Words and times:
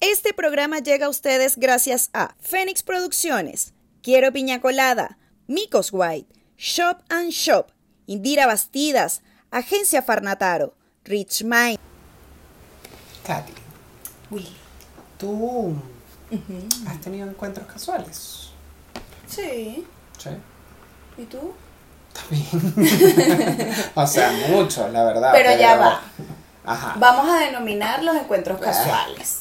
Este 0.00 0.32
programa 0.34 0.78
llega 0.78 1.06
a 1.06 1.08
ustedes 1.08 1.56
gracias 1.56 2.10
a 2.12 2.34
Fénix 2.40 2.82
Producciones, 2.82 3.74
Quiero 4.02 4.32
Piña 4.32 4.60
Colada, 4.60 5.18
Micos 5.46 5.90
White, 5.92 6.32
Shop 6.56 7.02
and 7.08 7.30
Shop, 7.30 7.70
Indira 8.06 8.46
Bastidas, 8.46 9.22
Agencia 9.50 10.02
Farnataro, 10.02 10.74
Rich 11.04 11.44
Mind. 11.44 11.78
Katy, 13.24 13.52
Willy. 14.30 14.56
¿tú 15.18 15.76
has 16.86 17.00
tenido 17.00 17.28
encuentros 17.28 17.66
casuales? 17.66 18.50
Sí. 19.26 19.86
Sí. 20.18 20.30
¿Y 21.20 21.24
tú? 21.26 21.52
También. 22.14 23.74
o 23.94 24.06
sea, 24.06 24.32
muchos, 24.48 24.90
la 24.90 25.04
verdad. 25.04 25.30
Pero 25.32 25.56
ya 25.58 25.76
va. 25.76 26.00
Ajá. 26.64 26.94
Vamos 26.98 27.28
a 27.28 27.40
denominar 27.40 28.02
los 28.02 28.16
encuentros 28.16 28.58
casuales. 28.58 29.40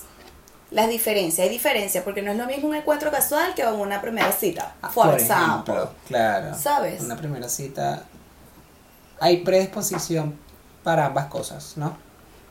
Las 0.71 0.89
diferencias, 0.89 1.45
hay 1.45 1.49
diferencias, 1.49 2.03
porque 2.03 2.21
no 2.21 2.31
es 2.31 2.37
lo 2.37 2.45
mismo 2.45 2.67
un 2.67 2.75
encuentro 2.75 3.09
casual 3.11 3.55
que 3.55 3.65
una 3.65 4.01
primera 4.01 4.31
cita. 4.31 4.75
Ah, 4.81 4.89
For, 4.89 5.05
Por 5.05 5.19
example. 5.19 5.73
ejemplo, 5.73 5.95
claro. 6.07 6.55
¿Sabes? 6.55 7.01
Una 7.01 7.15
primera 7.15 7.47
cita. 7.49 8.03
Hay 9.19 9.37
predisposición 9.37 10.37
para 10.83 11.05
ambas 11.07 11.25
cosas, 11.27 11.73
¿no? 11.75 11.97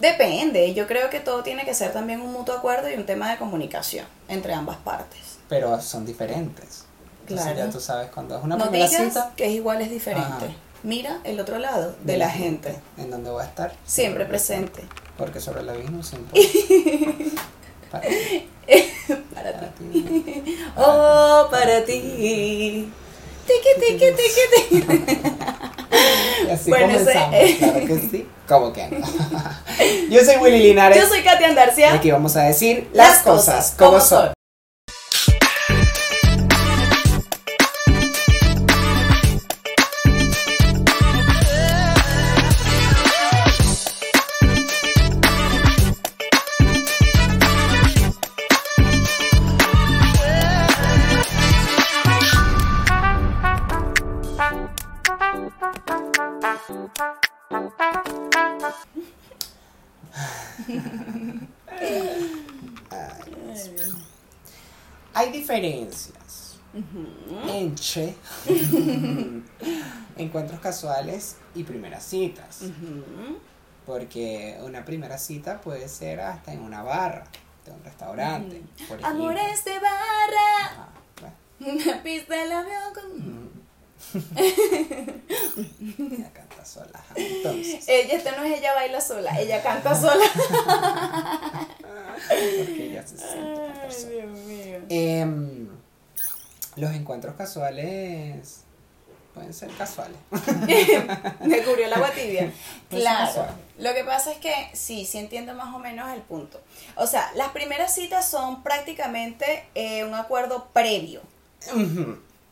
Depende, 0.01 0.75
yo 0.75 0.87
creo 0.87 1.11
que 1.11 1.21
todo 1.21 1.43
tiene 1.43 1.65
que 1.65 1.75
ser 1.75 1.93
también 1.93 2.21
un 2.21 2.33
mutuo 2.33 2.55
acuerdo 2.55 2.89
y 2.91 2.95
un 2.95 3.05
tema 3.05 3.31
de 3.31 3.37
comunicación 3.37 4.07
entre 4.29 4.55
ambas 4.55 4.77
partes. 4.79 5.39
Pero 5.49 5.81
son 5.81 6.07
diferentes. 6.07 6.88
Entonces 7.31 7.47
Claro. 7.55 7.67
ya 7.69 7.71
tú 7.73 7.81
sabes 7.81 8.11
cuando 8.13 8.37
es 8.39 8.45
una 8.45 8.57
no 8.57 8.65
primera 8.71 8.89
digas 8.89 9.09
cita. 9.15 9.33
que 9.37 9.47
es 9.47 9.53
igual, 9.53 9.81
es 9.83 9.91
diferente. 9.91 10.27
Ajá. 10.47 10.47
Mira 10.83 11.19
el 11.25 11.41
otro 11.41 11.59
lado 11.59 11.95
de 12.05 12.17
la 12.19 12.31
gente, 12.31 12.77
En 12.97 13.11
donde 13.11 13.31
voy 13.31 13.43
a 13.43 13.47
estar. 13.47 13.73
siempre 13.85 14.25
presente. 14.27 14.83
Porque 15.17 15.41
sobre 15.41 15.61
el 15.63 15.69
abismo 15.69 16.03
siempre. 16.03 16.41
para 17.91 18.07
ti. 18.07 18.49
Para 19.35 19.53
Para 19.53 19.69
ti. 19.73 19.85
ti. 19.93 20.57
Oh, 20.77 21.49
para 21.51 21.85
ti. 21.85 22.89
Tiki, 23.47 23.81
tiki, 23.81 24.13
tiki, 24.13 24.81
tiki. 24.87 25.17
Y 26.47 26.51
así 26.51 26.71
Bueno, 26.71 26.93
ese- 26.95 27.13
comenzamos, 27.13 27.51
claro 27.59 27.87
que 27.87 27.99
sí. 28.11 28.29
¿Cómo 28.47 28.73
que 28.73 28.89
no? 28.89 29.07
Yo 30.11 30.25
soy 30.25 30.37
Willy 30.37 30.59
Linares. 30.61 30.99
Yo 31.03 31.09
soy 31.09 31.23
Katia 31.23 31.49
Y 31.49 31.51
Andarcia. 31.51 31.95
aquí 31.95 32.11
vamos 32.11 32.37
a 32.37 32.43
decir 32.43 32.89
las, 32.93 33.19
cosas 33.23 33.75
como 33.77 34.01
son. 34.01 34.33
Entre 67.97 68.15
encuentros 70.17 70.61
casuales 70.61 71.37
y 71.55 71.65
primeras 71.65 72.05
citas. 72.05 72.61
Porque 73.87 74.59
una 74.63 74.85
primera 74.85 75.17
cita 75.19 75.61
puede 75.61 75.89
ser 75.89 76.21
hasta 76.21 76.53
en 76.53 76.61
una 76.61 76.83
barra 76.83 77.25
de 77.65 77.73
un 77.73 77.83
restaurante. 77.85 78.63
por 78.89 78.99
ejemplo. 79.01 79.07
Amores 79.07 79.65
de 79.65 79.79
barra. 79.79 80.89
Bueno. 81.21 81.37
Una 81.83 82.03
pista 82.03 82.35
del 82.37 82.53
avión 82.53 82.95
con. 82.95 83.49
Ella 85.99 86.31
canta 86.33 86.65
sola. 86.65 87.03
Entonces, 87.17 87.89
Ella, 87.89 88.15
esta 88.15 88.37
no 88.37 88.45
es 88.45 88.59
ella 88.59 88.75
baila 88.75 89.01
sola, 89.01 89.41
ella 89.41 89.61
canta 89.63 89.95
sola. 89.95 90.25
porque 92.29 92.91
ella 92.91 93.05
se 93.07 93.19
siente 93.19 93.91
sola. 93.91 94.11
Dios 94.11 94.31
mío. 94.47 94.79
Em, 94.89 95.69
los 96.79 96.93
encuentros 96.95 97.37
casuales 97.37 98.63
pueden 99.35 99.55
ser 99.55 99.71
casuales. 99.77 100.17
Me 101.45 101.63
cubrió 101.63 101.87
el 101.87 101.93
agua 101.93 102.11
tibia. 102.11 102.53
Claro. 102.91 103.47
Lo 103.79 103.95
que 103.95 104.05
pasa 104.05 104.33
es 104.33 104.39
que 104.39 104.53
sí, 104.73 105.05
sí 105.05 105.19
entiendo 105.19 105.55
más 105.55 105.75
o 105.75 105.79
menos 105.79 106.11
el 106.13 106.23
punto. 106.23 106.61
O 106.97 107.07
sea, 107.07 107.31
las 107.35 107.51
primeras 107.51 107.95
citas 107.95 108.29
son 108.29 108.63
prácticamente 108.63 109.65
eh, 109.75 110.05
un 110.05 110.15
acuerdo 110.15 110.69
previo. 110.73 111.21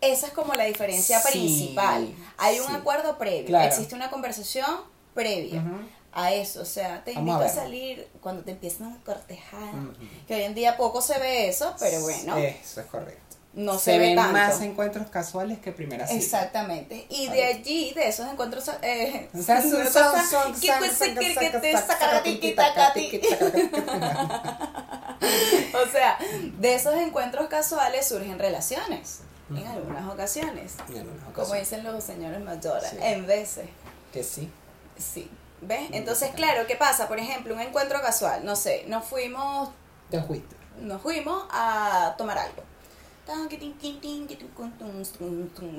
Esa 0.01 0.27
es 0.27 0.33
como 0.33 0.55
la 0.55 0.65
diferencia 0.65 1.21
Sí, 1.21 1.29
principal. 1.31 2.15
Hay 2.37 2.61
un 2.61 2.73
acuerdo 2.75 3.19
previo. 3.19 3.47
Claro. 3.47 3.67
Existe 3.67 3.95
una 3.95 4.11
conversación 4.11 4.71
previa 5.15 5.63
a 6.13 6.33
eso. 6.33 6.63
O 6.63 6.65
sea, 6.67 7.03
te 7.03 7.15
Vamos 7.15 7.31
invito 7.31 7.47
a 7.47 7.49
salir 7.49 8.09
cuando 8.21 8.43
te 8.43 8.53
empiezan 8.53 8.93
a 8.93 9.05
cortejar. 9.05 9.73
Que 10.29 10.35
hoy 10.37 10.43
en 10.43 10.55
día 10.55 10.77
poco 10.77 11.01
se 11.01 11.19
ve 11.19 11.49
eso, 11.49 11.75
pero 11.81 12.01
bueno, 12.03 12.37
Eso 12.37 12.81
es 12.81 12.87
correcto. 12.87 13.26
No 13.57 13.79
Se, 13.79 13.85
se, 13.93 13.99
ve 13.99 14.07
ven 14.09 14.17
tanto. 14.17 14.33
más 14.33 14.61
encuentros 14.61 15.09
casuales 15.09 15.59
que 15.59 15.73
primeras 15.73 16.11
citas. 16.11 16.25
Exactamente. 16.25 17.07
Y 17.11 17.27
de 17.29 17.43
allí, 17.45 17.93
de 17.95 18.07
esos 18.09 18.29
encuentros. 18.31 18.71
Eh, 18.83 19.29
O 25.75 25.91
sea, 25.91 26.19
de 26.59 26.75
esos 26.75 26.95
encuentros 26.95 27.49
casuales 27.49 28.07
surgen 28.07 28.39
relaciones. 28.39 29.21
En 29.51 29.65
algunas 29.67 30.13
ocasiones. 30.13 30.75
En 30.89 30.99
algunas 30.99 31.23
Como 31.33 31.47
ocasiones. 31.47 31.71
dicen 31.71 31.85
los 31.85 32.03
señores 32.03 32.41
mayores. 32.41 32.91
Sí. 32.91 32.97
En 33.01 33.27
veces. 33.27 33.67
Que 34.13 34.23
sí. 34.25 34.51
Sí. 34.99 35.31
¿Ves? 35.61 35.89
Entonces, 35.93 36.31
claro, 36.35 36.67
¿qué 36.67 36.77
pasa? 36.77 37.07
Por 37.09 37.19
ejemplo, 37.19 37.55
un 37.55 37.61
encuentro 37.61 38.01
casual. 38.03 38.45
No 38.45 38.57
sé, 38.57 38.85
nos 38.89 39.05
fuimos 39.05 39.71
Te 40.11 40.21
fuiste. 40.23 40.57
nos 40.81 41.01
fuimos 41.01 41.45
a 41.51 42.15
tomar 42.19 42.39
algo. 42.39 42.63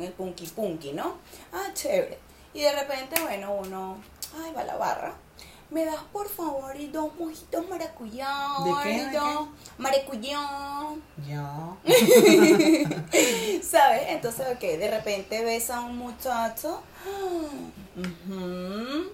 El 0.01 0.11
punky 0.13 0.47
punky, 0.47 0.91
¿no? 0.91 1.15
Ah, 1.53 1.67
chévere. 1.73 2.19
Y 2.53 2.61
de 2.61 2.71
repente, 2.73 3.21
bueno, 3.21 3.53
uno, 3.53 3.97
ay, 4.37 4.51
va 4.53 4.61
a 4.61 4.65
la 4.65 4.75
barra. 4.75 5.13
¿Me 5.69 5.85
das 5.85 6.01
por 6.13 6.29
favor 6.29 6.75
y 6.79 6.87
dos 6.87 7.13
mojitos 7.19 7.67
maracuyá? 7.67 8.29
¿De 8.63 8.71
qué? 8.83 9.05
¿De 9.05 9.13
Yo, 9.13 9.49
Maracuyá. 9.77 10.39
Ya. 11.27 11.77
¿Sabes? 13.61 14.01
Entonces, 14.07 14.47
ok, 14.53 14.61
de 14.61 14.89
repente 14.89 15.43
ves 15.43 15.69
a 15.69 15.81
un 15.81 15.97
muchacho. 15.97 16.81
Ujú. 17.97 19.11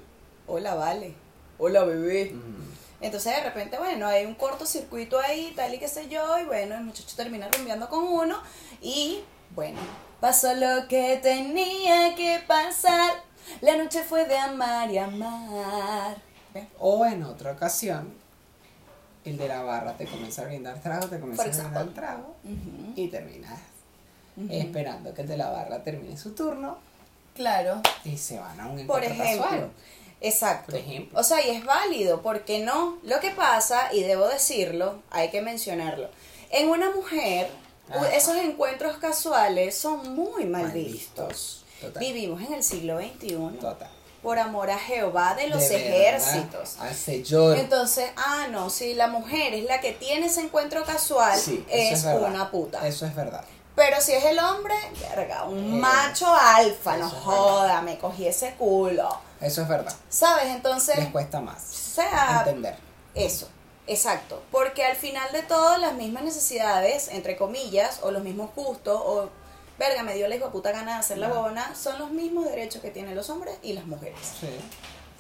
Hola, 0.48 0.76
vale. 0.76 1.16
Hola, 1.58 1.86
bebé. 1.86 2.34
Mm. 2.34 2.73
Entonces 3.04 3.36
de 3.36 3.44
repente, 3.44 3.78
bueno, 3.78 4.08
hay 4.08 4.26
un 4.26 4.34
cortocircuito 4.34 5.20
ahí, 5.20 5.52
tal 5.56 5.74
y 5.74 5.78
qué 5.78 5.88
sé 5.90 6.08
yo, 6.08 6.40
y 6.40 6.46
bueno, 6.46 6.76
el 6.76 6.84
muchacho 6.86 7.16
termina 7.16 7.50
rumbeando 7.50 7.90
con 7.90 8.04
uno 8.06 8.38
y 8.82 9.20
bueno, 9.54 9.80
pasó 10.20 10.56
lo 10.56 10.88
que 10.88 11.20
tenía 11.22 12.16
que 12.16 12.42
pasar. 12.48 13.12
La 13.60 13.76
noche 13.76 14.04
fue 14.04 14.26
de 14.26 14.38
amar 14.38 14.90
y 14.90 14.98
amar. 14.98 16.16
O 16.80 17.06
en 17.06 17.24
otra 17.24 17.52
ocasión, 17.52 18.14
el 19.26 19.38
de 19.38 19.48
la 19.50 19.64
barra 19.64 19.98
te 19.98 20.06
comienza 20.06 20.44
a 20.44 20.46
brindar 20.46 20.80
trago, 20.80 21.08
te 21.08 21.20
comienza 21.20 21.44
Por 21.44 21.54
a 21.54 21.58
brindar 21.58 21.88
trago 21.90 22.36
y 22.96 23.08
terminas 23.10 23.60
esperando 24.50 25.14
que 25.14 25.22
el 25.24 25.28
de 25.28 25.38
la 25.38 25.50
barra 25.50 25.84
termine 25.84 26.18
su 26.18 26.34
turno 26.34 26.78
Claro, 27.36 27.82
y 28.06 28.16
se 28.18 28.40
van 28.40 28.60
a 28.60 28.68
un 28.68 28.86
por 28.88 29.04
encuentro 29.04 29.24
ejemplo. 29.24 29.44
casual. 29.44 29.72
Exacto. 30.24 30.72
Por 30.72 30.80
ejemplo. 30.80 31.20
O 31.20 31.24
sea, 31.24 31.46
y 31.46 31.52
es 31.52 31.64
válido, 31.66 32.22
¿por 32.22 32.42
qué 32.46 32.60
no? 32.60 32.98
Lo 33.04 33.20
que 33.20 33.30
pasa, 33.32 33.94
y 33.94 34.02
debo 34.02 34.28
decirlo, 34.28 35.02
hay 35.12 35.30
que 35.30 35.42
mencionarlo. 35.42 36.10
En 36.50 36.70
una 36.70 36.90
mujer, 36.92 37.50
esos 38.14 38.36
encuentros 38.38 38.98
casuales 38.98 39.78
son 39.78 40.16
muy 40.16 40.46
mal, 40.46 40.64
Mal 40.64 40.72
vistos. 40.72 41.28
vistos, 41.28 41.66
total. 41.82 42.00
Vivimos 42.00 42.42
en 42.42 42.54
el 42.54 42.64
siglo 42.64 43.00
XXI. 43.00 43.36
Total. 43.60 43.90
Por 44.22 44.40
amor 44.40 44.72
a 44.72 44.80
Jehová 44.80 45.36
de 45.36 45.50
los 45.50 45.68
De 45.68 45.76
ejércitos. 45.76 46.78
Hace. 46.80 47.24
Entonces, 47.58 48.10
ah, 48.16 48.48
no, 48.50 48.70
si 48.70 48.94
la 48.94 49.08
mujer 49.08 49.54
es 49.54 49.66
la 49.66 49.82
que 49.82 49.92
tiene 49.92 50.28
ese 50.28 50.40
encuentro 50.40 50.86
casual, 50.86 51.38
Sí, 51.38 51.66
es, 51.70 52.06
una 52.06 52.50
puta. 52.50 52.88
Eso 52.88 53.06
es 53.06 53.14
verdad. 53.14 53.44
Pero 53.76 54.00
si 54.00 54.14
es 54.14 54.24
el 54.24 54.40
hombre, 54.40 54.76
verga, 55.10 55.44
un 55.44 55.58
Eh, 55.58 55.78
macho 55.78 56.28
alfa, 56.34 56.96
no 56.96 57.10
joda, 57.10 57.82
me 57.82 57.98
cogí 57.98 58.28
ese 58.28 58.54
culo. 58.54 59.10
Eso 59.44 59.62
es 59.62 59.68
verdad. 59.68 59.94
¿Sabes? 60.10 60.46
Entonces, 60.48 60.98
Les 60.98 61.10
cuesta 61.10 61.40
más 61.42 61.62
sea, 61.64 62.40
entender. 62.46 62.76
eso, 63.16 63.48
exacto. 63.88 64.42
Porque 64.52 64.84
al 64.86 64.96
final 64.96 65.32
de 65.32 65.44
todo, 65.44 65.78
las 65.78 65.94
mismas 65.96 66.24
necesidades, 66.24 67.10
entre 67.10 67.36
comillas, 67.38 68.00
o 68.04 68.12
los 68.12 68.24
mismos 68.24 68.50
gustos, 68.56 69.00
o 69.04 69.30
verga, 69.78 70.04
me 70.04 70.16
dio 70.16 70.28
la 70.28 70.36
hijo 70.36 70.50
puta 70.52 70.72
gana 70.72 70.94
de 70.94 71.00
hacer 71.00 71.18
la 71.18 71.28
huevona, 71.30 71.76
son 71.76 72.00
los 72.00 72.12
mismos 72.12 72.46
derechos 72.46 72.82
que 72.82 72.92
tienen 72.92 73.16
los 73.16 73.30
hombres 73.30 73.56
y 73.62 73.74
las 73.74 73.86
mujeres. 73.86 74.18
Sí. 74.40 74.48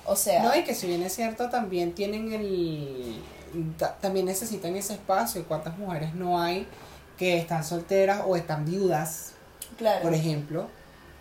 O 0.05 0.15
sea, 0.15 0.43
No, 0.43 0.55
y 0.55 0.63
que 0.63 0.75
si 0.75 0.87
bien 0.87 1.01
es 1.03 1.15
cierto, 1.15 1.49
también 1.49 1.93
tienen 1.95 2.31
el. 2.33 3.23
ta- 3.77 3.95
También 4.01 4.25
necesitan 4.25 4.75
ese 4.75 4.93
espacio. 4.93 5.45
¿Cuántas 5.47 5.77
mujeres 5.77 6.13
no 6.13 6.41
hay 6.41 6.67
que 7.17 7.37
están 7.37 7.63
solteras 7.63 8.21
o 8.25 8.35
están 8.35 8.65
viudas, 8.65 9.31
claro. 9.77 10.01
por 10.01 10.13
ejemplo? 10.13 10.67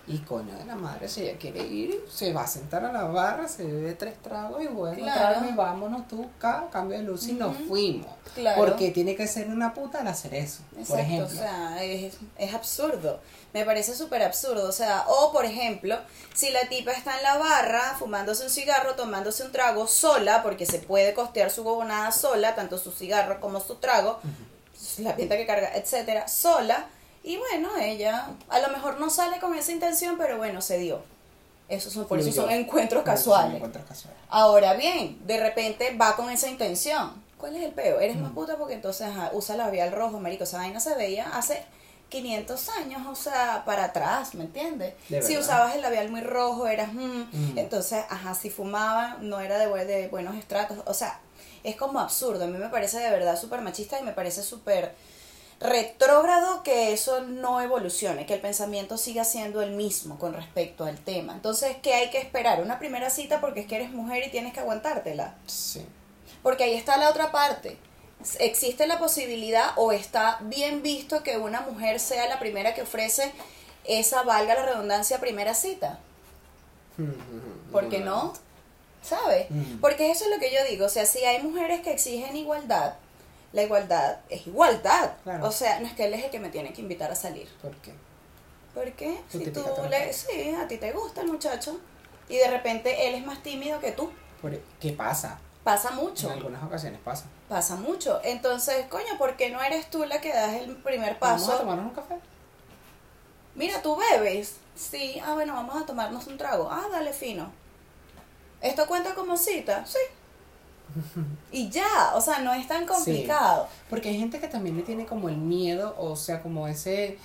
Y 0.09 0.19
coño 0.19 0.53
de 0.59 0.65
la 0.65 0.75
madre, 0.75 1.09
si 1.09 1.23
ella 1.23 1.39
quiere 1.39 1.65
ir, 1.65 2.05
se 2.11 2.33
va 2.33 2.43
a 2.43 2.47
sentar 2.49 2.85
a 2.85 2.93
la 2.93 3.05
barra, 3.05 3.47
se 3.47 3.65
bebe 3.65 3.93
tres 3.95 4.21
tragos 4.21 4.61
y 4.63 4.67
bueno, 4.67 4.97
Claro. 4.97 5.39
tráeme, 5.39 5.57
vámonos 5.57 6.09
tú, 6.09 6.29
ca, 6.41 6.67
cambio 6.73 6.99
de 6.99 7.05
luz 7.05 7.29
y 7.29 7.35
nos 7.35 7.57
fuimos. 7.69 8.09
Claro. 8.35 8.61
Porque 8.61 8.91
tiene 8.91 9.15
que 9.15 9.29
ser 9.29 9.49
una 9.49 9.73
puta 9.73 10.01
al 10.01 10.09
hacer 10.09 10.35
eso, 10.35 10.63
por 10.89 10.99
ejemplo. 10.99 11.27
o 11.27 11.31
sea, 11.31 11.85
es, 11.85 12.15
es 12.37 12.53
absurdo. 12.53 13.21
Me 13.55 13.65
parece 13.65 13.95
súper 13.95 14.23
absurdo. 14.23 14.69
O 14.69 14.73
sea, 14.73 15.05
o 15.07 15.31
por 15.31 15.45
ejemplo, 15.45 15.97
si 16.35 16.51
la 16.51 16.69
tipa 16.69 16.91
está 16.91 17.17
en 17.19 17.23
la 17.23 17.39
barra 17.39 17.95
fumándose 17.99 18.43
un 18.45 18.51
cigarro, 18.51 18.95
tomándose 18.97 19.45
un 19.45 19.53
trago 19.53 19.87
sola, 19.87 20.43
porque 20.43 20.67
se 20.67 20.79
puede 20.81 21.15
costear 21.15 21.51
su 21.51 21.63
gobonada 21.63 22.11
sola, 22.11 22.55
tanto 22.57 22.77
su 22.77 22.91
cigarro 22.91 23.41
como 23.41 23.61
su 23.61 23.77
trago, 23.77 24.19
la 24.99 25.15
pinta 25.15 25.37
que 25.37 25.47
carga, 25.47 25.77
etcétera, 25.77 26.27
sola. 26.27 26.87
Y 27.25 27.37
bueno, 27.37 27.71
ella 27.81 28.29
a 28.49 28.59
lo 28.61 28.69
mejor 28.69 28.99
no 29.01 29.09
sale 29.11 29.39
con 29.39 29.55
esa 29.55 29.73
intención, 29.73 30.17
pero 30.19 30.39
bueno, 30.39 30.61
se 30.61 30.79
dio. 30.79 31.01
Esos 31.69 31.93
son, 31.93 32.07
por 32.07 32.19
eso 32.19 32.33
son 32.33 32.51
encuentros 32.51 33.03
casuales. 33.05 33.55
encuentros 33.57 33.85
casuales. 33.87 34.19
Ahora 34.29 34.75
bien, 34.75 35.19
de 35.27 35.39
repente 35.41 35.97
va 35.97 36.17
con 36.17 36.29
esa 36.31 36.49
intención. 36.49 37.23
¿Cuál 37.39 37.57
es 37.57 37.63
el 37.63 37.73
peo? 37.73 37.99
Eres 38.01 38.17
Mm. 38.17 38.23
más 38.23 38.33
puta 38.33 38.57
porque 38.57 38.75
entonces 38.75 39.07
ajá, 39.09 39.31
usa 39.33 39.57
labial 39.57 39.93
rojo, 39.93 40.19
marico. 40.21 40.45
Esa 40.45 40.59
vaina 40.59 40.81
se 40.81 40.95
veía 40.95 41.29
hace 41.37 41.63
500 42.09 42.69
años, 42.71 43.07
o 43.09 43.15
sea, 43.15 43.63
para 43.65 43.85
atrás, 43.85 44.35
¿me 44.35 44.45
entiendes? 44.45 44.95
De 45.09 45.23
Si 45.23 45.39
usabas 45.39 45.75
el 45.75 45.81
labial 45.81 46.11
muy 46.11 46.21
rojo, 46.21 46.67
eras... 46.67 46.93
mm, 46.93 46.99
Mm. 47.33 47.59
Entonces, 47.59 48.05
ajá, 48.11 48.35
si 48.35 48.51
fumaba, 48.51 49.17
no 49.21 49.41
era 49.41 49.59
de, 49.59 49.67
de 49.87 50.09
buenos 50.09 50.37
estratos. 50.37 50.79
O 50.87 50.93
sea, 50.93 51.21
es 51.65 51.75
como 51.77 52.01
absurdo. 52.01 52.45
A 52.45 52.49
mí 52.49 52.59
me 52.59 52.69
parece 52.69 52.99
de 52.99 53.09
verdad 53.11 53.41
súper 53.41 53.61
machista 53.63 53.99
y 53.99 54.03
me 54.03 54.13
parece 54.13 54.43
súper 54.43 54.95
retrógrado 55.63 56.63
que 56.63 56.93
eso 56.93 57.21
no 57.23 57.61
evolucione, 57.61 58.27
que 58.27 58.35
el 58.35 58.41
pensamiento 58.41 58.97
siga 58.97 59.25
siendo 59.25 59.63
el 59.63 59.73
mismo 59.73 60.19
con 60.19 60.35
respecto 60.35 60.85
al 60.85 60.99
tema. 60.99 61.33
Entonces, 61.35 61.77
¿qué 61.83 61.95
hay 61.95 62.11
que 62.11 62.19
esperar? 62.19 62.61
Una 62.61 62.79
primera 62.79 63.11
cita 63.11 63.41
porque 63.41 63.61
es 63.61 63.67
que 63.67 63.77
eres 63.77 63.91
mujer 63.91 64.27
y 64.27 64.31
tienes 64.31 64.53
que 64.53 64.61
aguantártela. 64.61 65.37
Sí. 65.47 65.87
Porque 66.43 66.65
ahí 66.65 66.75
está 66.75 66.97
la 66.97 67.11
otra 67.11 67.31
parte. 67.31 67.79
Existe 68.41 68.87
la 68.87 68.99
posibilidad 68.99 69.71
o 69.77 69.93
está 69.93 70.39
bien 70.43 70.83
visto 70.83 71.23
que 71.23 71.39
una 71.39 71.61
mujer 71.61 72.01
sea 72.01 72.29
la 72.29 72.39
primera 72.39 72.75
que 72.75 72.83
ofrece 72.83 73.33
esa, 73.85 74.23
valga 74.23 74.55
la 74.55 74.67
redundancia, 74.67 75.21
primera 75.21 75.55
cita. 75.55 75.99
¿Por 77.71 77.89
qué 77.89 78.01
no? 78.01 78.33
¿Sabes? 79.03 79.51
Ujú. 79.51 79.81
Porque 79.81 80.11
eso 80.11 80.25
es 80.25 80.31
lo 80.31 80.39
que 80.39 80.53
yo 80.53 80.59
digo. 80.69 80.87
O 80.87 80.89
sea, 80.89 81.07
si 81.07 81.25
hay 81.25 81.43
mujeres 81.43 81.81
que 81.81 81.93
exigen 81.93 82.37
igualdad, 82.37 82.95
la 83.53 83.63
igualdad 83.63 84.21
es 84.29 84.47
igualdad. 84.47 85.13
Claro. 85.25 85.47
O 85.47 85.53
sea, 85.53 85.81
no 85.81 85.87
es 85.87 85.93
que 85.95 86.07
él 86.07 86.15
es 86.15 86.25
el 86.25 86.31
que 86.31 86.39
me 86.41 86.49
tiene 86.51 86.73
que 86.73 86.81
invitar 86.81 87.11
a 87.11 87.15
salir. 87.15 87.49
¿Por 87.61 87.75
qué? 87.77 87.93
¿Por 88.75 88.91
qué? 88.93 89.21
Tu 89.31 89.39
Si 89.39 89.51
tú 89.51 89.63
le... 89.91 90.13
Sí, 90.13 90.55
a 90.55 90.67
ti 90.67 90.79
te 90.79 90.93
gusta 90.93 91.21
el 91.21 91.29
muchacho. 91.29 91.79
Y 92.29 92.37
de 92.39 92.49
repente 92.49 93.09
él 93.09 93.15
es 93.17 93.27
más 93.27 93.43
tímido 93.43 93.79
que 93.81 93.93
tú. 93.93 94.11
Por- 94.41 94.59
¿Qué 94.81 94.93
pasa? 94.93 95.39
Pasa 95.65 95.91
mucho. 95.93 96.29
En 96.29 96.39
algunas 96.39 96.63
ocasiones 96.65 96.99
pasa. 97.05 97.27
Pasa 97.49 97.77
mucho. 97.77 98.21
Entonces, 98.25 98.87
coño, 98.89 99.17
¿por 99.19 99.37
qué 99.37 99.51
no 99.51 99.63
eres 99.63 99.91
tú 99.91 100.05
la 100.05 100.21
que 100.21 100.33
das 100.33 100.55
el 100.55 100.75
primer 100.77 101.19
Vamos 101.21 101.43
a 101.45 101.47
paso? 101.47 101.59
tomarnos 101.59 101.85
un 101.87 101.93
café. 101.95 102.17
Mira, 103.55 103.83
tú 103.83 103.97
bebes. 103.97 104.57
Sí, 104.75 105.21
ah, 105.25 105.35
bueno, 105.35 105.53
vamos 105.55 105.81
a 105.81 105.85
tomarnos 105.87 106.27
un 106.27 106.39
trago. 106.39 106.69
Ah, 106.71 106.87
dale 106.91 107.13
fino. 107.13 107.53
¿Esto 108.63 108.87
cuenta 108.87 109.15
como 109.15 109.37
cita? 109.37 109.85
Sí. 109.85 109.99
Y 111.51 111.69
ya, 111.71 112.13
o 112.15 112.21
sea, 112.21 112.41
no 112.41 112.53
es 112.53 112.67
tan 112.69 112.87
complicado. 112.87 113.67
Porque 113.89 114.11
hay 114.11 114.19
gente 114.19 114.41
que 114.41 114.49
también 114.49 114.77
le 114.77 114.83
tiene 114.83 115.07
como 115.07 115.29
el 115.29 115.37
miedo, 115.37 115.95
o 115.99 116.17
sea, 116.17 116.43
como 116.43 116.69
ese 116.69 117.19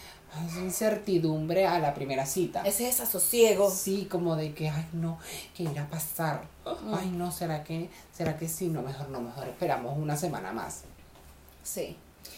esa 0.50 0.59
incertidumbre 0.59 1.65
a 1.65 1.80
la 1.80 1.94
primera 1.94 2.25
cita. 2.25 2.62
Ese 2.63 2.83
desasosiego. 2.83 3.71
Sí, 3.71 4.07
como 4.12 4.36
de 4.36 4.54
que, 4.54 4.69
ay, 4.69 4.86
no, 4.94 5.18
¿qué 5.56 5.63
irá 5.63 5.83
a 5.83 5.88
pasar? 5.88 6.44
Ay, 6.94 7.09
no, 7.09 7.31
¿será 7.31 7.63
que, 7.63 7.89
será 8.13 8.38
que 8.38 8.48
sí? 8.48 8.68
No, 8.68 8.81
mejor 8.81 9.09
no, 9.09 9.21
mejor 9.21 9.48
esperamos 9.48 9.98
una 9.98 10.15
semana 10.18 10.51
más. 10.51 10.81
Sí. 11.63 11.95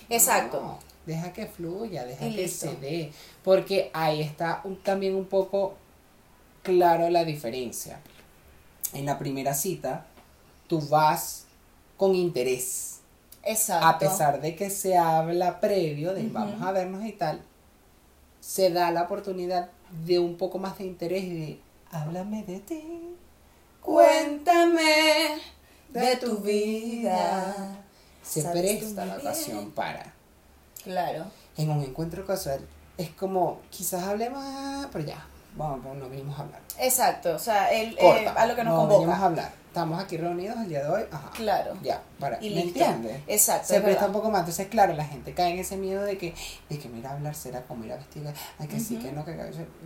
Exacto. 0.08 0.62
No, 0.62 0.80
deja 1.06 1.34
que 1.34 1.48
fluya, 1.48 2.06
deja 2.06 2.28
Y 2.28 2.36
que 2.36 2.42
listo. 2.44 2.68
se 2.70 2.76
dé. 2.78 3.12
Porque 3.44 3.90
ahí 3.94 4.22
está 4.22 4.62
un- 4.64 4.82
también 4.82 5.16
un 5.16 5.26
poco 5.26 5.76
claro 6.64 7.10
la 7.10 7.26
diferencia. 7.26 8.00
En 8.94 9.06
la 9.06 9.18
primera 9.20 9.54
cita, 9.54 10.06
tú 10.70 10.80
vas 10.80 11.44
con 11.98 12.16
interés. 12.16 13.00
Exacto. 13.44 13.86
A 13.86 14.00
pesar 14.00 14.40
de 14.40 14.56
que 14.56 14.70
se 14.70 14.98
habla 14.98 15.60
previo 15.60 16.14
de 16.14 16.28
vamos 16.30 16.62
a 16.62 16.72
vernos 16.72 17.04
y 17.06 17.12
tal, 17.12 17.42
se 18.40 18.70
da 18.70 18.92
la 18.92 19.04
oportunidad 19.04 19.70
de 20.06 20.20
un 20.20 20.38
poco 20.38 20.60
más 20.60 20.78
de 20.78 20.86
interés 20.86 21.24
y 21.24 21.40
de 21.40 21.60
háblame 21.92 22.44
de 22.44 22.60
ti. 22.60 23.16
Cuéntame 23.82 25.42
de 25.90 26.16
tu 26.18 26.38
vida. 26.38 27.84
Se 28.22 28.44
presta 28.44 29.06
la 29.06 29.18
ocasión 29.18 29.72
para. 29.72 30.14
Claro. 30.84 31.26
En 31.58 31.70
un 31.72 31.84
encuentro 31.84 32.26
casual 32.26 32.62
es 32.98 33.10
como, 33.12 33.60
quizás 33.70 34.04
hablemos, 34.04 34.44
ah, 34.46 34.88
pero 34.92 35.06
ya, 35.06 35.26
vamos, 35.56 35.98
no 35.98 36.10
venimos 36.10 36.38
a 36.38 36.44
hablar. 36.44 36.62
Exacto. 36.80 37.34
O 37.34 37.40
sea, 37.40 37.72
el, 37.74 37.98
eh, 37.98 38.28
a 38.28 38.46
lo 38.46 38.56
que 38.56 38.64
nos 38.64 38.74
no 38.76 38.88
venimos 38.88 39.16
a 39.16 39.20
convoca. 39.20 39.26
hablar. 39.26 39.59
Estamos 39.70 40.02
aquí 40.04 40.18
reunidos 40.18 40.58
el 40.58 40.68
día 40.70 40.82
de 40.84 40.90
hoy, 40.90 41.04
ajá. 41.12 41.30
Claro. 41.36 41.78
Ya, 41.84 42.02
para, 42.20 42.44
Y 42.44 42.50
¿me 42.56 42.64
entiendes? 42.64 43.22
Exacto, 43.28 43.68
Se 43.68 43.76
es 43.78 43.82
presta 43.84 44.08
un 44.08 44.14
poco 44.14 44.32
más. 44.32 44.40
Entonces, 44.40 44.66
claro, 44.68 44.94
la 44.94 45.06
gente 45.06 45.36
cae 45.36 45.52
en 45.54 45.60
ese 45.60 45.78
miedo 45.78 46.02
de 46.02 46.18
que, 46.18 46.34
de 46.70 46.80
que 46.80 46.90
mira, 46.90 47.12
hablar 47.12 47.36
será 47.36 47.62
como 47.62 47.86
ir 47.86 47.94
a 47.94 47.98
vestir, 47.98 48.24
ay, 48.58 48.68
que 48.68 48.80
sí, 48.80 48.96
Ujú. 48.96 49.06
que 49.06 49.12
no, 49.12 49.24
que- 49.24 49.38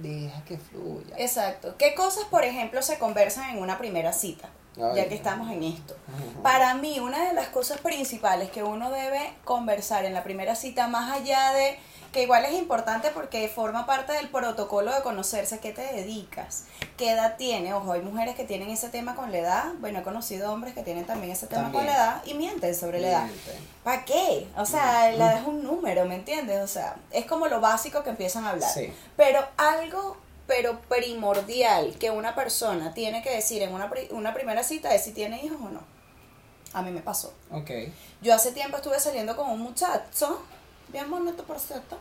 deja 0.02 0.42
que 0.46 0.58
fluya. 0.58 1.16
Exacto. 1.18 1.76
¿Qué 1.78 1.94
cosas, 1.96 2.24
por 2.32 2.46
ejemplo, 2.46 2.82
se 2.82 2.98
conversan 2.98 3.50
en 3.58 3.62
una 3.62 3.78
primera 3.78 4.14
cita? 4.14 4.48
Ay, 4.78 4.96
ya 4.96 5.08
que 5.08 5.16
estamos 5.16 5.52
en 5.52 5.64
esto. 5.64 5.96
Para 6.42 6.74
mí, 6.76 7.00
una 7.00 7.28
de 7.28 7.34
las 7.34 7.48
cosas 7.50 7.80
principales 7.80 8.50
que 8.52 8.64
uno 8.64 8.90
debe 8.92 9.34
conversar 9.46 10.06
en 10.06 10.14
la 10.14 10.24
primera 10.24 10.56
cita, 10.56 10.88
más 10.88 11.12
allá 11.12 11.52
de 11.54 11.78
que 12.12 12.22
igual 12.24 12.46
es 12.46 12.54
importante 12.54 13.10
porque 13.10 13.48
forma 13.50 13.88
parte 13.88 14.14
del 14.14 14.30
protocolo 14.30 14.94
de 14.94 15.02
conocerse, 15.02 15.58
¿qué 15.60 15.72
te 15.72 15.82
dedicas? 15.82 16.66
¿Qué 16.96 17.10
edad 17.12 17.38
tiene? 17.38 17.74
Ojo, 17.74 17.92
hay 17.94 18.02
mujeres 18.02 18.36
que 18.36 18.44
tienen 18.44 18.70
ese 18.70 18.90
tema 18.90 19.16
con 19.16 19.32
la 19.32 19.40
edad, 19.40 19.64
bueno, 19.80 19.98
he 20.00 20.04
conocido 20.04 20.54
hombres 20.54 20.76
que 20.76 20.84
tienen 20.84 21.06
también 21.06 21.32
ese 21.34 21.48
tema 21.48 21.72
con 21.72 21.88
la 21.88 21.94
edad 21.96 22.22
y 22.26 22.36
mienten 22.36 22.76
sobre 22.76 23.00
la 23.00 23.08
edad. 23.08 23.28
¿Para 23.84 24.06
qué? 24.06 24.48
O 24.58 24.66
sea, 24.66 25.10
Mm. 25.12 25.18
la 25.18 25.26
edad 25.32 25.38
es 25.42 25.48
un 25.48 25.64
número, 25.64 26.06
¿me 26.06 26.14
entiendes? 26.16 26.62
O 26.62 26.68
sea, 26.68 26.96
es 27.10 27.26
como 27.26 27.48
lo 27.48 27.60
básico 27.62 28.04
que 28.04 28.12
empiezan 28.12 28.46
a 28.46 28.52
hablar. 28.52 28.72
Sí. 28.72 28.94
Pero 29.18 29.44
algo, 29.58 30.16
pero 30.48 30.80
primordial 30.90 31.96
que 32.00 32.12
una 32.12 32.36
persona 32.36 32.94
tiene 32.94 33.22
que 33.24 33.30
decir 33.32 33.62
en 33.62 33.74
una, 33.74 33.90
pri- 33.90 34.08
una 34.12 34.34
primera 34.34 34.64
cita 34.64 34.94
es 34.94 35.04
si 35.04 35.12
tiene 35.12 35.44
hijos 35.44 35.58
o 35.62 35.70
no. 35.70 35.82
A 36.74 36.82
mí 36.82 36.92
me 36.92 37.02
pasó. 37.02 37.34
Ok. 37.52 37.70
Yo 38.22 38.34
hace 38.34 38.52
tiempo 38.52 38.78
estuve 38.78 39.00
saliendo 39.00 39.36
con 39.36 39.50
un 39.50 39.60
muchacho, 39.60 40.42
bien 40.90 41.10
bonito 41.10 41.44
por 41.44 41.60
cierto. 41.60 41.98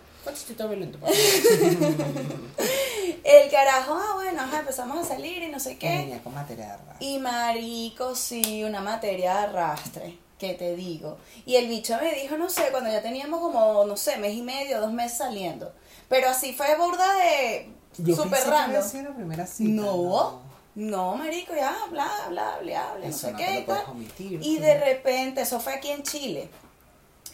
El 3.25 3.51
carajo, 3.51 3.95
ah, 3.95 4.15
bueno, 4.15 4.41
ajá, 4.43 4.61
empezamos 4.61 4.99
a 4.99 5.05
salir 5.05 5.43
y 5.43 5.49
no 5.49 5.59
sé 5.61 5.77
qué. 5.79 5.89
Venía 5.89 6.23
con 6.23 6.35
materia 6.35 6.67
de 6.67 6.73
arrastre. 6.73 7.07
Y 7.07 7.19
marico, 7.19 8.15
sí, 8.15 8.65
una 8.65 8.81
materia 8.81 9.33
de 9.35 9.39
arrastre, 9.41 10.19
que 10.39 10.55
te 10.55 10.75
digo. 10.77 11.19
Y 11.45 11.57
el 11.57 11.69
bicho 11.69 11.97
me 12.01 12.15
dijo, 12.15 12.37
no 12.37 12.49
sé, 12.49 12.69
cuando 12.71 12.91
ya 12.91 13.03
teníamos 13.03 13.41
como, 13.41 13.85
no 13.85 13.97
sé, 13.97 14.17
mes 14.19 14.35
y 14.35 14.43
medio, 14.43 14.81
dos 14.81 14.93
meses 14.93 15.19
saliendo. 15.19 15.73
Pero 16.09 16.29
así 16.29 16.53
fue 16.53 16.77
burda 16.77 17.13
de 17.15 17.69
Yo 17.99 18.23
había 18.23 18.83
sido 18.83 19.11
la 19.11 19.17
primera 19.17 19.47
cita. 19.47 19.71
No, 19.71 20.43
no, 20.75 21.17
marico, 21.17 21.55
ya, 21.55 21.77
bla, 21.91 22.11
bla, 22.31 22.59
bla, 22.61 22.95
bla, 22.97 23.07
no 23.09 23.13
sé 23.13 23.33
no 23.33 23.39
qué 23.39 23.61
y 23.61 23.63
tal. 23.65 23.85
omitir. 23.89 24.41
Y 24.43 24.59
de 24.59 24.79
repente, 24.79 25.43
eso 25.43 25.61
fue 25.61 25.75
aquí 25.75 25.91
en 25.91 26.03
Chile. 26.03 26.49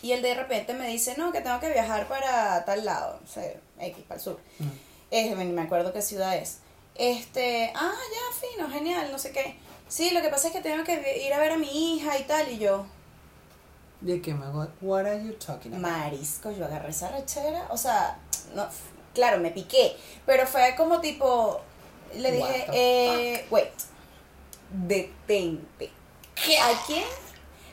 Y 0.02 0.12
él 0.12 0.22
de 0.22 0.34
repente 0.34 0.74
me 0.74 0.88
dice, 0.88 1.14
no, 1.16 1.32
que 1.32 1.40
tengo 1.40 1.58
que 1.60 1.70
viajar 1.70 2.08
para 2.08 2.64
tal 2.64 2.84
lado, 2.84 3.18
no 3.20 3.26
sé, 3.26 3.60
X, 3.78 4.04
para 4.06 4.18
el 4.18 4.24
sur. 4.24 4.40
Mm. 4.58 4.68
Eh, 5.10 5.34
me 5.34 5.62
acuerdo 5.62 5.92
qué 5.92 6.02
ciudad 6.02 6.36
es. 6.36 6.58
Este, 6.94 7.72
ah, 7.74 7.94
ya, 8.12 8.48
fino, 8.48 8.68
genial, 8.70 9.08
no 9.12 9.18
sé 9.18 9.30
qué. 9.30 9.56
Sí, 9.88 10.10
lo 10.10 10.20
que 10.20 10.28
pasa 10.28 10.48
es 10.48 10.52
que 10.52 10.60
tengo 10.60 10.84
que 10.84 11.24
ir 11.24 11.32
a 11.32 11.38
ver 11.38 11.52
a 11.52 11.58
mi 11.58 11.94
hija 11.94 12.18
y 12.18 12.24
tal, 12.24 12.50
y 12.50 12.58
yo, 12.58 12.86
¿De 14.00 14.20
qué 14.20 14.32
me 14.32 14.46
hago? 14.46 14.68
What 14.80 15.06
are 15.06 15.24
you 15.24 15.32
talking 15.34 15.74
about? 15.74 15.90
marisco, 15.90 16.52
yo 16.52 16.64
agarré 16.66 16.90
esa 16.90 17.10
rechera, 17.10 17.66
o 17.70 17.76
sea, 17.76 18.16
no, 18.54 18.66
claro, 19.18 19.38
me 19.40 19.50
piqué, 19.50 19.96
pero 20.26 20.46
fue 20.46 20.74
como 20.76 21.00
tipo, 21.00 21.60
le 22.14 22.30
dije, 22.30 22.66
eh, 22.72 23.46
wait, 23.50 23.68
detente. 24.86 25.90
¿A 26.62 26.86
quién? 26.86 27.04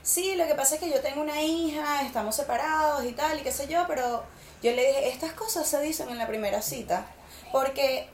Sí, 0.02 0.36
lo 0.36 0.48
que 0.48 0.56
pasa 0.56 0.75
es 0.75 0.82
que 0.82 0.90
yo 0.90 1.02
tengo 1.02 1.22
una 1.22 1.42
hija, 1.42 2.02
estamos 2.04 2.36
separados 2.36 3.06
y 3.06 3.12
tal, 3.12 3.40
y 3.40 3.44
qué 3.44 3.52
sé 3.52 3.68
yo, 3.68 3.86
pero 3.88 4.24
Yo 4.64 4.72
le 4.72 4.88
dije, 4.88 5.10
estas 5.10 5.34
cosas 5.34 5.68
se 5.68 5.80
dicen 5.82 6.10
en 6.10 6.18
la 6.18 6.25
primera 6.28 6.62
cita, 6.64 7.06
porque 7.52 8.08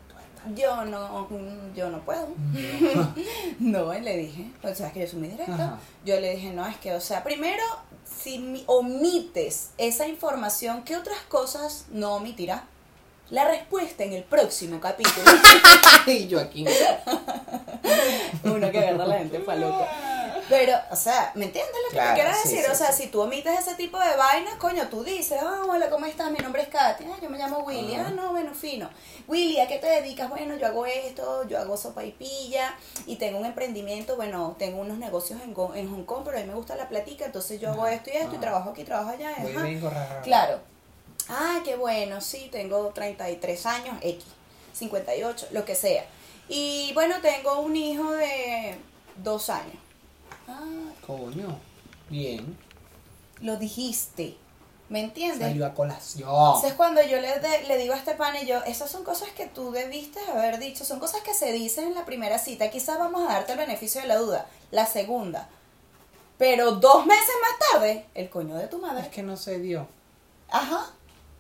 yo 0.53 0.83
no, 0.83 1.29
yo 1.73 1.89
no 1.89 1.99
puedo. 2.03 2.27
no, 3.59 3.93
le 3.93 4.17
dije, 4.17 4.51
pues 4.61 4.77
sabes 4.79 4.91
que 4.93 4.99
yo 5.01 5.07
soy 5.07 5.19
muy 5.19 5.27
directa. 5.29 5.53
Ajá. 5.53 5.79
Yo 6.03 6.19
le 6.19 6.35
dije, 6.35 6.49
no, 6.51 6.65
es 6.67 6.75
que, 6.77 6.93
o 6.93 6.99
sea, 6.99 7.23
primero, 7.23 7.63
si 8.21 8.39
mi- 8.39 8.63
omites 8.67 9.69
esa 9.77 10.07
información, 10.07 10.83
¿qué 10.83 10.97
otras 10.97 11.19
cosas 11.29 11.85
no 11.91 12.15
omitirá? 12.15 12.65
La 13.31 13.45
respuesta 13.45 14.03
en 14.03 14.11
el 14.11 14.23
próximo 14.23 14.81
capítulo. 14.81 15.25
y 16.05 16.27
yo 16.27 16.37
aquí. 16.37 16.65
Uno 18.43 18.69
que 18.69 18.79
a 18.79 18.91
la 18.91 19.17
gente 19.19 19.39
pa' 19.39 19.55
loco. 19.55 19.87
Pero, 20.49 20.77
o 20.89 20.95
sea, 20.97 21.31
¿me 21.35 21.45
entiendes 21.45 21.73
lo 21.85 21.89
que 21.91 21.95
Claro, 21.95 22.33
sí, 22.43 22.49
decir? 22.49 22.65
sí, 22.65 22.71
o 22.71 22.75
sea, 22.75 22.91
sí. 22.91 23.03
si 23.03 23.09
tú 23.09 23.21
omites 23.21 23.57
ese 23.57 23.75
tipo 23.75 23.97
de 23.97 24.17
vainas, 24.17 24.55
coño, 24.55 24.85
tú 24.89 25.01
dices, 25.01 25.39
ah, 25.41 25.61
hola, 25.65 25.89
¿cómo 25.89 26.07
estás? 26.07 26.29
Mi 26.29 26.39
nombre 26.39 26.63
es 26.63 26.67
Katy. 26.67 27.05
Ah, 27.05 27.17
yo 27.21 27.29
me 27.29 27.37
llamo 27.37 27.59
Willy. 27.59 27.95
Ah, 27.95 28.11
no, 28.13 28.31
bueno, 28.31 28.53
fino. 28.53 28.89
Willy, 29.29 29.61
¿a 29.61 29.67
qué 29.69 29.77
te 29.77 29.87
dedicas? 29.87 30.27
Bueno, 30.27 30.57
yo 30.57 30.67
hago 30.67 30.85
esto, 30.85 31.47
yo 31.47 31.57
hago 31.57 31.77
sopa 31.77 32.03
y 32.03 32.11
pilla 32.11 32.75
y 33.05 33.15
tengo 33.15 33.39
un 33.39 33.45
emprendimiento, 33.45 34.17
bueno, 34.17 34.57
tengo 34.59 34.81
unos 34.81 34.97
negocios 34.97 35.39
en, 35.41 35.51
en 35.75 35.89
Hong 35.89 36.03
Kong, 36.03 36.23
pero 36.25 36.37
a 36.37 36.41
mí 36.41 36.47
me 36.47 36.55
gusta 36.55 36.75
la 36.75 36.89
platica, 36.89 37.27
entonces 37.27 37.61
yo 37.61 37.69
hago 37.69 37.87
esto 37.87 38.09
y 38.13 38.17
esto 38.17 38.35
y 38.35 38.39
trabajo 38.39 38.71
aquí, 38.71 38.83
trabajo 38.83 39.11
allá. 39.11 39.33
Voy, 39.41 39.77
ajá. 39.77 40.21
Claro. 40.21 40.59
Ah, 41.29 41.61
qué 41.63 41.75
bueno, 41.75 42.19
sí, 42.21 42.49
tengo 42.51 42.87
33 42.89 43.65
años, 43.65 43.95
X, 44.01 44.23
58, 44.73 45.47
lo 45.51 45.63
que 45.65 45.75
sea. 45.75 46.05
Y 46.49 46.91
bueno, 46.93 47.15
tengo 47.21 47.59
un 47.61 47.75
hijo 47.75 48.11
de 48.11 48.75
dos 49.17 49.49
años. 49.49 49.75
Ah, 50.47 50.63
Coño. 51.05 51.57
Bien. 52.09 52.57
lo 53.41 53.55
dijiste. 53.57 54.35
¿Me 54.89 54.99
entiendes? 54.99 55.47
Salió 55.47 55.65
a 55.65 55.73
colación. 55.73 56.27
Entonces 56.27 56.73
cuando 56.73 57.01
yo 57.01 57.21
le, 57.21 57.39
de- 57.39 57.63
le 57.65 57.77
digo 57.77 57.93
a 57.93 57.97
este 57.97 58.13
pan 58.15 58.35
y 58.35 58.45
yo, 58.45 58.61
esas 58.65 58.91
son 58.91 59.05
cosas 59.05 59.29
que 59.29 59.45
tú 59.47 59.71
debiste 59.71 60.19
haber 60.31 60.59
dicho, 60.59 60.83
son 60.83 60.99
cosas 60.99 61.21
que 61.21 61.33
se 61.33 61.53
dicen 61.53 61.87
en 61.87 61.93
la 61.95 62.03
primera 62.03 62.37
cita, 62.37 62.69
quizás 62.69 62.99
vamos 62.99 63.21
a 63.23 63.31
darte 63.33 63.53
el 63.53 63.57
beneficio 63.59 64.01
de 64.01 64.07
la 64.07 64.17
duda, 64.17 64.47
la 64.71 64.85
segunda. 64.85 65.47
Pero 66.37 66.71
dos 66.73 67.05
meses 67.05 67.29
más 67.41 67.71
tarde, 67.71 68.05
el 68.15 68.29
coño 68.29 68.57
de 68.57 68.67
tu 68.67 68.79
madre. 68.79 69.03
Es 69.03 69.07
que 69.07 69.23
no 69.23 69.37
se 69.37 69.59
dio. 69.59 69.87
Ajá. 70.49 70.91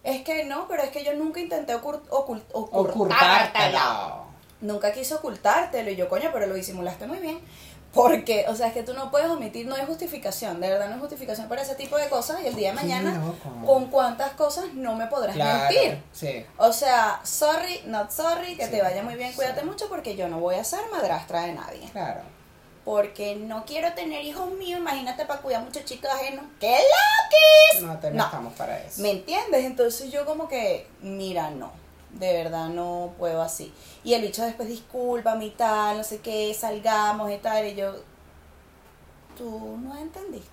Es 0.03 0.23
que 0.23 0.45
no, 0.45 0.67
pero 0.67 0.83
es 0.83 0.89
que 0.89 1.03
yo 1.03 1.13
nunca 1.13 1.39
intenté 1.39 1.75
ocult, 1.75 2.03
ocult, 2.09 2.43
ocultártelo. 2.51 4.25
Nunca 4.61 4.91
quise 4.93 5.15
ocultártelo. 5.15 5.89
Y 5.91 5.95
yo, 5.95 6.09
coño, 6.09 6.29
pero 6.33 6.47
lo 6.47 6.55
disimulaste 6.55 7.07
muy 7.07 7.19
bien. 7.19 7.39
Porque, 7.93 8.45
o 8.47 8.55
sea, 8.55 8.67
es 8.67 8.73
que 8.73 8.83
tú 8.83 8.93
no 8.93 9.11
puedes 9.11 9.29
omitir, 9.29 9.67
no 9.67 9.75
hay 9.75 9.85
justificación, 9.85 10.61
de 10.61 10.69
verdad 10.69 10.87
no 10.87 10.93
hay 10.95 10.99
justificación 11.01 11.49
para 11.49 11.61
ese 11.61 11.75
tipo 11.75 11.97
de 11.97 12.07
cosas. 12.07 12.41
Y 12.41 12.47
el 12.47 12.55
día 12.55 12.69
de 12.69 12.75
mañana, 12.75 13.21
con 13.65 13.87
cuántas 13.87 14.31
cosas 14.31 14.73
no 14.73 14.95
me 14.95 15.07
podrás 15.07 15.35
Claro. 15.35 15.69
mentir. 15.69 16.01
Sí. 16.13 16.45
O 16.57 16.71
sea, 16.71 17.19
sorry, 17.23 17.81
not 17.87 18.09
sorry, 18.09 18.55
que 18.55 18.65
Sí, 18.65 18.71
te 18.71 18.81
vaya 18.81 19.03
muy 19.03 19.15
bien, 19.15 19.33
cuídate 19.33 19.63
mucho 19.65 19.89
porque 19.89 20.15
yo 20.15 20.29
no 20.29 20.39
voy 20.39 20.55
a 20.55 20.63
ser 20.63 20.79
madrastra 20.89 21.41
de 21.41 21.53
nadie. 21.53 21.89
Claro. 21.91 22.21
Porque 22.83 23.35
no 23.35 23.63
quiero 23.65 23.93
tener 23.93 24.23
hijos 24.25 24.49
míos, 24.51 24.79
imagínate 24.79 25.25
para 25.25 25.41
cuidar 25.41 25.63
muchachitos 25.63 26.09
ajenos. 26.11 26.45
¡Qué 26.59 26.71
loquis! 26.71 27.83
No 27.83 27.99
te 27.99 28.11
No. 28.11 28.25
estamos 28.25 28.53
para 28.53 28.79
eso. 28.79 29.01
¿Me 29.01 29.11
entiendes? 29.11 29.65
Entonces 29.65 30.11
yo 30.11 30.25
como 30.25 30.47
que, 30.47 30.87
mira, 31.01 31.51
no, 31.51 31.71
de 32.11 32.33
verdad 32.33 32.69
no 32.69 33.13
puedo 33.19 33.41
así. 33.41 33.71
Y 34.03 34.15
el 34.15 34.23
bicho 34.23 34.43
después, 34.43 34.67
discúlpame 34.67 35.45
y 35.45 35.49
tal, 35.51 35.97
no 35.99 36.03
sé 36.03 36.19
qué, 36.21 36.53
salgamos 36.55 37.31
y 37.31 37.37
tal, 37.37 37.67
y 37.67 37.75
yo, 37.75 37.93
tú 39.37 39.77
no 39.81 39.95
entendiste. 39.97 40.49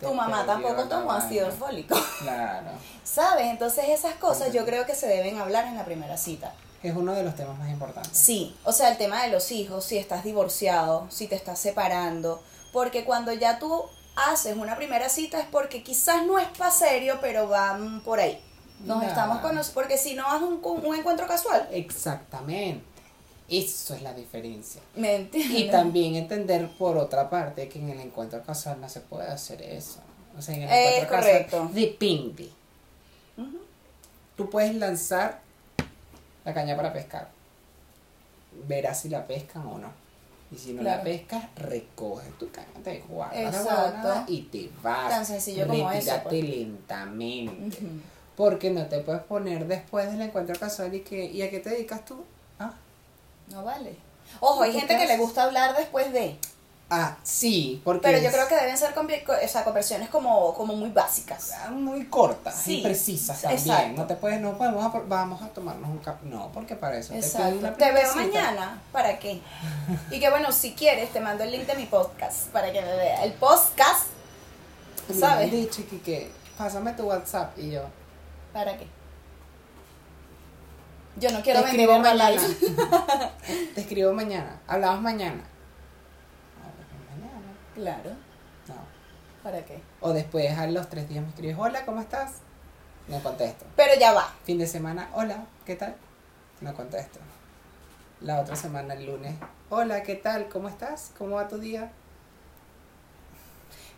Tu 0.00 0.14
mamá 0.14 0.46
tampoco 0.46 0.84
tomó 0.84 1.12
ácido 1.12 1.50
fólico. 1.50 1.94
Claro. 2.20 2.70
¿Sabes? 3.04 3.46
Entonces 3.48 3.90
esas 3.90 4.14
cosas 4.14 4.54
yo 4.54 4.64
creo 4.64 4.86
que 4.86 4.94
se 4.94 5.06
deben 5.06 5.38
hablar 5.38 5.66
en 5.66 5.76
la 5.76 5.84
primera 5.84 6.16
cita. 6.16 6.54
Es 6.82 6.96
uno 6.96 7.12
de 7.12 7.22
los 7.22 7.36
temas 7.36 7.58
más 7.58 7.70
importantes. 7.70 8.16
Sí, 8.16 8.54
o 8.64 8.72
sea, 8.72 8.90
el 8.90 8.96
tema 8.96 9.22
de 9.22 9.30
los 9.30 9.52
hijos, 9.52 9.84
si 9.84 9.98
estás 9.98 10.24
divorciado, 10.24 11.06
si 11.10 11.26
te 11.26 11.34
estás 11.34 11.58
separando, 11.58 12.42
porque 12.72 13.04
cuando 13.04 13.32
ya 13.32 13.58
tú 13.58 13.84
haces 14.16 14.56
una 14.56 14.76
primera 14.76 15.08
cita 15.08 15.40
es 15.40 15.46
porque 15.46 15.82
quizás 15.82 16.24
no 16.26 16.38
es 16.38 16.48
para 16.56 16.70
serio, 16.70 17.18
pero 17.20 17.48
van 17.48 18.00
por 18.02 18.18
ahí. 18.20 18.40
Nos 18.84 19.02
estamos 19.04 19.40
conociendo, 19.40 19.74
porque 19.74 19.98
si 19.98 20.14
no 20.14 20.26
haz 20.26 20.40
un, 20.40 20.58
un 20.64 20.94
encuentro 20.94 21.26
casual, 21.26 21.68
Exactamente. 21.70 22.84
Eso 23.48 23.94
es 23.94 24.02
la 24.02 24.14
diferencia. 24.14 24.80
¿me 24.94 25.16
entiendes? 25.16 25.58
Y 25.58 25.68
también 25.70 26.14
entender 26.14 26.68
por 26.78 26.96
otra 26.96 27.28
parte 27.28 27.68
que 27.68 27.80
en 27.80 27.88
el 27.90 28.00
encuentro 28.00 28.40
casual 28.44 28.80
no 28.80 28.88
se 28.88 29.00
puede 29.00 29.26
hacer 29.28 29.60
eso. 29.60 29.98
O 30.38 30.40
sea, 30.40 30.54
en 30.54 30.62
el 30.62 30.70
Es 30.70 30.86
encuentro 31.02 31.16
correcto. 31.18 31.50
casual 31.56 31.74
depende. 31.74 32.48
Ujú. 33.36 33.58
Tú 34.36 34.48
puedes 34.48 34.74
lanzar 34.76 35.42
la 36.44 36.54
caña 36.54 36.76
para 36.76 36.92
pescar. 36.92 37.28
Verás 38.66 39.00
si 39.00 39.08
la 39.08 39.26
pescan 39.26 39.66
o 39.66 39.78
no. 39.78 39.92
Y 40.52 40.58
si 40.58 40.72
no 40.72 40.82
la 40.82 41.02
pescas, 41.02 41.44
recoges 41.54 42.36
tu 42.38 42.50
caña, 42.50 42.66
te 42.82 42.98
guardas 43.08 43.64
la 43.64 44.24
y 44.26 44.42
te 44.42 44.68
vas. 44.82 45.08
Tan 45.10 45.24
sencillo 45.24 45.68
como 45.68 45.90
eso, 45.92 46.12
pues. 46.24 46.44
lentamente. 46.44 47.78
Porque 48.36 48.70
no 48.70 48.86
te 48.86 48.98
puedes 49.00 49.22
poner 49.22 49.66
después 49.66 50.10
del 50.10 50.20
encuentro 50.22 50.58
casual 50.58 50.92
y 50.94 51.00
que, 51.00 51.26
¿y 51.26 51.42
a 51.42 51.50
qué 51.50 51.60
te 51.60 51.70
dedicas 51.70 52.04
tú? 52.04 52.24
Ah, 52.58 52.72
No 53.48 53.62
vale. 53.64 53.94
Ojo, 54.40 54.62
hay 54.62 54.72
¿Qué 54.72 54.80
gente 54.80 54.96
que 54.96 55.06
le 55.06 55.18
gusta 55.18 55.44
hablar 55.44 55.76
después 55.76 56.12
de, 56.12 56.36
ah 56.90 57.16
sí, 57.22 57.80
porque 57.84 58.00
pero 58.02 58.18
yo 58.18 58.30
creo 58.30 58.48
que 58.48 58.56
deben 58.56 58.76
ser 58.76 58.92
o 58.96 59.48
sea, 59.48 59.64
conversaciones 59.64 60.08
como, 60.10 60.52
como 60.54 60.74
muy 60.74 60.90
básicas. 60.90 61.52
Muy 61.70 62.06
cortas 62.06 62.54
Sí, 62.54 62.80
y 62.80 62.82
precisas 62.82 63.40
también. 63.40 63.60
exacto. 63.60 64.00
No 64.00 64.06
te 64.06 64.16
puedes, 64.16 64.40
no 64.40 64.58
podemos, 64.58 65.08
vamos 65.08 65.40
a 65.42 65.48
tomarnos 65.48 65.88
un 65.88 65.98
café. 65.98 66.18
No, 66.24 66.50
porque 66.52 66.76
para 66.76 66.98
eso 66.98 67.12
te 67.12 67.18
Exacto. 67.20 67.58
una 67.58 67.74
Te 67.74 67.92
veo 67.92 68.14
mañana. 68.14 68.82
¿Para 68.92 69.18
qué? 69.18 69.40
Y 70.10 70.20
que 70.20 70.28
bueno, 70.30 70.52
si 70.52 70.74
quieres, 70.74 71.12
te 71.12 71.20
mando 71.20 71.44
el 71.44 71.52
link 71.52 71.66
de 71.66 71.74
mi 71.76 71.86
podcast 71.86 72.48
para 72.48 72.72
que 72.72 72.80
me 72.82 72.96
vea. 72.96 73.24
El 73.24 73.32
podcast, 73.34 74.06
Me 75.08 75.14
¿sabes? 75.14 75.44
han 75.44 75.50
dicho 75.50 75.82
que, 75.88 76.00
que 76.00 76.30
pásame 76.58 76.92
tu 76.94 77.04
WhatsApp 77.04 77.56
y 77.58 77.70
yo. 77.70 77.82
¿Para 78.52 78.76
qué? 78.76 78.86
Yo 81.16 81.30
no 81.30 81.42
quiero 81.42 81.60
te 81.62 81.66
escribo 81.66 81.98
mañana. 81.98 82.40
Te 83.74 83.80
escribo 83.80 84.12
mañana. 84.12 84.60
Hablamos 84.66 85.02
mañana. 85.02 85.42
Claro. 87.80 88.10
No. 88.68 88.74
¿Para 89.42 89.64
qué? 89.64 89.80
O 90.02 90.12
después 90.12 90.56
a 90.58 90.66
los 90.66 90.90
tres 90.90 91.08
días 91.08 91.22
me 91.22 91.30
escribes, 91.30 91.56
hola, 91.58 91.84
¿cómo 91.86 92.00
estás? 92.00 92.32
No 93.08 93.22
contesto. 93.22 93.64
Pero 93.74 93.98
ya 93.98 94.12
va. 94.12 94.34
Fin 94.44 94.58
de 94.58 94.66
semana, 94.66 95.08
hola, 95.14 95.44
¿qué 95.64 95.76
tal? 95.76 95.96
No 96.60 96.74
contesto. 96.74 97.18
La 98.20 98.38
otra 98.38 98.54
semana, 98.54 98.92
el 98.94 99.06
lunes, 99.06 99.34
hola, 99.70 100.02
¿qué 100.02 100.14
tal? 100.14 100.48
¿Cómo 100.50 100.68
estás? 100.68 101.10
¿Cómo 101.16 101.36
va 101.36 101.48
tu 101.48 101.58
día? 101.58 101.90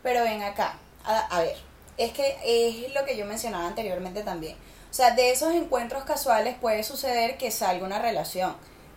Pero 0.05 0.23
ven 0.23 0.43
acá. 0.43 0.77
A, 1.05 1.19
a 1.37 1.41
ver. 1.41 1.57
Es 1.99 2.13
que 2.13 2.37
es 2.45 2.95
lo 2.95 3.05
que 3.05 3.17
yo 3.17 3.27
mencionaba 3.27 3.67
anteriormente 3.67 4.23
también. 4.23 4.57
O 4.91 4.95
sea, 4.95 5.11
de 5.11 5.33
esos 5.33 5.53
encuentros 5.55 6.05
casuales 6.05 6.57
puede 6.61 6.85
suceder 6.85 7.37
que 7.37 7.51
salga 7.51 7.85
una 7.85 7.99
relación. 8.01 8.55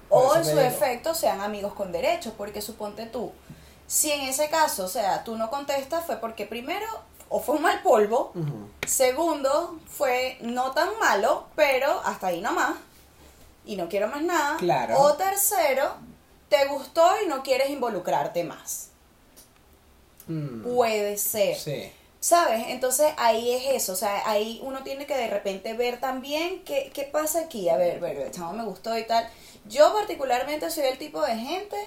Por 0.09 0.25
O 0.25 0.35
en 0.35 0.43
su 0.43 0.51
digo. 0.51 0.61
efecto 0.61 1.15
sean 1.15 1.41
amigos 1.41 1.73
con 1.73 1.91
derechos. 1.91 2.33
Porque 2.37 2.61
suponte 2.61 3.07
tú. 3.07 3.31
Si 3.87 4.11
en 4.11 4.21
ese 4.21 4.49
caso, 4.49 4.85
o 4.85 4.87
sea, 4.87 5.23
tú 5.23 5.37
no 5.37 5.49
contestas 5.49 6.05
fue 6.05 6.17
porque 6.17 6.45
primero 6.45 6.87
o 7.29 7.39
fue 7.39 7.55
un 7.55 7.63
mal 7.63 7.81
polvo. 7.81 8.33
Segundo, 8.87 9.79
fue 9.87 10.37
no 10.41 10.71
tan 10.71 10.97
malo, 10.99 11.47
pero 11.55 12.01
hasta 12.03 12.27
ahí 12.27 12.41
nomás. 12.41 12.75
Y 13.65 13.75
no 13.75 13.89
quiero 13.89 14.07
más 14.07 14.21
nada. 14.21 14.57
Claro. 14.57 14.99
O 14.99 15.13
tercero, 15.13 15.95
te 16.49 16.65
gustó 16.67 17.03
y 17.23 17.27
no 17.27 17.43
quieres 17.43 17.69
involucrarte 17.69 18.43
más. 18.43 18.89
Mm. 20.27 20.63
Puede 20.63 21.17
ser. 21.17 21.55
Sí. 21.55 21.91
¿Sabes? 22.19 22.65
Entonces 22.69 23.11
ahí 23.17 23.51
es 23.51 23.83
eso. 23.83 23.93
O 23.93 23.95
sea, 23.95 24.27
ahí 24.27 24.59
uno 24.63 24.83
tiene 24.83 25.05
que 25.05 25.15
de 25.15 25.27
repente 25.27 25.73
ver 25.73 25.99
también 25.99 26.63
qué, 26.63 26.91
qué 26.93 27.03
pasa 27.03 27.41
aquí. 27.41 27.69
A 27.69 27.77
ver, 27.77 27.99
ver, 27.99 28.17
el 28.17 28.31
chamo 28.31 28.53
me 28.53 28.63
gustó 28.63 28.97
y 28.97 29.05
tal. 29.05 29.27
Yo 29.65 29.93
particularmente 29.93 30.69
soy 30.71 30.85
el 30.85 30.97
tipo 30.97 31.21
de 31.21 31.35
gente 31.35 31.77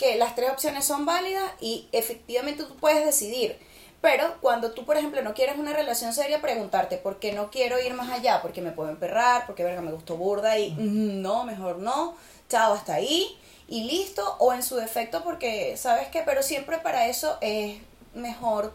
que 0.00 0.16
las 0.16 0.34
tres 0.34 0.50
opciones 0.50 0.86
son 0.86 1.04
válidas 1.04 1.44
y 1.60 1.86
efectivamente 1.92 2.64
tú 2.64 2.74
puedes 2.76 3.04
decidir. 3.04 3.58
Pero 4.00 4.24
cuando 4.40 4.72
tú, 4.72 4.86
por 4.86 4.96
ejemplo, 4.96 5.20
no 5.20 5.34
quieres 5.34 5.58
una 5.58 5.74
relación 5.74 6.14
seria, 6.14 6.40
preguntarte 6.40 6.96
por 6.96 7.18
qué 7.20 7.32
no 7.32 7.50
quiero 7.50 7.78
ir 7.78 7.92
más 7.92 8.10
allá, 8.10 8.40
porque 8.40 8.62
me 8.62 8.70
puedo 8.72 8.88
emperrar, 8.88 9.44
porque 9.46 9.62
verga 9.62 9.82
me 9.82 9.92
gustó 9.92 10.16
burda 10.16 10.58
y 10.58 10.70
"Mm, 10.70 11.20
no, 11.20 11.44
mejor 11.44 11.76
no, 11.80 12.16
chao, 12.48 12.72
hasta 12.72 12.94
ahí 12.94 13.36
y 13.68 13.84
listo, 13.84 14.36
o 14.38 14.54
en 14.54 14.62
su 14.62 14.76
defecto 14.76 15.22
porque, 15.22 15.76
¿sabes 15.76 16.08
qué? 16.08 16.22
Pero 16.24 16.42
siempre 16.42 16.78
para 16.78 17.06
eso 17.08 17.36
es 17.42 17.76
mejor 18.14 18.72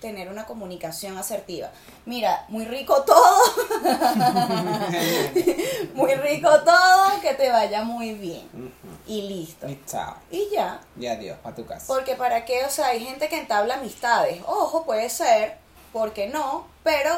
tener 0.00 0.28
una 0.28 0.46
comunicación 0.46 1.18
asertiva. 1.18 1.70
Mira, 2.06 2.44
muy 2.48 2.64
rico 2.64 3.02
todo, 3.02 3.38
muy 5.94 6.14
rico 6.14 6.48
todo, 6.64 7.20
que 7.20 7.34
te 7.34 7.50
vaya 7.50 7.82
muy 7.82 8.14
bien 8.14 8.48
y 9.06 9.22
listo. 9.22 9.68
Y 9.68 9.80
chao. 9.86 10.16
Y 10.30 10.48
ya, 10.52 10.80
Y 10.98 11.06
adiós, 11.06 11.38
para 11.42 11.56
tu 11.56 11.66
casa. 11.66 11.84
porque 11.88 12.14
para 12.14 12.44
qué, 12.44 12.64
o 12.64 12.70
sea, 12.70 12.88
hay 12.88 13.04
gente 13.04 13.28
que 13.28 13.38
entabla 13.38 13.74
amistades. 13.74 14.40
Ojo, 14.46 14.84
puede 14.84 15.08
ser, 15.10 15.56
porque 15.92 16.28
no, 16.28 16.66
pero 16.82 17.10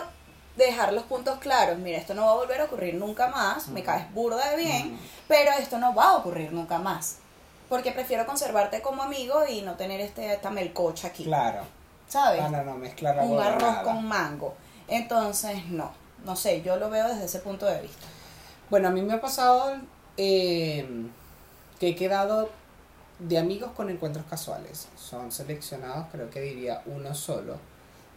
dejar 0.56 0.92
los 0.92 1.04
puntos 1.04 1.38
claros. 1.38 1.78
Mira, 1.78 1.98
esto 1.98 2.14
no 2.14 2.26
va 2.26 2.32
a 2.32 2.36
volver 2.36 2.60
a 2.60 2.64
ocurrir 2.64 2.94
nunca 2.94 3.28
más. 3.28 3.68
Me 3.68 3.82
caes 3.82 4.12
burda 4.14 4.50
de 4.50 4.56
bien, 4.56 4.98
pero 5.28 5.52
esto 5.52 5.78
no 5.78 5.94
va 5.94 6.10
a 6.10 6.16
ocurrir 6.16 6.52
nunca 6.52 6.78
más. 6.78 7.16
Porque 7.68 7.92
prefiero 7.92 8.26
conservarte 8.26 8.82
como 8.82 9.02
amigo 9.02 9.44
y 9.48 9.62
no 9.62 9.76
tener 9.76 10.00
este, 10.00 10.32
esta 10.32 10.50
melcocha 10.50 11.08
aquí. 11.08 11.24
Claro. 11.24 11.62
¿Sabes? 12.10 12.40
Ah, 12.42 12.48
no, 12.48 12.64
no, 12.64 12.76
mezclar 12.76 13.14
la 13.14 13.22
Un 13.22 13.40
arroz 13.40 13.78
con 13.84 14.04
mango. 14.04 14.54
Entonces, 14.88 15.64
no. 15.66 15.92
No 16.24 16.34
sé, 16.34 16.60
yo 16.60 16.76
lo 16.76 16.90
veo 16.90 17.06
desde 17.06 17.26
ese 17.26 17.38
punto 17.38 17.66
de 17.66 17.82
vista. 17.82 18.06
Bueno, 18.68 18.88
a 18.88 18.90
mí 18.90 19.00
me 19.00 19.14
ha 19.14 19.20
pasado 19.20 19.76
eh, 20.16 21.06
que 21.78 21.90
he 21.90 21.94
quedado 21.94 22.50
de 23.20 23.38
amigos 23.38 23.70
con 23.76 23.90
encuentros 23.90 24.26
casuales. 24.28 24.88
Son 24.96 25.30
seleccionados, 25.30 26.08
creo 26.10 26.28
que 26.30 26.40
diría 26.40 26.82
uno 26.86 27.14
solo. 27.14 27.58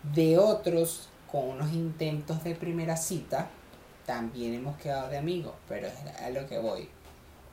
De 0.01 0.39
otros, 0.39 1.09
con 1.31 1.50
unos 1.50 1.71
intentos 1.71 2.43
de 2.43 2.55
primera 2.55 2.97
cita, 2.97 3.47
también 4.07 4.55
hemos 4.55 4.75
quedado 4.77 5.07
de 5.09 5.19
amigos, 5.19 5.53
pero 5.69 5.85
es 5.85 5.93
a 6.19 6.29
lo 6.31 6.47
que 6.47 6.57
voy. 6.57 6.89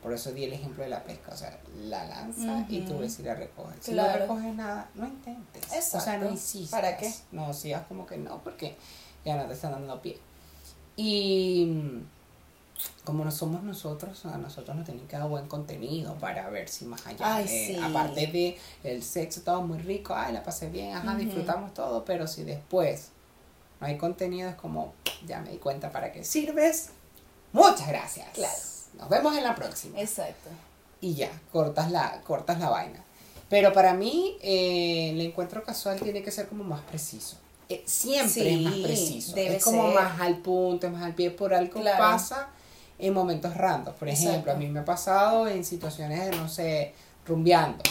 Por 0.01 0.13
eso 0.13 0.31
di 0.31 0.43
el 0.45 0.53
ejemplo 0.53 0.83
de 0.83 0.89
la 0.89 1.03
pesca, 1.03 1.31
o 1.31 1.37
sea, 1.37 1.59
la 1.83 2.05
lanza 2.05 2.65
y 2.69 2.81
tú 2.81 2.97
ves 2.97 3.13
si 3.13 3.23
la 3.23 3.35
recoges. 3.35 3.77
Si 3.81 3.91
no 3.91 4.01
Claro. 4.03 4.19
recoges 4.21 4.55
nada, 4.55 4.89
no 4.95 5.05
intentes. 5.07 5.65
O 5.65 5.69
sea, 5.69 5.79
Exacto. 5.79 6.25
no 6.25 6.31
insistas. 6.31 6.71
¿Para 6.81 6.97
qué? 6.97 7.13
No 7.31 7.53
sigas 7.53 7.85
como 7.87 8.05
que 8.07 8.17
no, 8.17 8.39
porque 8.43 8.75
ya 9.23 9.35
no 9.35 9.45
te 9.45 9.53
están 9.53 9.71
dando 9.73 10.01
pie. 10.01 10.17
Y 10.97 11.65
mm, 11.67 12.03
como 13.03 13.23
no 13.23 13.29
somos 13.31 13.61
nosotros, 13.61 14.25
a 14.25 14.37
nosotros 14.39 14.75
nos 14.75 14.85
tienen 14.85 15.07
que 15.07 15.17
dar 15.17 15.27
buen 15.29 15.47
contenido 15.47 16.15
para 16.15 16.49
ver 16.49 16.67
si 16.67 16.85
más 16.85 17.05
allá, 17.05 17.35
Ay, 17.35 17.43
de- 17.43 17.49
sí. 17.67 17.77
aparte 17.79 18.25
de 18.27 18.57
el 18.83 19.03
sexo, 19.03 19.41
todo 19.41 19.61
muy 19.61 19.77
rico, 19.77 20.15
ay, 20.15 20.33
la 20.33 20.41
pasé 20.41 20.69
bien, 20.69 20.95
ajá, 20.95 21.13
disfrutamos 21.15 21.73
todo, 21.75 22.03
pero 22.05 22.25
si 22.25 22.43
después 22.43 23.09
no 23.79 23.85
hay 23.87 23.97
contenido, 23.99 24.49
es 24.49 24.55
como, 24.55 24.93
ya 25.27 25.41
me 25.41 25.51
di 25.51 25.57
cuenta 25.57 25.91
para 25.91 26.11
qué 26.11 26.23
sirves. 26.23 26.89
Muchas 27.53 27.87
gracias. 27.87 28.29
Claro. 28.33 28.57
Nos 28.97 29.09
vemos 29.09 29.35
en 29.37 29.43
la 29.43 29.55
próxima. 29.55 29.99
Exacto. 29.99 30.49
Y 31.01 31.15
ya, 31.15 31.29
cortas 31.51 31.89
la, 31.91 32.21
cortas 32.25 32.59
la 32.59 32.69
vaina. 32.69 32.99
Pero 33.49 33.73
para 33.73 33.93
mí, 33.93 34.37
eh, 34.41 35.09
el 35.11 35.21
encuentro 35.21 35.63
casual 35.63 35.99
tiene 35.99 36.21
que 36.23 36.31
ser 36.31 36.47
como 36.47 36.63
más 36.63 36.81
preciso. 36.81 37.37
Eh, 37.69 37.81
siempre 37.85 38.29
Sí, 38.29 38.53
es 38.55 38.61
más 38.61 38.73
preciso. 38.75 39.35
debe 39.35 39.55
es 39.57 39.63
como 39.63 39.87
ser. 39.91 39.95
más 40.01 40.21
al 40.21 40.37
punto, 40.37 40.89
más 40.89 41.03
al 41.03 41.13
pie. 41.15 41.31
Por 41.31 41.53
algo 41.53 41.81
Claro. 41.81 41.97
pasa 41.99 42.49
en 42.99 43.13
momentos 43.13 43.55
random. 43.57 43.93
Por 43.95 44.07
ejemplo, 44.09 44.29
Exacto. 44.31 44.51
a 44.51 44.55
mí 44.55 44.67
me 44.67 44.81
ha 44.81 44.85
pasado 44.85 45.47
en 45.47 45.65
situaciones 45.65 46.25
de, 46.29 46.35
no 46.37 46.47
sé, 46.47 46.93
rumbeando. 47.25 47.83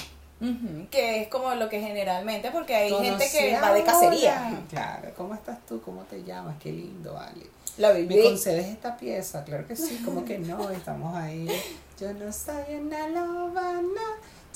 Que 0.90 1.22
es 1.22 1.28
como 1.28 1.54
lo 1.54 1.68
que 1.68 1.80
generalmente, 1.82 2.50
porque 2.50 2.74
hay 2.74 2.90
gente 2.94 3.28
que 3.30 3.60
va 3.60 3.72
de 3.74 3.84
cacería. 3.84 4.58
Claro, 4.70 5.10
¿cómo 5.14 5.34
estás 5.34 5.58
tú? 5.66 5.82
¿Cómo 5.82 6.02
te 6.04 6.24
llamas? 6.24 6.56
Qué 6.62 6.72
lindo, 6.72 7.12
vale. 7.12 7.42
¿Me 7.78 7.92
viví. 8.02 8.22
concedes 8.22 8.66
esta 8.66 8.96
pieza? 8.96 9.44
Claro 9.44 9.66
que 9.66 9.76
sí, 9.76 10.02
como 10.04 10.24
que 10.24 10.38
no, 10.38 10.70
estamos 10.70 11.14
ahí. 11.16 11.48
Yo 11.98 12.12
no 12.14 12.32
soy 12.32 12.76
una 12.76 13.08
lobana, 13.08 14.00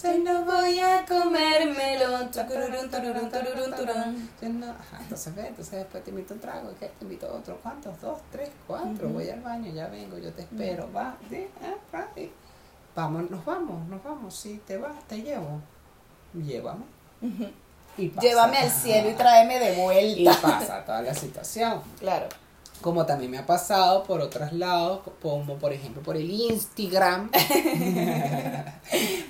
yo 0.03 0.19
no 0.19 0.45
voy 0.45 0.79
a 0.81 1.05
comérmelo. 1.07 2.29
Tururun, 2.31 2.91
tururun. 2.91 4.31
Yo 4.41 4.49
no, 4.49 4.71
ajá, 4.71 4.99
entonces 5.01 5.35
ve, 5.35 5.47
entonces 5.49 5.75
después 5.81 6.03
te 6.05 6.11
invito 6.11 6.35
un 6.35 6.41
trago, 6.41 6.71
¿qué? 6.81 6.87
Te 6.99 7.05
invito 7.05 7.33
otro, 7.35 7.59
¿cuántos? 7.63 8.01
Dos, 8.01 8.19
tres, 8.33 8.51
cuatro, 8.67 9.09
voy 9.11 9.29
al 9.29 9.41
baño, 9.41 9.73
ya 9.73 9.89
vengo, 9.89 10.19
yo 10.19 10.33
te 10.33 10.43
espero, 10.43 10.91
va, 10.93 11.17
sí, 11.31 11.47
ah, 11.93 12.07
sí. 12.15 12.33
Vamos, 12.97 13.31
nos 13.31 13.45
vamos, 13.45 13.87
nos 13.89 14.03
vamos, 14.05 14.35
sí, 14.35 14.61
te 14.67 14.77
vas, 14.79 15.03
te 15.07 15.21
llevo, 15.23 15.61
llévame. 16.33 16.85
Y 17.97 18.09
pasa. 18.09 18.27
Llévame 18.27 18.57
al 18.59 18.71
cielo 18.71 19.11
y 19.11 19.15
tráeme 19.15 19.59
de 19.61 19.73
Y 19.75 19.81
vuelta. 20.25 20.41
pasa 20.41 20.85
toda 20.85 21.03
la 21.03 21.15
situación. 21.15 21.81
Claro. 21.99 22.27
Como 22.81 23.07
también 23.07 23.31
me 23.31 23.39
ha 23.39 23.47
pasado 23.47 24.03
por 24.05 24.21
otros 24.21 24.53
lados, 24.53 25.01
como 25.23 25.57
por 25.57 25.73
ejemplo 25.73 26.03
por 26.03 26.17
el 26.17 26.31
Instagram. 26.31 27.31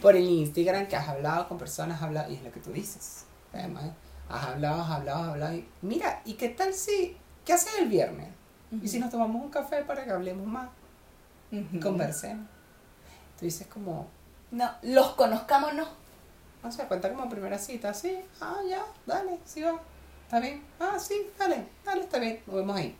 por 0.03 0.17
el 0.17 0.25
Instagram 0.29 0.87
que 0.87 0.97
has 0.97 1.09
hablado 1.09 1.49
con 1.49 1.59
personas, 1.59 1.99
has 1.99 2.04
hablado, 2.04 2.30
y 2.33 2.37
es 2.37 2.43
lo 2.43 2.50
que 2.50 2.61
tú 2.61 2.73
dices. 2.73 3.25
Además, 3.52 3.85
has 4.28 4.45
hablado, 4.49 4.83
has 4.83 4.91
hablado, 4.91 5.23
has 5.23 5.28
hablado. 5.30 5.54
Y, 5.54 5.69
mira, 5.83 6.21
¿y 6.25 6.35
qué 6.35 6.49
tal 6.49 6.75
si, 6.75 7.17
qué 7.45 7.52
haces 7.52 7.75
el 7.78 7.89
viernes? 7.89 8.28
Y 8.83 8.89
si 8.89 8.99
nos 8.99 9.11
tomamos 9.11 9.43
un 9.43 9.50
café 9.50 9.83
para 9.85 10.04
que 10.04 10.11
hablemos 10.11 10.47
más 10.47 10.69
Ujú. 11.52 11.80
conversemos. 11.80 12.49
Tú 13.39 13.45
dices 13.45 13.67
como, 13.69 14.09
No, 14.50 14.69
los 14.83 15.09
conozcámonos. 15.15 15.89
no 16.63 16.73
sé, 16.73 16.85
cuenta 16.87 17.13
como 17.13 17.28
primera 17.28 17.59
cita, 17.59 17.95
sí, 17.95 18.19
ah, 18.41 18.57
ya, 18.69 18.85
dale, 19.07 19.39
sí 19.45 19.63
va, 19.63 19.78
está 20.25 20.41
bien, 20.41 20.65
ah, 20.80 20.99
sí, 20.99 21.15
dale, 21.39 21.69
dale, 21.85 22.00
está 22.02 22.19
bien, 22.19 22.43
nos 22.47 22.57
vemos 22.57 22.76
ahí. 22.76 22.99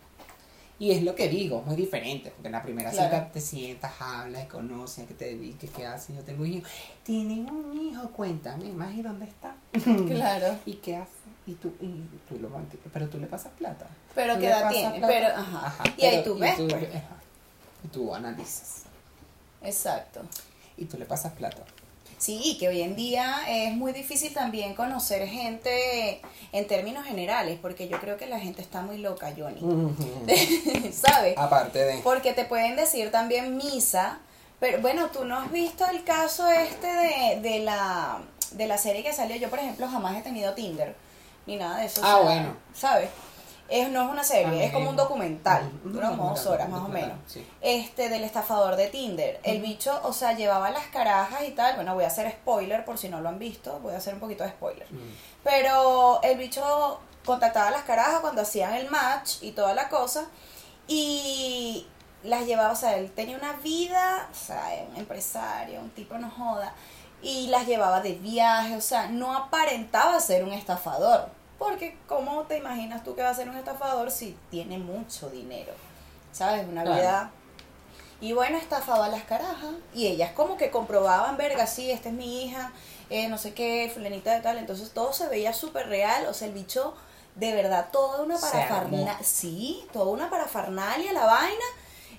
Y 0.77 0.91
es 0.91 1.03
lo 1.03 1.15
que 1.15 1.29
digo, 1.29 1.61
muy 1.61 1.75
diferente, 1.77 2.31
porque 2.31 2.47
en 2.47 2.51
la 2.51 2.61
primera 2.61 2.91
Claro. 2.91 3.09
cita 3.09 3.31
te 3.31 3.39
sientas, 3.39 3.93
hablas, 3.99 4.45
conoces, 4.47 5.07
que 5.07 5.13
te 5.13 5.25
dediques, 5.25 5.71
qué 5.71 5.85
haces, 5.85 6.15
yo 6.15 6.21
tengo 6.23 6.43
un 6.43 6.51
hijo, 6.51 6.67
tienen 7.03 7.49
un 7.49 7.79
hijo, 7.79 8.09
cuéntame, 8.11 8.65
más 8.73 8.93
y 8.93 9.01
dónde 9.01 9.25
está. 9.25 9.55
Claro. 10.07 10.57
¿Y 10.65 10.73
qué 10.73 10.97
hace? 10.97 11.11
Y 11.47 11.53
tú, 11.53 11.73
y 11.79 12.03
tú 12.27 12.39
lo 12.39 12.49
pero 12.91 13.07
tú 13.07 13.19
le 13.19 13.27
pasas 13.27 13.51
plata. 13.57 13.87
Pero 14.15 14.33
Tú 14.33 14.39
qué 14.41 14.47
edad 14.47 14.69
tiene. 14.69 14.97
plata. 14.97 15.07
Pero, 15.07 15.27
ajá. 15.27 15.83
Y 15.97 16.05
ahí 16.05 16.23
tú 16.23 16.37
ves, 16.37 16.55
pues. 16.57 16.95
ajá, 16.95 17.15
y 17.83 17.87
tú 17.87 18.13
analizas. 18.13 18.83
Exacto. 19.61 20.21
Y 20.77 20.85
tú 20.85 20.97
le 20.97 21.05
pasas 21.05 21.31
plata. 21.33 21.63
Sí, 22.25 22.57
que 22.59 22.67
hoy 22.69 22.81
en 22.81 22.95
día 22.95 23.37
es 23.47 23.73
muy 23.75 23.91
difícil 23.93 24.33
también 24.33 24.73
conocer 24.73 25.27
gente 25.27 26.21
en 26.51 26.65
términos 26.67 27.05
generales, 27.05 27.59
porque 27.61 27.87
yo 27.87 27.99
creo 27.99 28.17
que 28.17 28.25
la 28.25 28.39
gente 28.39 28.63
está 28.63 28.81
muy 28.81 28.97
loca, 28.97 29.31
Johnny. 29.37 29.61
¿Sabes? 30.91 31.35
Aparte 31.37 31.79
de... 31.85 31.97
Porque 31.99 32.33
te 32.33 32.45
pueden 32.45 32.75
decir 32.75 33.11
también 33.11 33.55
misa, 33.57 34.19
pero 34.59 34.81
bueno, 34.81 35.07
tú 35.11 35.23
no 35.25 35.37
has 35.37 35.51
visto 35.51 35.85
el 35.87 36.03
caso 36.03 36.49
este 36.49 36.87
de, 36.87 37.39
de 37.41 37.59
la 37.59 38.19
de 38.53 38.67
la 38.67 38.77
serie 38.77 39.03
que 39.03 39.13
salió. 39.13 39.35
Yo, 39.35 39.49
por 39.49 39.59
ejemplo, 39.59 39.87
jamás 39.87 40.15
he 40.17 40.21
tenido 40.21 40.53
Tinder, 40.53 40.95
ni 41.45 41.57
nada 41.57 41.77
de 41.79 41.85
eso. 41.85 42.01
o 42.01 42.05
Ah, 42.05 42.13
sea, 42.15 42.23
bueno. 42.23 42.55
¿Sabes? 42.73 43.09
Es, 43.67 43.89
no 43.89 44.03
es 44.03 44.09
una 44.11 44.23
serie, 44.23 44.65
es 44.65 44.71
como 44.71 44.91
un 44.91 44.95
documental, 44.95 45.71
dura 45.83 46.09
como 46.09 46.29
dos 46.29 46.45
horas 46.45 46.69
más 46.69 46.81
o 46.81 46.87
menos. 46.87 47.17
sí. 47.25 47.47
Este, 47.61 48.09
del 48.09 48.23
estafador 48.23 48.75
de 48.75 48.87
Tinder. 48.87 49.39
El 49.43 49.61
bicho, 49.61 49.99
o 50.03 50.13
sea, 50.13 50.33
llevaba 50.33 50.69
las 50.69 50.85
carajas 50.87 51.41
y 51.47 51.51
tal. 51.51 51.75
Bueno, 51.75 51.95
voy 51.95 52.03
a 52.03 52.07
hacer 52.07 52.29
spoiler 52.31 52.85
por 52.85 52.99
si 52.99 53.09
no 53.09 53.21
lo 53.21 53.29
han 53.29 53.39
visto, 53.39 53.79
voy 53.79 53.93
a 53.93 53.97
hacer 53.97 54.13
un 54.13 54.19
poquito 54.19 54.43
de 54.43 54.51
spoiler. 54.51 54.85
Mm. 54.91 55.15
Pero 55.43 56.21
el 56.21 56.37
bicho 56.37 56.99
contactaba 57.25 57.69
a 57.69 57.71
las 57.71 57.83
carajas 57.83 58.19
cuando 58.19 58.43
hacían 58.43 58.75
el 58.75 58.89
match 58.89 59.37
y 59.41 59.51
toda 59.51 59.73
la 59.73 59.89
cosa. 59.89 60.27
Y 60.87 61.87
las 62.23 62.45
llevaba, 62.45 62.71
o 62.71 62.75
sea, 62.75 62.97
él 62.97 63.11
tenía 63.11 63.37
una 63.37 63.53
vida, 63.53 64.27
o 64.31 64.35
sea, 64.35 64.85
un 64.91 64.97
empresario, 64.97 65.79
un 65.79 65.89
tipo 65.89 66.17
no 66.17 66.29
joda. 66.29 66.73
Y 67.21 67.47
las 67.47 67.65
llevaba 67.65 68.01
de 68.01 68.13
viaje, 68.13 68.75
o 68.75 68.81
sea, 68.81 69.07
no 69.07 69.35
aparentaba 69.35 70.19
ser 70.19 70.43
un 70.43 70.53
estafador. 70.53 71.29
Porque, 71.57 71.97
¿cómo 72.07 72.43
te 72.43 72.57
imaginas 72.57 73.03
tú 73.03 73.15
que 73.15 73.23
va 73.23 73.29
a 73.29 73.33
ser 73.35 73.49
un 73.49 73.55
estafador 73.55 74.11
si 74.11 74.37
tiene 74.51 74.77
mucho 74.77 75.29
dinero? 75.29 75.73
¿Sabes? 76.31 76.67
Una 76.67 76.83
Claro. 76.83 77.01
vida 77.01 77.31
y 78.21 78.33
bueno, 78.33 78.57
estafaba 78.57 79.05
a 79.05 79.09
las 79.09 79.23
carajas. 79.23 79.75
Y 79.93 80.07
ellas 80.07 80.31
como 80.31 80.57
que 80.57 80.71
comprobaban, 80.71 81.37
verga, 81.37 81.67
sí, 81.67 81.91
esta 81.91 82.09
es 82.09 82.15
mi 82.15 82.43
hija, 82.45 82.71
eh, 83.09 83.27
no 83.27 83.37
sé 83.37 83.53
qué, 83.53 83.91
fulanita 83.93 84.33
de 84.33 84.41
tal. 84.41 84.57
Entonces 84.57 84.91
todo 84.91 85.13
se 85.13 85.27
veía 85.27 85.53
súper 85.53 85.87
real. 85.87 86.25
O 86.27 86.33
sea, 86.33 86.47
el 86.47 86.53
bicho, 86.53 86.95
de 87.35 87.53
verdad, 87.53 87.89
toda 87.91 88.21
una 88.21 88.37
parafernalia. 88.37 89.19
Sí, 89.23 89.85
toda 89.91 90.07
una 90.11 90.29
parafernalia, 90.29 91.13
la 91.13 91.25
vaina. 91.25 91.65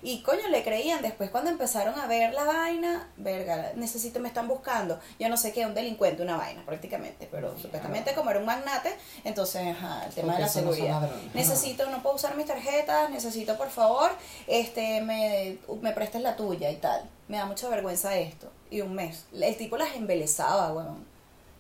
Y 0.07 0.21
coño, 0.21 0.47
le 0.51 0.63
creían. 0.63 1.03
Después 1.03 1.31
cuando 1.31 1.51
empezaron 1.51 1.99
a 1.99 2.07
ver 2.07 2.33
la 2.33 2.45
vaina, 2.45 3.09
verga, 3.17 3.73
necesito, 3.75 4.21
me 4.21 4.29
están 4.29 4.47
buscando. 4.47 5.01
Yo 5.19 5.29
no 5.29 5.37
sé 5.37 5.53
qué, 5.53 5.67
un 5.67 5.75
delincuente, 5.75 6.23
una 6.23 6.37
vaina 6.37 6.65
prácticamente. 6.65 7.27
Pero 7.29 7.59
supuestamente 7.59 8.15
como 8.15 8.31
era 8.31 8.39
un 8.39 8.47
magnate, 8.47 8.95
entonces, 9.25 9.67
ajá, 9.67 10.07
el 10.07 10.15
tema 10.15 10.29
Porque 10.29 10.33
de 10.35 10.41
la 10.43 10.47
no 10.47 10.53
seguridad. 10.53 11.11
Necesito, 11.35 11.91
no 11.91 12.05
puedo 12.05 12.15
usar 12.15 12.37
mis 12.37 12.47
tarjetas, 12.47 13.11
necesito 13.11 13.57
por 13.57 13.69
favor, 13.69 14.13
este, 14.47 15.01
me, 15.01 15.59
me 15.81 15.91
prestes 15.91 16.23
la 16.23 16.37
tuya 16.37 16.71
y 16.71 16.77
tal. 16.77 17.11
Me 17.27 17.39
da 17.39 17.47
mucha 17.47 17.69
vergüenza 17.69 18.17
esto. 18.17 18.49
Y 18.71 18.83
un 18.83 18.95
mes. 18.95 19.25
El 19.33 19.57
tipo 19.57 19.77
las 19.77 19.97
embelezaba, 19.97 20.73
weón. 20.73 21.05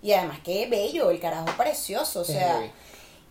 Y 0.03 0.13
además, 0.13 0.39
qué 0.45 0.69
bello, 0.69 1.11
el 1.11 1.19
carajo 1.19 1.49
precioso, 1.57 2.21
o 2.21 2.25
sea. 2.25 2.59
heavy. 2.59 2.71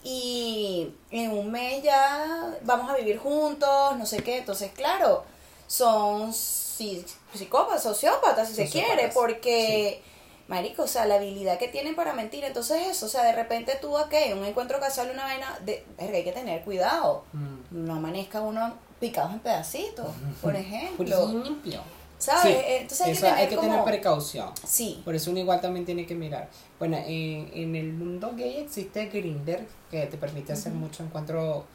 Y 0.07 0.93
en 1.09 1.31
un 1.31 1.51
mes 1.51 1.81
ya 1.81 2.55
vamos 2.61 2.91
a 2.91 2.95
vivir 2.95 3.17
juntos, 3.17 3.97
no 3.97 4.05
sé 4.05 4.17
qué. 4.21 4.37
Entonces, 4.37 4.71
claro, 4.71 5.23
son 5.65 6.31
psicópatas, 6.31 7.81
sociópatas, 7.81 8.49
si 8.49 8.53
se 8.53 8.69
quiere, 8.69 9.09
porque, 9.15 10.03
marico, 10.47 10.83
o 10.83 10.87
sea, 10.87 11.07
la 11.07 11.15
habilidad 11.15 11.57
que 11.57 11.69
tienen 11.69 11.95
para 11.95 12.13
mentir. 12.13 12.43
Entonces, 12.43 12.87
eso, 12.87 13.07
o 13.07 13.09
sea, 13.09 13.23
de 13.23 13.33
repente 13.33 13.79
tú, 13.81 13.97
ok, 13.97 14.13
un 14.33 14.45
encuentro 14.45 14.79
casual, 14.79 15.09
una 15.11 15.23
vaina, 15.23 15.57
de, 15.65 15.83
verga, 15.97 16.17
hay 16.17 16.23
que 16.23 16.33
tener 16.33 16.63
cuidado. 16.63 17.23
Mm. 17.33 17.85
No 17.85 17.95
amanezca 17.95 18.41
uno 18.41 18.75
picados 18.99 19.33
en 19.33 19.39
pedacitos, 19.39 20.05
por 20.39 20.51
Por 20.53 20.55
ejemplo. 20.55 21.27
limpio. 21.43 21.81
¿Sabes? 22.17 22.43
Sí, 22.43 22.61
Entonces 22.67 23.01
hay 23.01 23.13
que 23.13 23.19
tener 23.19 23.33
hay 23.35 23.47
que 23.49 23.55
tener 23.55 23.71
como- 23.71 23.85
precaución. 23.85 24.49
Sí. 24.65 25.01
Por 25.03 25.15
eso 25.15 25.31
uno 25.31 25.39
igual 25.41 25.59
también 25.61 25.85
tiene 25.85 26.05
que 26.05 26.15
mirar. 26.15 26.49
Bueno, 26.79 26.97
en, 26.97 27.49
en 27.53 27.75
el 27.75 27.93
mundo 27.93 28.33
gay 28.35 28.57
existe 28.57 29.05
Grinder, 29.07 29.67
que 29.91 30.05
te 30.07 30.17
permite 30.17 30.53
hacer 30.53 30.71
mucho 30.73 31.03
encuentro 31.03 31.65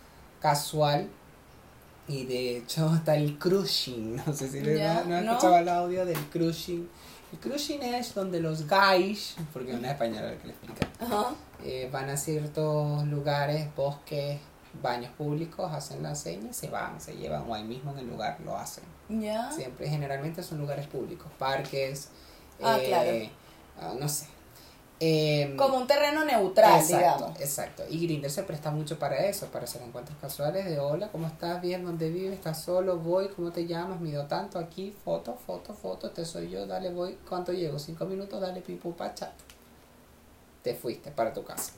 casual 0.41 1.09
Y 2.09 2.25
de 2.25 2.57
hecho 2.59 2.93
está 2.97 3.15
el 3.17 3.39
cruising. 3.39 4.17
No 4.17 4.33
sé 4.33 4.49
si 4.49 4.63
Ya, 4.77 5.05
no, 5.05 5.11
no 5.11 5.21
no. 5.23 5.31
escuchado 5.33 5.59
el 5.59 5.69
audio 5.69 6.05
del 6.07 6.19
cruising. 6.31 6.89
El 7.33 7.39
cruising 7.39 7.83
es 7.83 8.13
donde 8.15 8.41
los 8.41 8.67
guys, 8.67 9.37
porque 9.53 9.73
una 9.75 9.93
española 9.93 10.33
que 10.41 10.49
le 10.49 10.53
explica, 10.53 10.89
eh, 11.63 11.89
van 11.93 12.11
a 12.11 12.17
ciertos 12.17 13.05
lugares, 13.07 13.69
bosques, 13.77 14.41
baños 14.83 15.13
públicos, 15.13 15.71
hacen 15.73 16.03
la 16.03 16.17
seña, 16.17 16.53
se 16.53 16.69
van, 16.69 17.01
se 17.01 17.15
llevan, 17.15 17.49
o 17.49 17.55
ahí 17.55 17.63
mismo 17.63 17.93
en 17.93 17.99
el 18.01 18.09
lugar 18.09 18.39
lo 18.45 18.57
hacen. 18.57 18.83
Ya. 19.11 19.51
Siempre, 19.51 19.89
generalmente 19.89 20.43
son 20.43 20.59
lugares 20.59 20.87
públicos, 20.87 21.27
parques, 21.39 22.09
Ah, 22.63 22.79
eh, 22.81 22.87
claro. 22.89 23.91
ah, 23.93 23.95
no 23.99 24.09
sé. 24.09 24.27
Em, 25.03 25.57
Como 25.57 25.79
un 25.79 25.87
terreno 25.87 26.27
neutral, 26.27 26.79
exacto, 26.79 26.97
digamos. 27.25 27.41
exacto. 27.41 27.83
Y 27.89 28.05
Grindr 28.07 28.29
se 28.29 28.43
presta 28.43 28.71
mucho 28.71 28.99
para 28.99 29.17
eso, 29.25 29.47
para 29.47 29.65
hacer 29.65 29.81
encuentros 29.81 30.19
casuales 30.21 30.67
de 30.67 30.79
hola, 30.79 31.09
¿cómo 31.11 31.27
estás? 31.27 31.63
Bien, 31.63 31.83
¿dónde 31.83 32.11
vives? 32.11 32.35
¿Estás 32.35 32.61
solo? 32.63 32.99
Voy, 32.99 33.29
¿cómo 33.29 33.51
te 33.51 33.67
llamas? 33.67 33.99
Mido 34.01 34.27
tanto 34.27 34.59
aquí, 34.59 34.95
foto, 35.05 35.39
foto, 35.47 35.73
foto, 35.73 36.09
este 36.09 36.27
soy 36.27 36.51
yo, 36.51 36.67
dale, 36.67 36.91
voy. 36.91 37.17
¿Cuánto 37.27 37.51
llego? 37.53 37.79
Cinco 37.79 38.05
minutos, 38.05 38.43
dale, 38.43 38.61
pim, 38.61 38.77
pum, 38.79 38.93
pa, 38.93 39.15
chat. 39.15 39.33
Te 40.63 40.75
fuiste 40.75 41.11
para 41.11 41.33
tu 41.33 41.43
casa. 41.45 41.73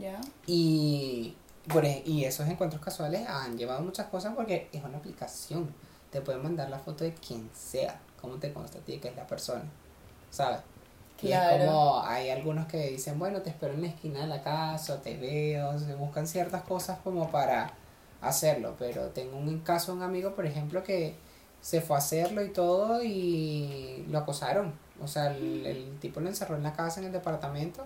Ya. 0.00 0.18
Y, 0.46 1.36
por 1.70 1.84
y 1.84 2.24
esos 2.24 2.48
encuentros 2.48 2.82
casuales 2.82 3.28
han 3.28 3.58
llevado 3.58 3.82
muchas 3.82 4.06
cosas 4.06 4.34
porque 4.34 4.70
es 4.72 4.82
una 4.82 4.96
aplicación. 4.96 5.70
Te 6.10 6.20
pueden 6.20 6.42
mandar 6.42 6.70
la 6.70 6.78
foto 6.78 7.04
de 7.04 7.12
quien 7.14 7.50
sea. 7.54 8.00
¿Cómo 8.20 8.36
te 8.36 8.52
consta 8.52 8.78
a 8.78 8.80
ti 8.82 8.98
que 8.98 9.08
es 9.08 9.16
la 9.16 9.26
persona? 9.26 9.64
¿Sabes? 10.30 10.60
Y 11.22 11.26
es 11.32 11.38
Claro. 11.38 11.66
como 11.66 12.02
hay 12.04 12.30
algunos 12.30 12.66
que 12.66 12.88
dicen, 12.90 13.18
bueno, 13.18 13.42
te 13.42 13.50
espero 13.50 13.74
en 13.74 13.82
la 13.82 13.88
esquina 13.88 14.20
de 14.20 14.26
la 14.28 14.42
casa, 14.42 14.94
o 14.94 14.98
te 14.98 15.16
veo, 15.16 15.78
se 15.78 15.94
buscan 15.94 16.26
ciertas 16.26 16.62
cosas 16.62 16.98
como 17.02 17.30
para 17.30 17.72
hacerlo. 18.20 18.74
Pero 18.78 19.08
tengo 19.08 19.36
un 19.36 19.60
caso, 19.60 19.92
un 19.92 20.02
amigo, 20.02 20.34
por 20.34 20.46
ejemplo, 20.46 20.82
que 20.84 21.14
se 21.60 21.80
fue 21.80 21.96
a 21.96 21.98
hacerlo 21.98 22.42
y 22.44 22.50
todo 22.50 23.02
y 23.02 24.06
lo 24.10 24.18
acosaron. 24.18 24.72
O 25.02 25.06
sea, 25.08 25.28
el, 25.36 25.66
el 25.66 25.98
tipo 26.00 26.20
lo 26.20 26.28
encerró 26.28 26.56
en 26.56 26.62
la 26.62 26.72
casa, 26.72 27.00
en 27.00 27.06
el 27.06 27.12
departamento, 27.12 27.84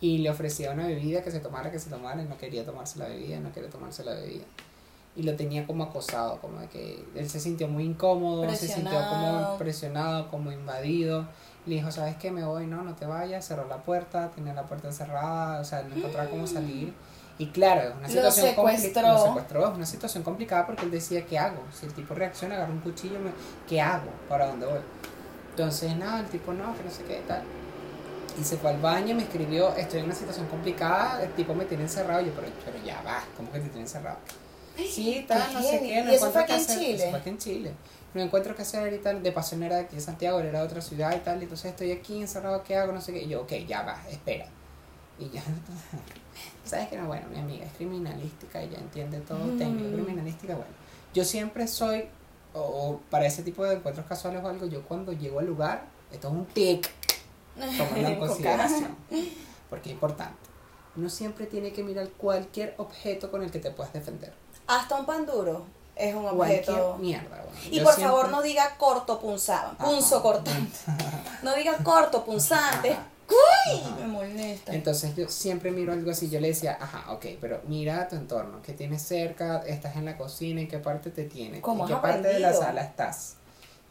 y 0.00 0.18
le 0.18 0.30
ofrecía 0.30 0.72
una 0.72 0.86
bebida 0.86 1.22
que 1.22 1.30
se 1.30 1.40
tomara, 1.40 1.70
que 1.70 1.78
se 1.78 1.88
tomara, 1.90 2.20
y 2.22 2.26
no 2.26 2.36
quería 2.36 2.64
tomarse 2.66 2.98
la 2.98 3.06
bebida, 3.06 3.38
no 3.40 3.52
quería 3.52 3.70
tomarse 3.70 4.04
la 4.04 4.14
bebida. 4.14 4.44
Y 5.14 5.24
lo 5.24 5.36
tenía 5.36 5.66
como 5.66 5.84
acosado, 5.84 6.38
como 6.40 6.58
de 6.60 6.68
que 6.68 7.04
él 7.14 7.28
se 7.28 7.38
sintió 7.38 7.68
muy 7.68 7.84
incómodo, 7.84 8.42
se 8.56 8.66
sintió 8.76 8.98
como 9.10 9.58
Presionado. 9.58 10.28
como 10.30 10.52
invadido. 10.52 11.26
Le 11.66 11.74
dijo, 11.76 11.92
¿sabes 11.92 12.16
qué? 12.16 12.30
Me 12.30 12.44
voy, 12.44 12.66
no, 12.66 12.82
no 12.82 12.94
te 12.94 13.04
vayas. 13.06 13.46
Cerró 13.46 13.68
la 13.68 13.76
puerta, 13.76 14.30
tenía 14.30 14.54
la 14.54 14.62
puerta 14.64 14.90
cerrada, 14.90 15.60
o 15.60 15.64
sea, 15.64 15.82
no 15.82 15.94
encontraba 15.96 16.28
cómo 16.30 16.46
salir. 16.46 16.94
Y 17.38 17.46
claro, 17.48 17.82
es 17.90 17.94
una 17.96 18.08
situación 18.14 18.46
compli- 18.80 18.92
secuestró. 19.26 19.68
Es 19.70 19.74
una 19.76 19.86
situación 19.86 20.22
complicada 20.22 20.66
porque 20.66 20.84
él 20.84 20.90
decía, 20.90 21.24
¿qué 21.26 21.38
hago? 21.38 21.62
Si 21.72 21.86
el 21.86 21.92
tipo 21.92 22.14
reacciona, 22.14 22.54
agarra 22.56 22.72
un 22.72 22.80
cuchillo, 22.80 23.18
me- 23.20 23.32
¿qué 23.68 23.80
hago? 23.80 24.10
¿Para 24.28 24.46
dónde 24.46 24.66
voy? 24.66 24.80
Entonces, 25.50 25.94
nada, 25.96 26.20
el 26.20 26.26
tipo 26.26 26.52
no, 26.54 26.74
que 26.76 26.82
no 26.84 26.90
sé 26.90 27.04
qué, 27.04 27.22
tal. 27.28 27.42
Y 28.40 28.44
se 28.44 28.56
fue 28.56 28.70
al 28.70 28.80
baño, 28.80 29.14
me 29.14 29.22
escribió, 29.24 29.74
estoy 29.76 29.98
en 30.00 30.06
una 30.06 30.14
situación 30.14 30.46
complicada, 30.46 31.22
el 31.22 31.32
tipo 31.32 31.54
me 31.54 31.66
tiene 31.66 31.82
encerrado. 31.84 32.22
Y 32.22 32.26
yo, 32.26 32.32
pero, 32.34 32.48
pero 32.64 32.82
ya 32.84 33.02
va, 33.02 33.22
¿cómo 33.36 33.52
que 33.52 33.58
te 33.60 33.66
tiene 33.68 33.82
encerrado? 33.82 34.16
Sí, 34.76 35.24
tal, 35.28 35.52
no 35.52 35.62
sé 35.62 35.80
qué, 35.80 36.02
no 36.02 36.12
¿Y 36.12 36.14
eso 36.14 36.26
encuentro 36.26 36.30
fue 36.32 36.42
aquí 36.42 36.52
en 36.52 36.58
hacer. 36.60 36.78
Chile? 36.78 36.94
Eso 36.94 37.10
fue 37.10 37.18
aquí 37.18 37.28
en 37.30 37.38
Chile. 37.38 37.72
No 38.14 38.20
encuentro 38.22 38.54
qué 38.54 38.62
hacer 38.62 38.92
y 38.92 38.98
tal. 38.98 39.22
De 39.22 39.32
paso 39.32 39.56
no 39.56 39.64
era 39.66 39.76
de 39.76 39.82
aquí 39.82 39.96
de 39.96 40.02
Santiago, 40.02 40.40
era 40.40 40.60
de 40.60 40.66
otra 40.66 40.80
ciudad 40.80 41.14
y 41.16 41.20
tal. 41.20 41.40
y 41.40 41.44
Entonces 41.44 41.70
estoy 41.70 41.92
aquí 41.92 42.20
encerrado, 42.20 42.62
¿qué 42.62 42.76
hago? 42.76 42.92
No 42.92 43.00
sé 43.00 43.12
qué. 43.12 43.22
Y 43.22 43.28
yo, 43.28 43.42
ok, 43.42 43.52
ya 43.66 43.82
va, 43.82 44.02
espera. 44.10 44.46
Y 45.18 45.28
ya, 45.30 45.42
¿sabes 46.64 46.88
qué? 46.88 46.96
No, 46.96 47.06
bueno, 47.06 47.26
mi 47.28 47.38
amiga 47.38 47.64
es 47.66 47.72
criminalística, 47.72 48.60
ella 48.60 48.78
entiende 48.78 49.20
todo, 49.20 49.38
Mm. 49.38 49.58
técnico 49.58 49.92
criminalística, 49.92 50.54
bueno. 50.54 50.70
Yo 51.14 51.24
siempre 51.24 51.66
soy, 51.68 52.04
o, 52.54 52.60
o 52.60 53.00
para 53.10 53.26
ese 53.26 53.42
tipo 53.42 53.64
de 53.64 53.74
encuentros 53.76 54.06
casuales 54.06 54.42
o 54.42 54.48
algo, 54.48 54.66
yo 54.66 54.82
cuando 54.82 55.12
llego 55.12 55.38
al 55.40 55.46
lugar, 55.46 55.84
esto 56.10 56.28
es 56.28 56.34
un 56.34 56.46
tic, 56.46 56.90
tomarlo 57.54 58.08
en 58.08 58.18
consideración. 58.18 58.96
Porque 59.70 59.90
es 59.90 59.94
importante. 59.94 60.38
Uno 60.96 61.08
siempre 61.08 61.46
tiene 61.46 61.72
que 61.72 61.82
mirar 61.82 62.08
cualquier 62.10 62.74
objeto 62.78 63.30
con 63.30 63.42
el 63.42 63.50
que 63.50 63.58
te 63.58 63.70
puedas 63.70 63.92
defender. 63.92 64.32
Hasta 64.66 64.94
un 64.96 65.06
pan 65.06 65.26
duro 65.26 65.64
es 65.96 66.14
un 66.14 66.24
objeto. 66.26 66.96
mierda. 67.00 67.28
bueno. 67.42 67.58
Y 67.70 67.76
Yo 67.78 67.84
por 67.84 67.94
siempre- 67.94 68.16
favor 68.16 68.30
no 68.30 68.42
diga 68.42 68.76
corto 68.78 69.18
punzado, 69.20 69.76
punzo 69.78 70.16
Ajá. 70.16 70.22
cortante. 70.22 70.76
No 71.42 71.54
diga 71.54 71.76
corto 71.82 72.24
punzante. 72.24 72.92
Ajá. 72.92 73.06
¡Uy! 73.28 73.80
Me 74.00 74.06
molesta. 74.06 74.74
Entonces 74.74 75.16
yo 75.16 75.26
siempre 75.28 75.70
miro 75.70 75.92
algo 75.92 76.10
así, 76.10 76.28
yo 76.28 76.38
le 76.38 76.48
decía, 76.48 76.76
ajá, 76.80 77.10
ok, 77.12 77.24
pero 77.40 77.60
mira 77.66 78.06
tu 78.08 78.16
entorno, 78.16 78.60
qué 78.62 78.74
tienes 78.74 79.00
cerca, 79.02 79.62
estás 79.66 79.96
en 79.96 80.04
la 80.04 80.16
cocina, 80.18 80.60
en 80.60 80.68
qué 80.68 80.78
parte 80.78 81.10
te 81.10 81.24
tiene, 81.24 81.60
¿Cómo 81.62 81.84
en 81.84 81.94
qué 81.94 81.96
parte 82.00 82.28
de 82.28 82.40
la 82.40 82.52
sala 82.52 82.82
estás, 82.82 83.36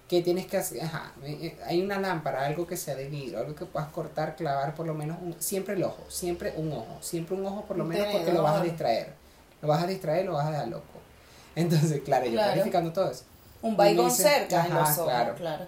qué 0.08 0.22
tienes 0.22 0.46
que 0.46 0.58
hacer, 0.58 0.84
ajá, 0.84 1.14
eh, 1.24 1.58
hay 1.66 1.82
una 1.82 2.00
lámpara, 2.00 2.46
algo 2.46 2.68
que 2.68 2.78
sea 2.78 2.94
de 2.94 3.08
vidrio, 3.10 3.40
algo 3.40 3.56
que 3.56 3.66
puedas 3.66 3.90
cortar, 3.90 4.36
clavar 4.36 4.76
por 4.76 4.86
lo 4.86 4.94
menos, 4.94 5.18
un, 5.20 5.36
siempre 5.40 5.74
el 5.74 5.84
ojo, 5.84 6.04
siempre 6.08 6.54
un 6.58 6.72
ojo, 6.74 6.98
siempre 7.02 7.36
un 7.36 7.44
ojo 7.46 7.64
por 7.66 7.78
lo 7.78 7.86
menos 7.86 8.08
porque 8.12 8.32
lo 8.34 8.44
vas 8.44 8.60
a 8.60 8.64
distraer, 8.64 9.14
lo 9.62 9.67
vas 9.67 9.84
a 9.84 9.88
distraer, 9.88 10.26
lo 10.26 10.34
vas 10.34 10.47
a 10.47 10.52
dejar 10.52 10.67
loco. 10.67 10.84
Entonces, 11.56 12.02
claro, 12.04 12.26
yo 12.26 12.32
Claro. 12.34 12.52
verificando 12.54 12.91
todo 12.93 13.12
eso. 13.12 13.24
Un 13.62 13.78
baigón 13.78 14.10
cerca 14.12 14.65
en 14.65 14.74
los 14.74 14.89
ojos. 14.97 15.06
claro. 15.06 15.36
Claro. 15.36 15.65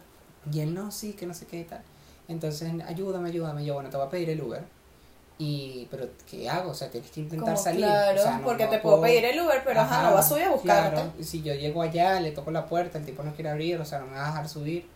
Y 0.51 0.59
él 0.61 0.73
no, 0.73 0.91
sí, 0.91 1.13
que 1.13 1.25
no 1.25 1.33
sé 1.33 1.45
qué 1.45 1.59
y 1.61 1.63
tal. 1.63 1.81
Entonces, 2.27 2.71
ayúdame, 2.87 3.29
ayúdame. 3.29 3.63
Yo, 3.65 3.73
bueno, 3.75 3.89
te 3.89 3.97
voy 3.97 4.07
a 4.07 4.09
pedir 4.09 4.29
el 4.31 4.41
Uber. 4.41 4.63
Y, 5.37 5.87
pero, 5.91 6.07
¿qué 6.29 6.49
hago? 6.49 6.71
O 6.71 6.73
sea, 6.73 6.89
tienes 6.89 7.09
que 7.11 7.19
intentar 7.21 7.53
Como 7.53 7.63
salir. 7.63 7.85
claro, 7.85 8.19
o 8.19 8.23
sea, 8.23 8.37
no- 8.37 8.43
porque 8.45 8.63
no 8.65 8.69
te 8.69 8.79
puedo 8.79 9.01
pedir 9.01 9.25
el 9.25 9.39
Uber, 9.41 9.61
pero 9.65 9.81
ajá, 9.81 10.03
no 10.03 10.13
va 10.13 10.19
a 10.19 10.23
subir 10.23 10.43
a 10.43 10.51
buscarte. 10.51 10.95
Claro, 10.95 11.11
si 11.21 11.41
yo 11.41 11.53
llego 11.53 11.81
allá, 11.81 12.19
le 12.19 12.31
toco 12.31 12.51
la 12.51 12.65
puerta, 12.65 12.97
el 12.97 13.05
tipo 13.05 13.23
no 13.23 13.33
quiere 13.33 13.49
abrir, 13.49 13.79
o 13.79 13.85
sea, 13.85 13.99
no 13.99 14.05
me 14.07 14.13
va 14.15 14.25
a 14.25 14.27
dejar 14.27 14.47
subir. 14.49 14.87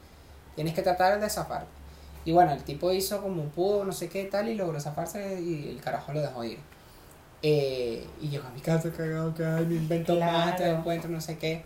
Tienes 0.55 0.73
que 0.73 0.81
tratar 0.83 1.19
de 1.19 1.29
zafarte. 1.29 1.67
Y 2.23 2.31
bueno, 2.33 2.51
el 2.53 2.63
tipo 2.63 2.91
hizo 2.91 3.21
como 3.21 3.43
pudo, 3.45 3.83
no 3.83 3.91
sé 3.93 4.10
qué 4.10 4.25
tal, 4.25 4.47
y 4.49 4.55
logró 4.55 4.79
zafarse 4.79 5.41
y 5.41 5.69
el 5.69 5.81
carajo 5.81 6.13
lo 6.13 6.21
dejó 6.21 6.43
ir. 6.43 6.60
Eh, 7.43 8.06
y 8.21 8.30
llegó 8.30 8.47
a 8.47 8.52
mi 8.52 8.62
casa 8.62 8.91
cagado, 8.91 9.34
que 9.34 9.43
me 9.43 9.76
invento 9.76 10.15
más, 10.19 10.56
te 10.56 10.63
Claro. 10.63 10.80
encuentro, 10.80 11.10
no 11.10 11.21
sé 11.21 11.38
qué. 11.38 11.63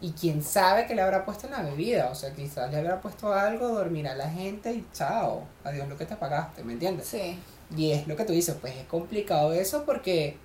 Y 0.00 0.12
quién 0.12 0.42
sabe 0.42 0.86
qué 0.86 0.94
le 0.94 1.00
habrá 1.02 1.24
puesto 1.24 1.46
en 1.46 1.52
la 1.52 1.62
bebida. 1.62 2.10
O 2.10 2.14
sea, 2.14 2.34
quizás 2.34 2.70
le 2.70 2.76
habrá 2.78 3.00
puesto 3.00 3.32
algo, 3.32 3.68
dormirá 3.68 4.14
la 4.14 4.28
gente 4.30 4.72
y 4.72 4.84
chao. 4.92 5.44
Adiós 5.64 5.88
lo 5.88 5.96
que 5.96 6.04
te 6.04 6.16
pagaste, 6.16 6.62
¿me 6.62 6.74
entiendes? 6.74 7.06
Sí. 7.06 7.38
Y 7.76 7.92
es 7.92 8.06
lo 8.06 8.14
que 8.16 8.24
tú 8.24 8.32
dices, 8.34 8.54
pues 8.60 8.76
es 8.76 8.84
complicado 8.84 9.52
eso 9.54 9.84
porque 9.84 10.36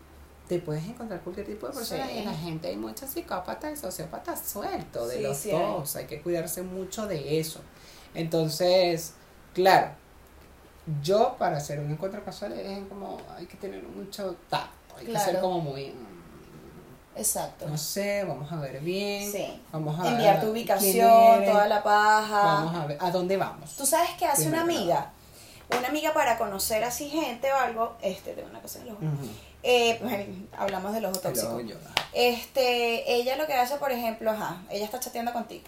te 0.48 0.60
puedes 0.60 0.86
encontrar 0.86 1.20
cualquier 1.22 1.46
tipo 1.46 1.68
de 1.68 1.74
persona 1.74 2.08
Sí. 2.08 2.14
y 2.16 2.18
en 2.20 2.26
la 2.26 2.34
gente 2.34 2.70
hay 2.70 2.78
muchos 2.78 3.10
psicópatas 3.10 3.74
y 3.74 3.78
sociópatas 3.78 4.42
sueltos 4.48 5.10
de 5.10 5.18
Sí, 5.18 5.22
los 5.24 5.38
sí 5.38 5.52
hay. 5.52 5.58
dos. 5.62 5.96
Hay 5.98 6.06
que 6.06 6.22
cuidarse 6.22 6.62
mucho 6.64 7.06
de 7.06 7.40
eso. 7.40 7.60
Entonces, 8.16 9.14
claro, 9.54 9.90
yo 11.02 11.36
para 11.38 11.58
hacer 11.58 11.80
un 11.80 11.92
encuentro 11.92 12.24
casual 12.24 12.54
es 12.54 12.88
como 12.88 13.18
hay 13.38 13.46
que 13.46 13.58
tener 13.58 13.84
mucho 13.84 14.36
tacto, 14.50 14.96
hay 14.98 15.06
que 15.06 15.20
ser 15.20 15.40
como 15.40 15.60
muy 15.62 15.88
mm, 15.92 17.18
Exacto. 17.18 17.68
no 17.68 17.78
sé, 17.78 18.24
vamos 18.24 18.52
a 18.52 18.56
ver 18.58 18.80
bien. 18.80 19.32
Sí. 19.32 19.62
Vamos 19.72 20.00
a 20.00 20.08
Enviar 20.10 20.36
ver 20.36 20.44
tu 20.46 20.52
ubicación, 20.52 21.46
toda 21.46 21.68
la 21.68 21.84
paja. 21.84 22.42
Vamos 22.44 22.76
a 22.76 22.86
ver 22.86 22.98
a 23.02 23.12
dónde 23.12 23.38
vamos. 23.38 23.76
¿Tú 23.76 23.86
sabes 23.86 24.12
qué 24.18 24.26
hace 24.26 24.48
una 24.48 24.62
amiga? 24.62 25.12
Una 25.78 25.90
amiga 25.90 26.14
para 26.14 26.38
conocer 26.38 26.84
así 26.84 27.10
gente 27.10 27.52
o 27.52 27.56
algo, 27.56 27.96
este, 28.02 28.34
tengo 28.34 28.50
una 28.50 28.62
cosa 28.62 28.80
en 28.80 28.88
el 28.88 28.94
ojo. 28.94 29.04
Ujú. 29.06 29.30
Eh, 29.62 30.00
pues, 30.02 30.28
hablamos 30.58 30.94
del 30.94 31.06
ojo 31.06 31.20
tóxico. 31.20 31.60
Este, 32.14 33.14
ella 33.14 33.36
lo 33.36 33.46
que 33.46 33.54
hace, 33.54 33.76
por 33.78 33.92
ejemplo, 33.92 34.32
ajá, 34.32 34.64
ella 34.70 34.86
está 34.86 35.00
chateando 35.00 35.32
contigo 35.34 35.66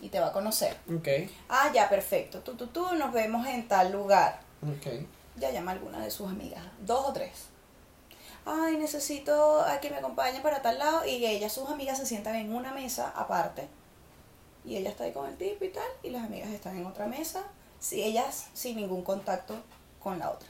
y 0.00 0.08
te 0.08 0.20
va 0.20 0.28
a 0.28 0.32
conocer. 0.32 0.76
Ok, 0.94 1.08
Ah, 1.48 1.70
ya, 1.72 1.88
perfecto. 1.88 2.40
Tú, 2.40 2.54
tú, 2.54 2.66
tú, 2.68 2.94
nos 2.94 3.12
vemos 3.12 3.46
en 3.46 3.68
tal 3.68 3.92
lugar. 3.92 4.40
Ya 5.36 5.50
llama 5.50 5.72
a 5.72 5.74
alguna 5.74 6.00
de 6.00 6.10
sus 6.10 6.28
amigas, 6.28 6.62
dos 6.80 7.06
o 7.06 7.12
tres. 7.12 7.46
Ay, 8.46 8.76
necesito 8.76 9.62
a 9.62 9.80
que 9.80 9.90
me 9.90 9.96
acompañen 9.96 10.42
para 10.42 10.60
tal 10.62 10.78
lado. 10.78 11.04
Y 11.06 11.24
ella, 11.24 11.48
sus 11.48 11.68
amigas 11.68 11.98
se 11.98 12.06
sientan 12.06 12.36
en 12.36 12.54
una 12.54 12.72
mesa 12.72 13.12
aparte. 13.16 13.68
Y 14.64 14.76
ella 14.76 14.90
está 14.90 15.04
ahí 15.04 15.12
con 15.12 15.28
el 15.28 15.36
tipo 15.36 15.64
y 15.64 15.68
tal. 15.68 15.88
Y 16.02 16.10
las 16.10 16.24
amigas 16.24 16.50
están 16.50 16.76
en 16.76 16.86
otra 16.86 17.06
mesa. 17.06 17.42
Si 17.80 18.02
ellas 18.02 18.48
sin 18.52 18.76
ningún 18.76 19.02
contacto 19.02 19.54
con 20.02 20.18
la 20.18 20.30
otra. 20.30 20.48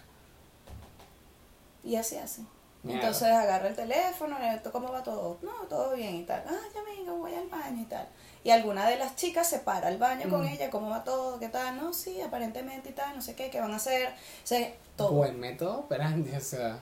Y 1.84 1.96
así 1.96 2.16
hace. 2.16 2.42
Mierda. 2.84 3.00
Entonces 3.00 3.28
agarra 3.28 3.68
el 3.68 3.74
teléfono, 3.74 4.36
¿cómo 4.70 4.92
va 4.92 5.02
todo? 5.02 5.38
No, 5.42 5.52
todo 5.68 5.96
bien 5.96 6.14
y 6.16 6.22
tal. 6.24 6.44
Ah, 6.46 6.52
ya 6.74 6.82
venga, 6.82 7.12
voy 7.12 7.34
al 7.34 7.48
baño 7.48 7.80
y 7.82 7.86
tal. 7.86 8.06
Y 8.44 8.50
alguna 8.50 8.86
de 8.86 8.96
las 8.96 9.16
chicas 9.16 9.48
se 9.48 9.58
para 9.60 9.88
al 9.88 9.96
baño 9.98 10.28
con 10.28 10.42
Mm. 10.42 10.48
ella, 10.48 10.70
¿cómo 10.70 10.90
va 10.90 11.02
todo? 11.02 11.38
¿Qué 11.40 11.48
tal? 11.48 11.76
No, 11.78 11.92
sí, 11.94 12.20
aparentemente 12.20 12.90
y 12.90 12.92
tal, 12.92 13.16
no 13.16 13.22
sé 13.22 13.34
qué, 13.34 13.48
qué 13.50 13.58
van 13.60 13.72
a 13.72 13.76
hacer. 13.76 14.08
O 14.10 14.46
sea, 14.46 14.70
todo. 14.96 15.12
Buen 15.12 15.40
método 15.40 15.80
operandi, 15.80 16.30
o 16.36 16.40
sea, 16.40 16.78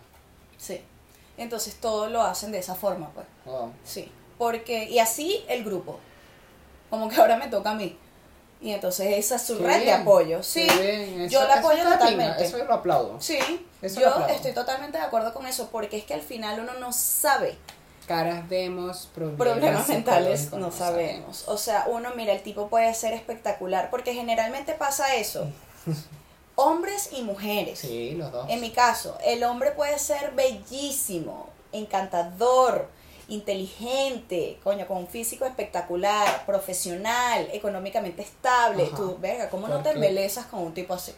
Sí. 0.58 0.80
Entonces 1.38 1.76
todo 1.76 2.08
lo 2.10 2.20
hacen 2.22 2.52
de 2.52 2.58
esa 2.58 2.74
forma, 2.74 3.08
pues. 3.14 3.26
wow. 3.46 3.72
Sí. 3.84 4.10
Porque, 4.38 4.84
y 4.90 4.98
así 4.98 5.44
el 5.48 5.62
grupo. 5.64 5.98
Como 6.90 7.08
que 7.08 7.16
ahora 7.20 7.36
me 7.36 7.46
toca 7.48 7.70
a 7.70 7.74
mí. 7.74 7.96
Y 8.62 8.70
entonces 8.72 9.18
esa 9.18 9.36
es 9.36 9.42
su 9.42 9.58
Qué 9.58 9.64
red 9.64 9.84
de 9.84 9.92
apoyo. 9.92 10.42
Sí. 10.42 10.66
Yo 10.68 11.40
eso- 11.40 11.48
la 11.48 11.54
eso 11.56 11.68
apoyo 11.68 11.82
totalmente. 11.82 12.44
Eso 12.44 12.58
yo 12.58 12.64
lo 12.64 12.74
aplaudo. 12.74 13.20
Sí, 13.20 13.38
Eso 13.82 14.00
yo 14.00 14.08
aplaudo. 14.10 14.32
estoy 14.32 14.52
totalmente 14.52 14.98
de 14.98 15.04
acuerdo 15.04 15.34
con 15.34 15.46
eso, 15.46 15.68
porque 15.72 15.96
es 15.98 16.04
que 16.04 16.14
al 16.14 16.22
final 16.22 16.60
uno 16.60 16.74
no 16.74 16.92
sabe 16.92 17.56
caras 18.06 18.48
vemos, 18.48 19.08
problemas, 19.14 19.38
problemas 19.38 19.88
mentales 19.88 20.52
no 20.52 20.70
sabemos. 20.72 21.44
O 21.48 21.56
sea, 21.56 21.86
uno, 21.88 22.10
mira, 22.16 22.32
el 22.32 22.42
tipo 22.42 22.68
puede 22.68 22.92
ser 22.94 23.14
espectacular, 23.14 23.90
porque 23.90 24.12
generalmente 24.12 24.74
pasa 24.74 25.14
eso. 25.14 25.46
Hombres 26.56 27.10
y 27.12 27.22
mujeres. 27.22 27.78
Sí, 27.78 28.12
los 28.12 28.30
dos. 28.30 28.48
En 28.50 28.60
mi 28.60 28.70
caso, 28.70 29.16
el 29.24 29.42
hombre 29.44 29.70
puede 29.70 29.98
ser 29.98 30.32
bellísimo, 30.32 31.48
encantador, 31.72 32.88
inteligente, 33.28 34.58
coño, 34.62 34.86
con 34.86 34.98
un 34.98 35.08
físico 35.08 35.44
espectacular, 35.44 36.44
profesional, 36.46 37.48
económicamente 37.52 38.22
estable. 38.22 38.84
Ajá. 38.84 38.96
Tú, 38.96 39.16
verga, 39.20 39.48
¿cómo 39.50 39.68
no 39.68 39.82
te 39.82 39.90
embelezas 39.90 40.46
con 40.46 40.60
un 40.60 40.74
tipo 40.74 40.94
así? 40.94 41.12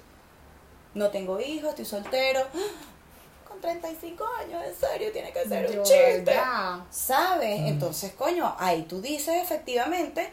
No 0.95 1.11
tengo 1.11 1.41
hijos, 1.41 1.71
estoy 1.71 1.85
soltero. 1.85 2.41
Con 3.49 3.61
35 3.61 4.25
años, 4.41 4.65
en 4.67 4.75
serio, 4.75 5.13
tiene 5.13 5.33
que 5.33 5.45
ser 5.49 5.79
un 5.79 5.85
chiste. 5.85 6.25
ya. 6.27 6.85
¿Sabes? 6.91 7.61
Mm. 7.61 7.67
Entonces, 7.69 8.13
coño, 8.13 8.53
ahí 8.59 8.83
tú 8.83 9.01
dices 9.01 9.37
efectivamente, 9.43 10.29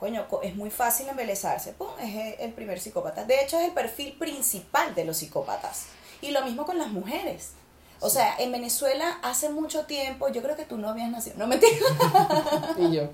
coño, 0.00 0.26
co- 0.28 0.42
es 0.42 0.56
muy 0.56 0.70
fácil 0.70 1.08
embelezarse. 1.08 1.72
Pum, 1.74 1.88
es 2.00 2.40
el 2.40 2.52
primer 2.54 2.80
psicópata. 2.80 3.24
De 3.24 3.40
hecho, 3.42 3.58
es 3.60 3.66
el 3.66 3.72
perfil 3.72 4.14
principal 4.18 4.94
de 4.96 5.04
los 5.04 5.16
psicópatas. 5.18 5.86
Y 6.20 6.32
lo 6.32 6.42
mismo 6.44 6.66
con 6.66 6.76
las 6.78 6.88
mujeres. 6.88 7.52
O 8.00 8.10
sea, 8.10 8.36
en 8.38 8.52
Venezuela 8.52 9.18
hace 9.22 9.48
mucho 9.48 9.86
tiempo, 9.86 10.28
yo 10.28 10.42
creo 10.42 10.54
que 10.54 10.64
tú 10.64 10.76
no 10.76 10.90
habías 10.90 11.10
nacido, 11.10 11.36
no 11.38 11.46
mentira. 11.46 11.72
Y 12.78 12.92
yo. 12.92 13.08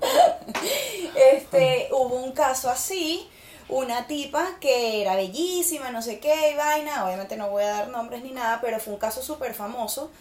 Este, 1.15 1.87
hubo 1.91 2.15
un 2.15 2.33
caso 2.33 2.69
así, 2.69 3.29
una 3.69 4.07
tipa 4.07 4.45
que 4.59 5.01
era 5.01 5.15
bellísima, 5.15 5.89
no 5.91 6.01
sé 6.01 6.19
qué, 6.19 6.51
y 6.51 6.55
vaina, 6.55 7.05
obviamente 7.05 7.37
no 7.37 7.49
voy 7.49 7.63
a 7.63 7.69
dar 7.69 7.87
nombres 7.89 8.23
ni 8.23 8.31
nada, 8.31 8.59
pero 8.61 8.79
fue 8.79 8.93
un 8.93 8.99
caso 8.99 9.21
súper 9.21 9.53
famoso. 9.53 10.11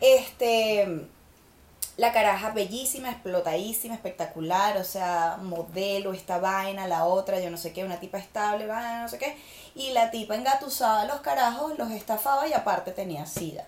Este, 0.00 1.06
la 1.96 2.12
caraja 2.12 2.50
bellísima, 2.50 3.10
explotadísima, 3.10 3.94
espectacular, 3.94 4.76
o 4.76 4.84
sea, 4.84 5.38
modelo, 5.42 6.12
esta 6.12 6.38
vaina, 6.38 6.86
la 6.86 7.04
otra, 7.04 7.40
yo 7.40 7.50
no 7.50 7.56
sé 7.56 7.72
qué, 7.72 7.84
una 7.84 8.00
tipa 8.00 8.18
estable, 8.18 8.66
vaina, 8.66 9.02
no 9.02 9.08
sé 9.08 9.18
qué, 9.18 9.36
y 9.74 9.90
la 9.90 10.10
tipa 10.10 10.36
engatusaba 10.36 11.02
a 11.02 11.06
los 11.06 11.20
carajos, 11.20 11.76
los 11.78 11.90
estafaba 11.90 12.46
y 12.46 12.52
aparte 12.52 12.92
tenía 12.92 13.26
sida. 13.26 13.66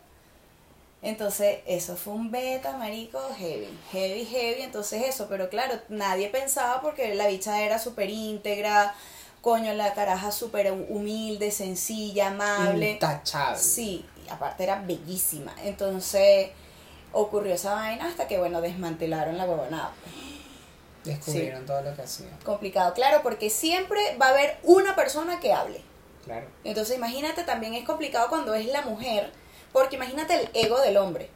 Entonces, 1.06 1.60
eso 1.66 1.96
fue 1.96 2.14
un 2.14 2.32
beta, 2.32 2.76
marico, 2.76 3.20
heavy, 3.38 3.68
heavy, 3.92 4.24
heavy. 4.24 4.62
Entonces, 4.62 5.04
eso, 5.04 5.28
pero 5.28 5.48
claro, 5.48 5.78
nadie 5.88 6.28
pensaba 6.30 6.80
porque 6.80 7.14
la 7.14 7.28
bicha 7.28 7.62
era 7.62 7.78
súper 7.78 8.10
íntegra, 8.10 8.92
coño, 9.40 9.72
la 9.74 9.94
caraja 9.94 10.32
súper 10.32 10.72
humilde, 10.72 11.52
sencilla, 11.52 12.26
amable. 12.26 12.90
Intachable. 12.90 13.56
Sí, 13.56 14.04
y 14.26 14.28
aparte 14.28 14.64
era 14.64 14.80
bellísima. 14.80 15.54
Entonces, 15.62 16.48
ocurrió 17.12 17.54
esa 17.54 17.74
vaina 17.74 18.08
hasta 18.08 18.26
que, 18.26 18.38
bueno, 18.38 18.60
desmantelaron 18.60 19.38
la 19.38 19.44
huevonada. 19.44 19.92
Descubrieron 21.04 21.64
todo 21.66 21.82
lo 21.82 21.94
que 21.94 22.02
hacía. 22.02 22.30
Complicado, 22.44 22.92
claro, 22.94 23.20
porque 23.22 23.48
siempre 23.48 24.16
va 24.20 24.26
a 24.26 24.30
haber 24.30 24.58
una 24.64 24.96
persona 24.96 25.38
que 25.38 25.52
hable. 25.52 25.82
Claro. 26.24 26.48
Entonces, 26.64 26.96
imagínate, 26.96 27.44
también 27.44 27.74
es 27.74 27.84
complicado 27.84 28.28
cuando 28.28 28.54
es 28.54 28.66
la 28.66 28.82
mujer, 28.82 29.30
porque 29.76 29.96
imagínate 29.96 30.34
el 30.34 30.48
ego 30.54 30.80
del 30.80 30.96
hombre. 30.96 31.28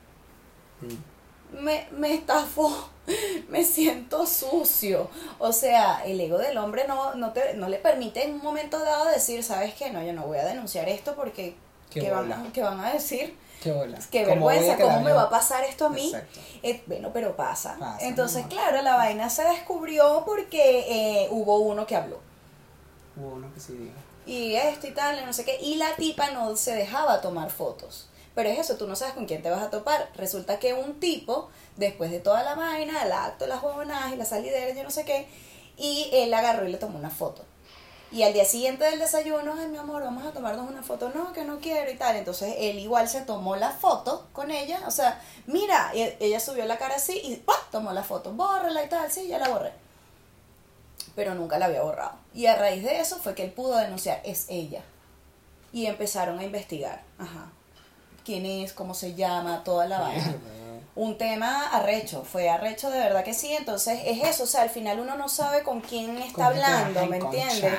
Mm. 0.81 1.63
me, 1.63 1.87
me 1.91 2.15
estafó, 2.15 2.89
me 3.51 3.63
siento 3.65 4.27
sucio. 4.27 5.11
O 5.39 5.53
sea, 5.53 6.03
el 6.07 6.19
ego 6.19 6.39
del 6.39 6.57
hombre 6.57 6.87
no, 6.89 7.15
no, 7.17 7.35
te, 7.35 7.53
no 7.53 7.69
le 7.69 7.77
permite 7.77 8.25
en 8.25 8.37
un 8.37 8.43
momento 8.43 8.79
dado 8.79 9.11
decir, 9.11 9.45
¿sabes 9.45 9.75
qué? 9.75 9.91
No, 9.91 10.03
yo 10.03 10.15
no 10.15 10.27
voy 10.27 10.39
a 10.39 10.47
denunciar 10.47 10.89
esto 10.89 11.15
porque 11.15 11.55
Qué 11.91 12.01
¿qué 12.01 12.11
van, 12.11 12.51
qué 12.51 12.63
van 12.63 12.81
a 12.81 12.95
decir? 12.95 13.37
Qué. 13.63 13.75
Qué 14.11 14.25
¿Cómo 14.25 14.47
voy 14.47 14.57
a 14.57 14.61
vergüenza, 14.61 14.83
¿cómo 14.83 15.01
me 15.03 15.13
va 15.13 15.25
a 15.25 15.31
pasar 15.31 15.63
esto 15.65 15.85
a 15.85 15.91
mí? 15.91 16.11
Eh, 16.63 16.83
bueno, 16.87 17.11
pero 17.13 17.37
pasa. 17.37 17.77
Pasa, 17.79 18.07
Entonces, 18.07 18.47
claro, 18.47 18.81
la 18.81 18.97
vaina 18.97 19.29
se 19.29 19.45
descubrió 19.45 20.23
porque 20.25 21.25
eh, 21.25 21.29
hubo 21.31 21.59
uno 21.59 21.87
que 21.87 21.95
habló. 21.95 22.21
Hubo 23.19 23.35
uno 23.35 23.53
que 23.53 23.61
sí 23.61 23.75
dijo. 23.75 23.99
y 24.25 24.55
esto 24.55 24.87
y 24.87 24.93
tal, 24.93 25.21
y 25.21 25.27
no 25.27 25.35
sé 25.35 25.45
qué, 25.45 25.59
y 25.61 25.75
la 25.75 25.95
tipa 25.97 26.31
no 26.31 26.57
se 26.57 26.75
dejaba 26.75 27.21
tomar 27.21 27.51
fotos. 27.51 28.07
Pero 28.35 28.49
es 28.49 28.59
eso, 28.59 28.77
tú 28.77 28.87
no 28.87 28.97
sabes 28.97 29.15
con 29.15 29.27
quién 29.27 29.43
te 29.43 29.51
vas 29.51 29.63
a 29.63 29.71
topar. 29.71 30.11
Resulta 30.15 30.59
que 30.59 30.75
un 30.75 31.01
tipo, 31.01 31.51
después 31.77 32.11
de 32.11 32.21
toda 32.21 32.43
la 32.43 32.55
vaina, 32.55 33.03
el 33.03 33.13
acto, 33.13 33.47
las 33.47 33.63
huevonadas 33.63 34.13
y 34.13 34.17
las 34.17 34.29
salideras, 34.29 34.77
yo 34.77 34.85
no 34.85 34.91
sé 34.91 35.05
qué, 35.05 35.27
y 35.77 36.11
él 36.13 36.33
agarró 36.33 36.69
y 36.69 36.73
le 36.73 36.79
tomó 36.79 36.99
una 36.99 37.11
foto. 37.11 37.45
Y 38.13 38.25
al 38.25 38.33
día 38.33 38.45
siguiente 38.45 38.85
del 38.85 38.99
desayuno, 38.99 39.55
ay 39.57 39.69
mi 39.69 39.79
amor, 39.79 40.03
vamos 40.03 40.27
a 40.27 40.33
tomarnos 40.33 40.69
una 40.69 40.83
foto, 40.83 41.11
no, 41.15 41.33
que 41.33 41.45
no 41.45 41.61
quiero 41.61 41.91
y 41.93 41.97
tal. 41.97 42.17
Entonces 42.17 42.55
él 42.59 42.79
igual 42.81 43.09
se 43.09 43.21
tomó 43.21 43.55
la 43.55 43.71
foto 43.71 44.27
con 44.33 44.51
ella, 44.51 44.81
o 44.87 44.91
sea, 44.91 45.23
mira, 45.47 45.93
y 45.95 46.03
ella 46.19 46.41
subió 46.41 46.65
la 46.65 46.77
cara 46.77 46.97
así 46.97 47.21
y 47.23 47.37
¡pah! 47.37 47.55
tomó 47.71 47.93
la 47.93 48.03
foto, 48.03 48.33
bórrala 48.33 48.83
y 48.83 48.89
tal, 48.89 49.11
sí, 49.13 49.29
ya 49.29 49.39
la 49.39 49.49
borré. 49.49 49.73
Pero 51.15 51.35
nunca 51.35 51.59
la 51.59 51.67
había 51.67 51.83
borrado. 51.83 52.15
Y 52.35 52.47
a 52.47 52.57
raíz 52.57 52.83
de 52.83 53.01
eso 53.01 53.17
fue 53.17 53.35
que 53.35 53.45
él 53.45 53.53
pudo 53.53 53.77
denunciar, 53.77 54.21
es 54.25 54.47
ella. 54.49 54.83
Y 55.73 55.87
empezaron 55.87 56.41
a 56.41 56.45
investigar, 56.45 57.03
ajá, 57.17 57.53
quién 58.25 58.47
es, 58.47 58.73
cómo 58.73 58.95
se 58.95 59.15
llama, 59.15 59.63
toda 59.65 59.87
la 59.87 60.01
vaina 60.01 60.35
un 60.97 61.17
tema 61.17 61.69
arrecho, 61.69 62.25
fue 62.25 62.49
arrecho 62.49 62.91
de 62.91 62.99
verdad 62.99 63.25
que 63.25 63.35
sí, 63.35 63.53
entonces 63.53 64.01
es 64.05 64.23
eso, 64.25 64.45
o 64.45 64.47
sea, 64.47 64.63
al 64.63 64.71
final 64.71 65.01
uno 65.01 65.17
no 65.17 65.29
sabe 65.29 65.63
con 65.63 65.81
quién 65.81 66.19
está 66.19 66.47
¿Con 66.47 66.55
qué 66.55 66.61
te 66.61 66.61
vas 66.61 66.73
a 66.73 66.87
hablando, 66.87 67.07
¿me 67.07 67.17
entiendes? 67.17 67.75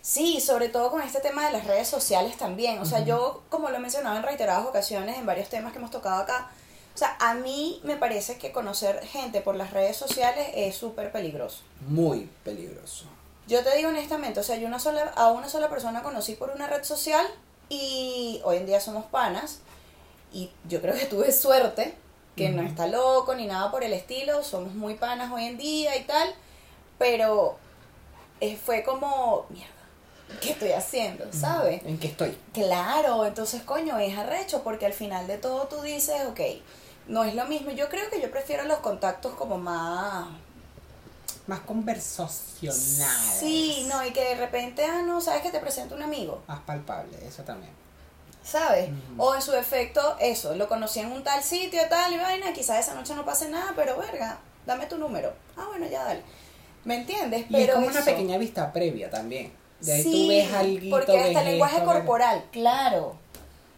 Sí, 0.00 0.40
sobre 0.40 0.68
todo 0.68 0.90
con 0.90 1.02
este 1.02 1.20
tema 1.20 1.46
de 1.46 1.52
las 1.52 1.66
redes 1.66 1.88
sociales 1.88 2.36
también, 2.36 2.78
o 2.78 2.84
sea, 2.84 3.00
yo, 3.00 3.42
como 3.48 3.70
lo 3.70 3.76
he 3.76 3.80
mencionado 3.80 4.16
en 4.16 4.22
reiteradas 4.22 4.66
ocasiones, 4.66 5.16
en 5.16 5.26
varios 5.26 5.48
temas 5.48 5.72
que 5.72 5.78
hemos 5.78 5.90
tocado 5.90 6.20
acá, 6.20 6.50
o 6.94 6.98
sea, 6.98 7.16
a 7.20 7.34
mí 7.34 7.80
me 7.84 7.96
parece 7.96 8.38
que 8.38 8.50
conocer 8.50 9.06
gente 9.06 9.40
por 9.40 9.54
las 9.54 9.70
redes 9.70 9.96
sociales 9.96 10.48
es 10.54 10.76
súper 10.76 11.12
peligroso. 11.12 11.62
Muy 11.86 12.28
peligroso. 12.42 13.04
Yo 13.46 13.62
te 13.62 13.76
digo 13.76 13.88
honestamente, 13.88 14.40
o 14.40 14.42
sea, 14.42 14.56
yo 14.56 14.66
una 14.66 14.80
sola, 14.80 15.12
a 15.14 15.30
una 15.30 15.48
sola 15.48 15.68
persona 15.68 16.02
conocí 16.02 16.34
por 16.34 16.50
una 16.50 16.66
red 16.66 16.82
social 16.82 17.24
y 17.68 18.40
hoy 18.44 18.58
en 18.58 18.66
día 18.66 18.80
somos 18.80 19.04
panas 19.06 19.60
y 20.32 20.50
yo 20.68 20.80
creo 20.80 20.94
que 20.94 21.06
tuve 21.06 21.32
suerte, 21.32 21.94
que 22.36 22.50
no 22.50 22.62
está 22.62 22.86
loco 22.86 23.34
ni 23.34 23.46
nada 23.46 23.70
por 23.70 23.82
el 23.82 23.92
estilo, 23.92 24.44
somos 24.44 24.74
muy 24.74 24.94
panas 24.94 25.32
hoy 25.32 25.44
en 25.44 25.58
día 25.58 25.96
y 25.96 26.04
tal, 26.04 26.32
pero 26.96 27.56
eh, 28.40 28.56
fue 28.56 28.84
como, 28.84 29.46
mierda, 29.50 29.72
¿qué 30.40 30.50
estoy 30.50 30.72
haciendo? 30.72 31.24
¿Sabes? 31.32 31.82
¿En 31.84 31.98
qué 31.98 32.08
estoy? 32.08 32.38
Claro, 32.52 33.26
entonces 33.26 33.62
coño, 33.62 33.98
es 33.98 34.16
arrecho 34.16 34.62
porque 34.62 34.86
al 34.86 34.92
final 34.92 35.26
de 35.26 35.38
todo 35.38 35.66
tú 35.66 35.80
dices, 35.82 36.26
ok, 36.28 36.40
no 37.08 37.24
es 37.24 37.34
lo 37.34 37.46
mismo, 37.46 37.70
yo 37.72 37.88
creo 37.88 38.08
que 38.10 38.20
yo 38.20 38.30
prefiero 38.30 38.64
los 38.64 38.78
contactos 38.78 39.34
como 39.34 39.58
más 39.58 40.28
Más 41.48 41.60
conversacional. 41.60 42.76
Sí, 43.40 43.86
no, 43.88 44.06
y 44.06 44.12
que 44.12 44.22
de 44.22 44.34
repente, 44.36 44.84
ah, 44.84 45.02
no, 45.04 45.20
sabes 45.20 45.42
que 45.42 45.50
te 45.50 45.58
presento 45.58 45.94
un 45.96 46.02
amigo, 46.02 46.42
Más 46.46 46.60
palpable, 46.60 47.18
eso 47.26 47.42
también. 47.42 47.72
¿sabes? 48.44 48.88
O 49.18 49.34
en 49.34 49.42
su 49.42 49.52
efecto, 49.54 50.16
eso, 50.20 50.54
lo 50.54 50.68
conocí 50.68 51.00
en 51.00 51.10
un 51.12 51.22
tal 51.24 51.42
sitio, 51.42 51.80
tal, 51.90 52.12
y 52.14 52.16
vaina, 52.16 52.52
quizás 52.54 52.78
esa 52.80 52.94
noche 52.94 53.14
no 53.14 53.24
pase 53.24 53.48
nada, 53.50 53.72
pero 53.76 53.98
verga, 53.98 54.38
dame 54.66 54.86
tu 54.86 54.96
número. 54.96 55.32
Ah, 55.56 55.66
bueno, 55.68 55.86
ya 55.86 56.04
dale. 56.04 56.22
¿Me 56.84 56.96
entiendes? 57.00 57.42
Y 57.48 57.52
Pero 57.52 57.64
es 57.64 57.70
como 57.74 57.86
una 57.88 58.02
pequeña 58.04 58.38
vista 58.38 58.72
previa 58.72 59.10
también. 59.10 59.52
De 59.80 59.92
ahí 59.92 60.02
Sí, 60.02 60.12
tú 60.12 60.28
ves 60.28 60.52
algo. 60.52 60.90
porque 60.90 61.18
hasta 61.20 61.40
el 61.40 61.46
lenguaje 61.50 61.82
corporal, 61.84 62.44
claro, 62.50 63.16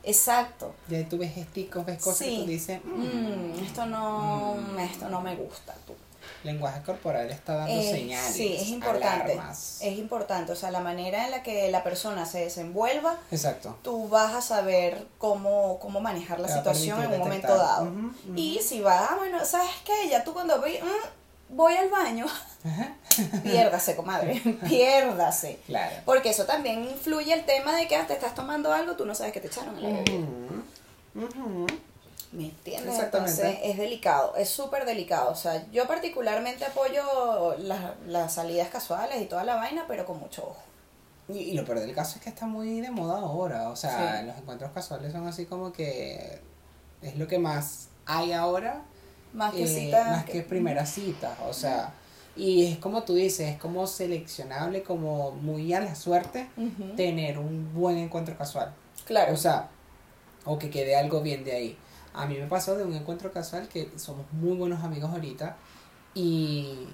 exacto. 0.04 0.74
De 0.86 0.98
ahí 0.98 1.04
tú 1.04 1.18
ves 1.18 1.34
gesticos, 1.34 1.84
ves 1.84 2.02
cosas 2.02 2.26
y 2.28 2.36
tú 2.38 2.46
dices, 2.46 2.80
mm, 2.84 2.90
Mm, 3.00 3.64
esto 3.64 3.86
no, 3.86 4.54
Mm. 4.54 4.78
esto 4.78 5.08
no 5.08 5.20
me 5.20 5.34
gusta, 5.36 5.74
tú. 5.86 5.94
Lenguaje 6.42 6.80
corporal 6.82 7.30
está 7.30 7.54
dando 7.56 7.72
Eh, 7.74 7.90
señales. 7.90 8.32
Sí, 8.34 8.56
es 8.56 8.68
importante. 8.68 9.32
alarmas. 9.34 9.78
Es 9.82 9.98
importante, 9.98 10.52
o 10.52 10.56
sea, 10.56 10.70
la 10.70 10.80
manera 10.80 11.24
en 11.26 11.30
la 11.32 11.42
que 11.42 11.70
la 11.70 11.82
persona 11.82 12.24
se 12.26 12.40
desenvuelva 12.40 13.18
Exacto. 13.30 13.76
tú 13.82 14.08
vas 14.08 14.34
a 14.34 14.40
saber 14.40 15.06
cómo, 15.18 15.78
cómo 15.80 16.00
manejar 16.00 16.40
la 16.40 16.48
Te 16.48 16.54
situación 16.54 17.02
en 17.02 17.12
un 17.12 17.18
momento 17.18 17.54
dado. 17.56 17.90
Y 18.36 18.60
si 18.62 18.80
va, 18.80 19.06
ah, 19.10 19.16
bueno, 19.18 19.44
¿sabes 19.44 19.70
qué? 19.84 20.08
Ya 20.08 20.24
tú 20.24 20.32
cuando 20.32 20.58
voy, 20.60 20.78
mm, 20.78 21.56
voy 21.56 21.74
al 21.74 21.90
baño, 21.90 22.26
Ajá. 22.64 22.94
piérdase, 23.42 23.94
comadre, 23.96 24.40
piérdase. 24.68 25.58
Claro. 25.66 25.96
Porque 26.04 26.30
eso 26.30 26.44
también 26.46 26.84
influye 26.84 27.32
el 27.34 27.44
tema 27.44 27.76
de 27.76 27.86
que 27.86 27.96
ah, 27.96 28.06
te 28.06 28.14
estás 28.14 28.34
tomando 28.34 28.72
algo, 28.72 28.94
tú 28.96 29.04
no 29.04 29.14
sabes 29.14 29.32
que 29.32 29.40
te 29.40 29.48
echaron 29.48 29.80
la 29.82 29.88
bebida. 29.88 30.26
Ujú, 31.14 31.26
ujú. 31.26 31.66
¿Me 32.32 32.44
entiendes? 32.44 32.94
Exactamente. 32.94 33.32
Entonces 33.42 33.58
es 33.64 33.76
delicado, 33.76 34.36
es 34.36 34.48
súper 34.48 34.84
delicado. 34.84 35.30
O 35.30 35.34
sea, 35.34 35.66
yo 35.72 35.86
particularmente 35.88 36.64
apoyo 36.64 37.56
las, 37.58 37.80
las 38.06 38.34
salidas 38.34 38.68
casuales 38.68 39.20
y 39.20 39.24
toda 39.26 39.42
la 39.44 39.56
vaina, 39.56 39.84
pero 39.88 40.06
con 40.06 40.20
mucho 40.20 40.42
ojo. 40.42 40.62
Y, 41.28 41.38
y 41.38 41.52
lo 41.54 41.64
peor 41.64 41.80
del 41.80 41.94
caso 41.94 42.16
es 42.18 42.22
que 42.24 42.28
está 42.30 42.46
muy 42.46 42.80
de 42.80 42.90
moda 42.90 43.18
ahora. 43.18 43.68
O 43.70 43.76
sea, 43.76 44.20
Sí. 44.20 44.26
los 44.26 44.36
encuentros 44.36 44.70
casuales 44.72 45.12
son 45.12 45.26
así 45.26 45.46
como 45.46 45.72
que 45.72 46.40
es 47.02 47.16
lo 47.16 47.26
que 47.26 47.38
más 47.38 47.88
hay 48.06 48.32
ahora. 48.32 48.82
Más 49.32 49.52
que 49.54 49.62
eh, 49.64 49.66
citas 49.66 50.06
más 50.08 50.24
que 50.24 50.42
primeras 50.42 50.90
citas. 50.90 51.32
O 51.48 51.52
sea, 51.52 51.92
y 52.36 52.66
es 52.72 52.78
como 52.78 53.02
tú 53.02 53.14
dices, 53.14 53.48
es 53.48 53.58
como 53.58 53.86
seleccionable, 53.88 54.82
como 54.84 55.32
muy 55.32 55.72
a 55.74 55.80
la 55.80 55.94
suerte 55.96 56.48
tener 56.96 57.38
un 57.38 57.72
buen 57.74 57.96
encuentro 57.98 58.36
casual. 58.38 58.72
Claro. 59.04 59.32
O 59.32 59.36
sea, 59.36 59.68
o 60.44 60.58
que 60.58 60.70
quede 60.70 60.94
algo 60.96 61.20
bien 61.22 61.44
de 61.44 61.52
ahí. 61.52 61.78
A 62.14 62.26
mí 62.26 62.36
me 62.38 62.46
pasó 62.46 62.76
de 62.76 62.84
un 62.84 62.94
encuentro 62.94 63.32
casual 63.32 63.68
que 63.68 63.90
somos 63.96 64.26
muy 64.32 64.56
buenos 64.56 64.82
amigos 64.84 65.10
ahorita 65.10 65.56
y 66.14 66.88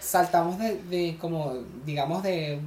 saltamos 0.00 0.58
de, 0.58 0.82
de 0.84 1.18
como, 1.20 1.54
digamos, 1.84 2.22
de 2.22 2.60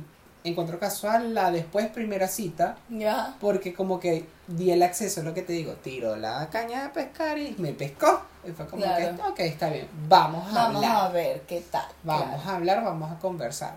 encuentro 0.44 0.78
casual 0.78 1.34
la 1.34 1.50
después 1.52 1.88
primera 1.88 2.28
cita 2.28 2.78
Ya. 2.90 3.36
porque 3.40 3.74
como 3.74 4.00
que 4.00 4.28
di 4.48 4.70
el 4.72 4.84
acceso, 4.84 5.22
es 5.22 5.26
lo 5.26 5.34
que 5.34 5.42
te 5.42 5.54
digo, 5.54 5.74
tiró 5.74 6.16
la 6.18 6.48
caña 6.52 6.84
de 6.84 6.90
pescar 6.90 7.38
y 7.40 7.56
me 7.58 7.74
pescó. 7.74 8.22
Y 8.48 8.52
fue 8.52 8.68
como 8.68 8.84
Claro. 8.84 9.16
que, 9.16 9.22
ok, 9.24 9.40
está 9.40 9.70
bien, 9.70 9.88
vamos 10.08 10.48
a 10.52 10.54
Vamos 10.54 10.84
hablar. 10.86 11.06
a 11.06 11.10
ver 11.10 11.42
qué 11.48 11.62
tal. 11.72 11.88
Vamos 12.04 12.26
Claro. 12.44 12.50
a 12.52 12.56
hablar, 12.58 12.84
vamos 12.84 13.12
a 13.12 13.18
conversar. 13.20 13.76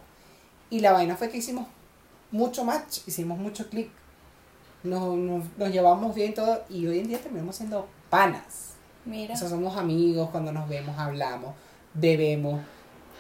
Y 0.69 0.81
la 0.81 0.93
vaina 0.93 1.17
fue 1.17 1.31
que 1.31 1.39
hicimos 1.39 1.67
mucho 2.31 2.65
match, 2.65 2.99
hicimos 3.07 3.39
mucho 3.39 3.71
clic. 3.71 3.89
Nos, 4.83 5.17
nos, 5.17 5.45
nos 5.57 5.71
llevamos 5.71 6.15
bien 6.15 6.35
todo 6.35 6.63
y 6.69 6.87
hoy 6.87 6.99
en 7.01 7.09
día 7.09 7.19
terminamos 7.21 7.57
siendo 7.57 7.89
panas. 8.11 8.73
Mira. 9.05 9.35
O 9.35 9.37
sea, 9.37 9.49
somos 9.49 9.77
amigos, 9.77 10.31
cuando 10.31 10.53
nos 10.53 10.69
vemos 10.69 10.99
hablamos, 10.99 11.55
bebemos, 11.95 12.61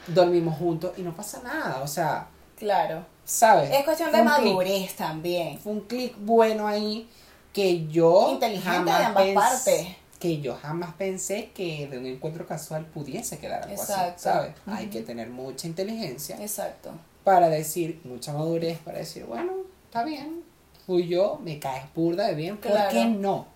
dormimos 0.07 0.57
juntos 0.59 0.92
y 0.96 1.03
no 1.03 1.14
pasa 1.14 1.40
nada. 1.42 1.81
O 1.83 1.87
sea, 1.87 2.27
Claro. 2.57 3.05
¿sabes? 3.24 3.70
Es 3.70 3.85
cuestión 3.85 4.11
de 4.11 4.18
Fue 4.18 4.24
madurez 4.27 4.94
también. 4.96 5.59
Fue 5.59 5.72
un 5.72 5.81
clic 5.83 6.14
bueno 6.18 6.66
ahí 6.66 7.09
que 7.53 7.87
yo 7.87 8.31
Inteligente 8.33 8.68
jamás 8.68 8.98
de 8.98 9.05
ambas 9.05 9.27
partes. 9.64 9.87
que 10.18 10.40
yo 10.40 10.57
jamás 10.61 10.92
pensé 10.94 11.51
que 11.55 11.87
de 11.88 11.98
un 11.98 12.07
encuentro 12.07 12.46
casual 12.46 12.85
pudiese 12.87 13.38
quedar 13.38 13.62
algo 13.62 13.74
Exacto. 13.74 14.03
así, 14.14 14.22
¿sabes? 14.24 14.53
Hay 14.66 14.88
que 14.88 15.03
tener 15.03 15.31
mucha 15.31 15.66
inteligencia 15.68 16.37
Exacto. 16.40 16.90
para 17.24 17.48
decir, 17.48 18.01
mucha 18.05 18.33
madurez 18.33 18.79
para 18.79 18.98
decir, 18.98 19.24
bueno, 19.24 19.53
está 19.85 20.03
bien, 20.05 20.42
fui 20.87 21.07
yo, 21.07 21.38
me 21.42 21.59
caes 21.61 21.85
burda 21.94 22.27
de 22.27 22.35
bien, 22.35 22.57
¿por 22.57 22.72
Claro. 22.72 22.90
qué 22.90 23.05
no? 23.07 23.46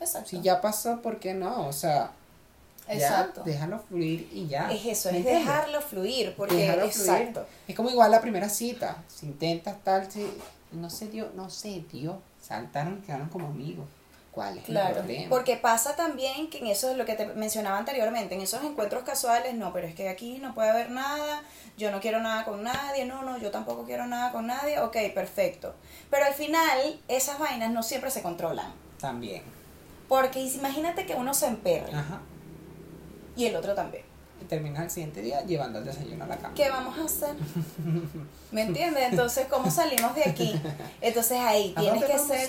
Exacto. 0.00 0.28
Si 0.30 0.40
ya 0.40 0.60
pasó, 0.60 1.00
¿por 1.00 1.18
qué 1.18 1.34
no? 1.34 1.66
O 1.66 1.72
sea, 1.72 2.10
Exacto. 2.88 3.42
ya, 3.44 3.52
déjalo 3.52 3.78
fluir 3.78 4.28
y 4.32 4.46
ya. 4.46 4.70
Es 4.70 4.84
eso, 4.84 5.10
¿me 5.10 5.18
es 5.18 5.24
entiendes? 5.24 5.46
dejarlo 5.46 5.80
fluir, 5.80 6.34
porque 6.36 6.54
fluir. 6.72 6.84
exacto. 6.84 7.46
Es 7.66 7.74
como 7.74 7.90
igual 7.90 8.10
la 8.10 8.20
primera 8.20 8.48
cita. 8.48 9.02
Si 9.08 9.26
intentas 9.26 9.76
tal, 9.82 10.10
si 10.10 10.26
no 10.72 10.90
se 10.90 11.08
dio, 11.08 11.30
no 11.34 11.48
se 11.50 11.80
dio. 11.92 12.20
Saltaron 12.42 12.98
y 13.02 13.06
quedaron 13.06 13.28
como 13.28 13.46
amigos. 13.48 13.86
¿Cuál 14.30 14.58
es 14.58 14.68
el 14.68 14.76
problema? 14.92 15.28
porque 15.30 15.56
pasa 15.56 15.94
también 15.94 16.50
que 16.50 16.58
en 16.58 16.66
eso 16.66 16.90
es 16.90 16.96
lo 16.96 17.04
que 17.04 17.14
te 17.14 17.24
mencionaba 17.26 17.78
anteriormente, 17.78 18.34
en 18.34 18.40
esos 18.40 18.64
encuentros 18.64 19.04
casuales, 19.04 19.54
no, 19.54 19.72
pero 19.72 19.86
es 19.86 19.94
que 19.94 20.08
aquí 20.08 20.38
no 20.38 20.52
puede 20.54 20.70
haber 20.70 20.90
nada, 20.90 21.44
yo 21.78 21.92
no 21.92 22.00
quiero 22.00 22.18
nada 22.18 22.44
con 22.44 22.64
nadie, 22.64 23.04
no, 23.04 23.22
no, 23.22 23.38
yo 23.38 23.52
tampoco 23.52 23.84
quiero 23.84 24.06
nada 24.08 24.32
con 24.32 24.48
nadie, 24.48 24.80
ok, 24.80 24.96
perfecto. 25.14 25.72
Pero 26.10 26.24
al 26.26 26.34
final, 26.34 27.00
esas 27.06 27.38
vainas 27.38 27.70
no 27.70 27.84
siempre 27.84 28.10
se 28.10 28.22
controlan, 28.22 28.72
También. 29.00 29.44
Porque 30.14 30.38
imagínate 30.38 31.06
que 31.06 31.16
uno 31.16 31.34
se 31.34 31.48
emperre 31.48 31.92
Ajá. 31.92 32.20
y 33.34 33.46
el 33.46 33.56
otro 33.56 33.74
también. 33.74 34.04
Y 34.40 34.44
terminas 34.44 34.84
el 34.84 34.90
siguiente 34.90 35.20
día 35.22 35.40
llevando 35.40 35.80
el 35.80 35.84
desayuno 35.84 36.22
a 36.22 36.28
la 36.28 36.36
cama. 36.36 36.54
¿Qué 36.54 36.70
vamos 36.70 36.96
a 36.96 37.04
hacer? 37.04 37.34
¿Me 38.52 38.62
entiendes? 38.62 39.08
Entonces, 39.10 39.48
¿cómo 39.50 39.68
salimos 39.72 40.14
de 40.14 40.22
aquí? 40.22 40.54
Entonces 41.00 41.40
ahí 41.40 41.74
¿A 41.76 41.80
tienes 41.80 42.04
que 42.04 42.16
ser, 42.20 42.48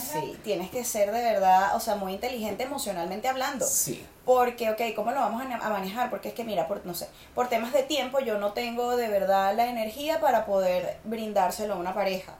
sí, 0.00 0.38
tienes 0.42 0.70
que 0.70 0.86
ser 0.86 1.12
de 1.12 1.20
verdad, 1.22 1.76
o 1.76 1.80
sea, 1.80 1.96
muy 1.96 2.14
inteligente 2.14 2.62
emocionalmente 2.62 3.28
hablando. 3.28 3.66
Sí. 3.66 4.02
Porque, 4.24 4.70
ok, 4.70 4.80
¿cómo 4.96 5.10
lo 5.10 5.20
vamos 5.20 5.42
a, 5.42 5.54
a 5.54 5.68
manejar? 5.68 6.08
Porque 6.08 6.28
es 6.28 6.34
que, 6.34 6.44
mira, 6.44 6.66
por, 6.66 6.86
no 6.86 6.94
sé, 6.94 7.08
por 7.34 7.50
temas 7.50 7.74
de 7.74 7.82
tiempo 7.82 8.20
yo 8.20 8.38
no 8.38 8.54
tengo 8.54 8.96
de 8.96 9.08
verdad 9.08 9.54
la 9.54 9.66
energía 9.66 10.18
para 10.18 10.46
poder 10.46 10.96
brindárselo 11.04 11.74
a 11.74 11.76
una 11.76 11.92
pareja. 11.92 12.32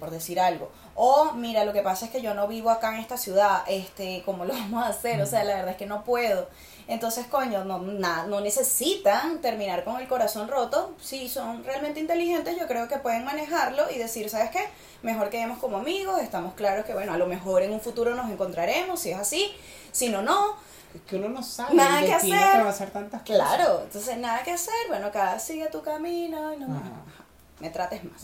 Por 0.00 0.10
decir 0.10 0.40
algo. 0.40 0.70
O, 0.96 1.32
mira, 1.32 1.64
lo 1.64 1.72
que 1.72 1.80
pasa 1.82 2.04
es 2.06 2.10
que 2.10 2.20
yo 2.20 2.34
no 2.34 2.48
vivo 2.48 2.70
acá 2.70 2.92
en 2.94 3.00
esta 3.00 3.16
ciudad, 3.16 3.62
este, 3.68 4.22
¿cómo 4.26 4.44
lo 4.44 4.52
vamos 4.54 4.84
a 4.84 4.88
hacer? 4.88 5.20
O 5.22 5.26
sea, 5.26 5.44
la 5.44 5.54
verdad 5.54 5.70
es 5.70 5.76
que 5.76 5.86
no 5.86 6.02
puedo. 6.04 6.48
Entonces, 6.88 7.26
coño, 7.28 7.64
no, 7.64 7.78
na- 7.78 8.26
no 8.26 8.40
necesitan 8.40 9.40
terminar 9.40 9.84
con 9.84 10.00
el 10.00 10.08
corazón 10.08 10.48
roto. 10.48 10.94
Si 11.00 11.28
son 11.28 11.62
realmente 11.62 12.00
inteligentes, 12.00 12.58
yo 12.58 12.66
creo 12.66 12.88
que 12.88 12.98
pueden 12.98 13.24
manejarlo 13.24 13.88
y 13.90 13.98
decir, 13.98 14.28
¿sabes 14.28 14.50
qué? 14.50 14.64
Mejor 15.02 15.30
quedemos 15.30 15.58
como 15.58 15.76
amigos, 15.78 16.20
estamos 16.20 16.54
claros 16.54 16.84
que, 16.84 16.92
bueno, 16.92 17.12
a 17.12 17.16
lo 17.16 17.26
mejor 17.26 17.62
en 17.62 17.72
un 17.72 17.80
futuro 17.80 18.14
nos 18.16 18.28
encontraremos, 18.30 18.98
si 19.00 19.12
es 19.12 19.18
así. 19.18 19.52
Si 19.92 20.08
no, 20.08 20.20
no. 20.22 20.56
Es 20.92 21.00
que 21.02 21.14
uno 21.16 21.28
no 21.28 21.42
sabe. 21.44 21.74
Nada 21.76 22.00
el 22.00 22.06
que 22.06 22.14
hacer. 22.14 22.30
te 22.30 22.58
va 22.60 22.66
a 22.66 22.70
hacer 22.70 22.90
tantas 22.90 23.20
cosas. 23.22 23.36
Claro, 23.36 23.82
entonces 23.84 24.16
nada 24.18 24.42
que 24.42 24.50
hacer, 24.50 24.74
bueno, 24.88 25.12
cada 25.12 25.38
sigue 25.38 25.68
tu 25.68 25.82
camino 25.82 26.52
y 26.52 26.56
no 26.56 26.66
me, 27.60 27.70
trates 27.70 28.02
más. 28.04 28.22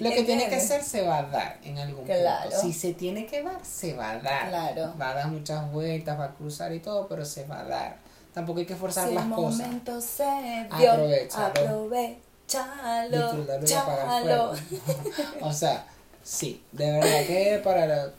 Lo 0.00 0.10
que 0.10 0.22
tiene 0.24 0.48
que 0.48 0.60
ser 0.60 0.82
se 0.82 1.02
va 1.02 1.18
a 1.18 1.22
dar 1.24 1.58
en 1.62 1.78
algún 1.78 2.04
Claro. 2.04 2.50
punto. 2.50 2.60
Si 2.60 2.72
se 2.72 2.94
tiene 2.94 3.26
que 3.26 3.42
dar, 3.42 3.64
se 3.64 3.94
va 3.94 4.10
a 4.10 4.18
dar. 4.18 4.48
Claro. 4.48 4.94
Va 5.00 5.10
a 5.10 5.14
dar 5.14 5.28
muchas 5.28 5.70
vueltas, 5.72 6.18
va 6.18 6.24
a 6.26 6.30
cruzar 6.34 6.72
y 6.72 6.80
todo, 6.80 7.06
pero 7.08 7.24
se 7.24 7.44
va 7.46 7.60
a 7.60 7.64
dar. 7.64 7.96
Tampoco 8.34 8.60
hay 8.60 8.66
que 8.66 8.76
forzar 8.76 9.08
Si 9.08 9.14
las 9.14 9.26
el 9.26 9.32
cosas. 9.32 9.66
momento 9.66 10.00
se 10.00 10.24
dio, 10.78 10.92
Aprovechalo. 10.92 11.44
aprovechalo, 11.46 13.44
y 13.66 13.72
apaga 13.72 14.18
el 14.18 14.24
chalo. 14.24 14.54
fuego. 14.54 14.54
o 15.42 15.52
sea, 15.52 15.84
sí, 16.22 16.62
de 16.72 16.92
verdad 16.92 17.26
que 17.26 17.60
para 17.62 17.86
la- 17.86 18.10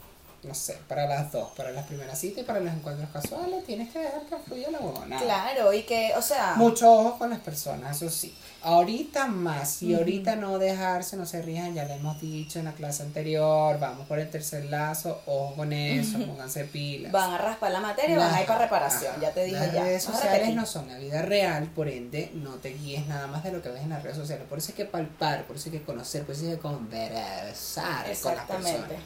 no 0.44 0.54
sé, 0.54 0.78
para 0.88 1.06
las 1.08 1.32
dos, 1.32 1.52
para 1.56 1.72
las 1.72 1.86
primeras 1.86 2.20
citas 2.20 2.40
y 2.44 2.44
para 2.44 2.60
los 2.60 2.74
encuentros 2.74 3.10
casuales, 3.12 3.64
tienes 3.66 3.92
que 3.92 4.00
dejar 4.00 4.22
que 4.24 4.36
fluya 4.38 4.72
la 4.72 4.80
huevona. 4.80 5.18
Claro, 5.20 5.72
y 5.74 5.84
que, 5.84 6.14
o 6.18 6.22
sea, 6.22 6.54
Mucho 6.56 6.92
ojo 6.92 7.18
con 7.18 7.30
las 7.30 7.40
personas, 7.40 7.96
eso 8.02 8.10
sí. 8.10 8.36
Ahorita 8.62 9.28
más, 9.28 9.82
y 9.84 9.94
ahorita 9.94 10.36
no 10.38 10.58
dejarse, 10.58 11.18
no 11.18 11.26
se 11.26 11.42
rijan, 11.42 11.74
ya 11.74 11.84
le 11.86 11.96
hemos 11.96 12.20
dicho 12.22 12.60
en 12.60 12.66
la 12.66 12.72
clase 12.74 13.04
anterior, 13.04 13.78
vamos 13.80 14.08
por 14.08 14.20
el 14.20 14.30
tercer 14.30 14.66
lazo, 14.66 15.22
ojo 15.26 15.56
con 15.56 15.74
eso, 15.74 16.18
pónganse 16.20 16.64
pilas. 16.66 17.12
van 17.12 17.32
a 17.34 17.38
raspar 17.38 17.72
la 17.72 17.82
materia 17.82 18.16
y 18.16 18.18
van 18.20 18.34
a 18.34 18.40
ir 18.42 18.48
para 18.48 18.60
reparación, 18.60 19.12
Ajá. 19.14 19.22
ya 19.22 19.32
te 19.32 19.44
dije 19.46 19.58
Las 19.60 19.74
ya. 19.74 19.84
redes 19.84 20.04
sociales 20.04 20.56
no 20.56 20.66
son 20.66 20.88
la 20.88 20.98
vida 20.98 21.22
real, 21.24 21.68
por 21.76 21.90
ende, 21.90 22.32
no 22.36 22.52
te 22.56 22.70
guíes 22.70 23.06
nada 23.08 23.28
más 23.28 23.44
de 23.44 23.52
lo 23.52 23.62
que 23.62 23.70
ves 23.70 23.82
en 23.82 23.90
las 23.90 24.02
redes 24.04 24.18
sociales. 24.18 24.46
Por 24.48 24.58
eso 24.60 24.70
hay 24.72 24.76
que 24.76 24.86
palpar, 24.86 25.44
por 25.46 25.56
eso 25.58 25.66
hay 25.70 25.80
que 25.80 25.84
conocer, 25.84 26.24
por 26.24 26.36
eso 26.36 26.46
hay 26.46 26.52
que 26.54 26.60
conversar 26.60 27.84
con 27.86 28.00
las 28.02 28.10
Exactamente. 28.10 28.72
personas. 28.72 29.04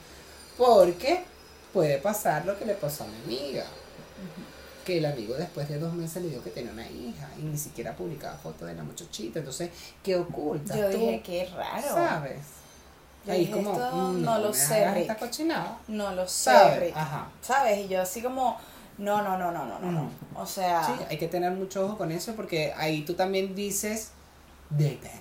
Porque 0.58 1.24
puede 1.74 1.98
pasar 2.00 2.46
lo 2.46 2.58
que 2.58 2.66
le 2.66 2.74
pasó 2.74 3.04
a 3.04 3.08
mi 3.08 3.36
amiga. 3.36 3.66
Que 4.86 5.00
el 5.00 5.06
amigo 5.06 5.36
después 5.36 5.68
de 5.68 5.80
dos 5.80 5.94
meses 5.94 6.24
le 6.24 6.30
dijo 6.30 6.42
que 6.44 6.50
tenía 6.52 6.72
una 6.72 6.90
hija 6.90 7.30
y 7.38 7.42
ni 7.42 7.58
siquiera 7.58 7.94
publicaba 7.96 8.38
fotos 8.38 8.68
de 8.70 8.74
la 8.74 8.84
muchachita. 8.84 9.40
Entonces, 9.40 9.70
¿qué 10.02 10.16
ocultas 10.16 10.78
Yo 10.78 10.90
tú? 10.90 10.98
dije, 10.98 11.22
qué 11.26 11.46
raro. 11.54 11.88
¿Sabes? 11.88 12.38
Yo 13.26 13.34
Ahí 13.34 13.40
dije, 13.42 13.52
como, 13.52 13.74
esto 13.74 13.92
mm, 13.96 14.22
no 14.24 14.38
lo 14.40 14.54
sé, 14.54 15.02
esta 15.02 15.16
cochinada. 15.18 15.78
No 15.90 16.16
lo 16.16 16.26
sé, 16.28 16.44
¿Sabes? 16.46 16.80
Rick. 16.80 16.96
Ajá. 16.96 17.28
¿Sabes? 17.42 17.80
Y 17.80 17.88
yo 17.90 18.02
así 18.02 18.22
como, 18.22 18.58
no, 18.98 19.22
no, 19.22 19.38
no, 19.38 19.52
no, 19.52 19.66
no, 19.66 19.80
no. 19.80 19.92
no. 19.92 20.04
Mm. 20.04 20.10
O 20.36 20.46
sea, 20.46 20.86
Sí, 20.86 20.94
hay 21.10 21.18
que 21.18 21.28
tener 21.28 21.52
mucho 21.52 21.86
ojo 21.86 21.98
con 21.98 22.12
eso 22.14 22.34
porque 22.36 22.74
ahí 22.78 23.04
tú 23.04 23.14
también 23.16 23.54
dices, 23.56 24.12
detente. 24.70 25.12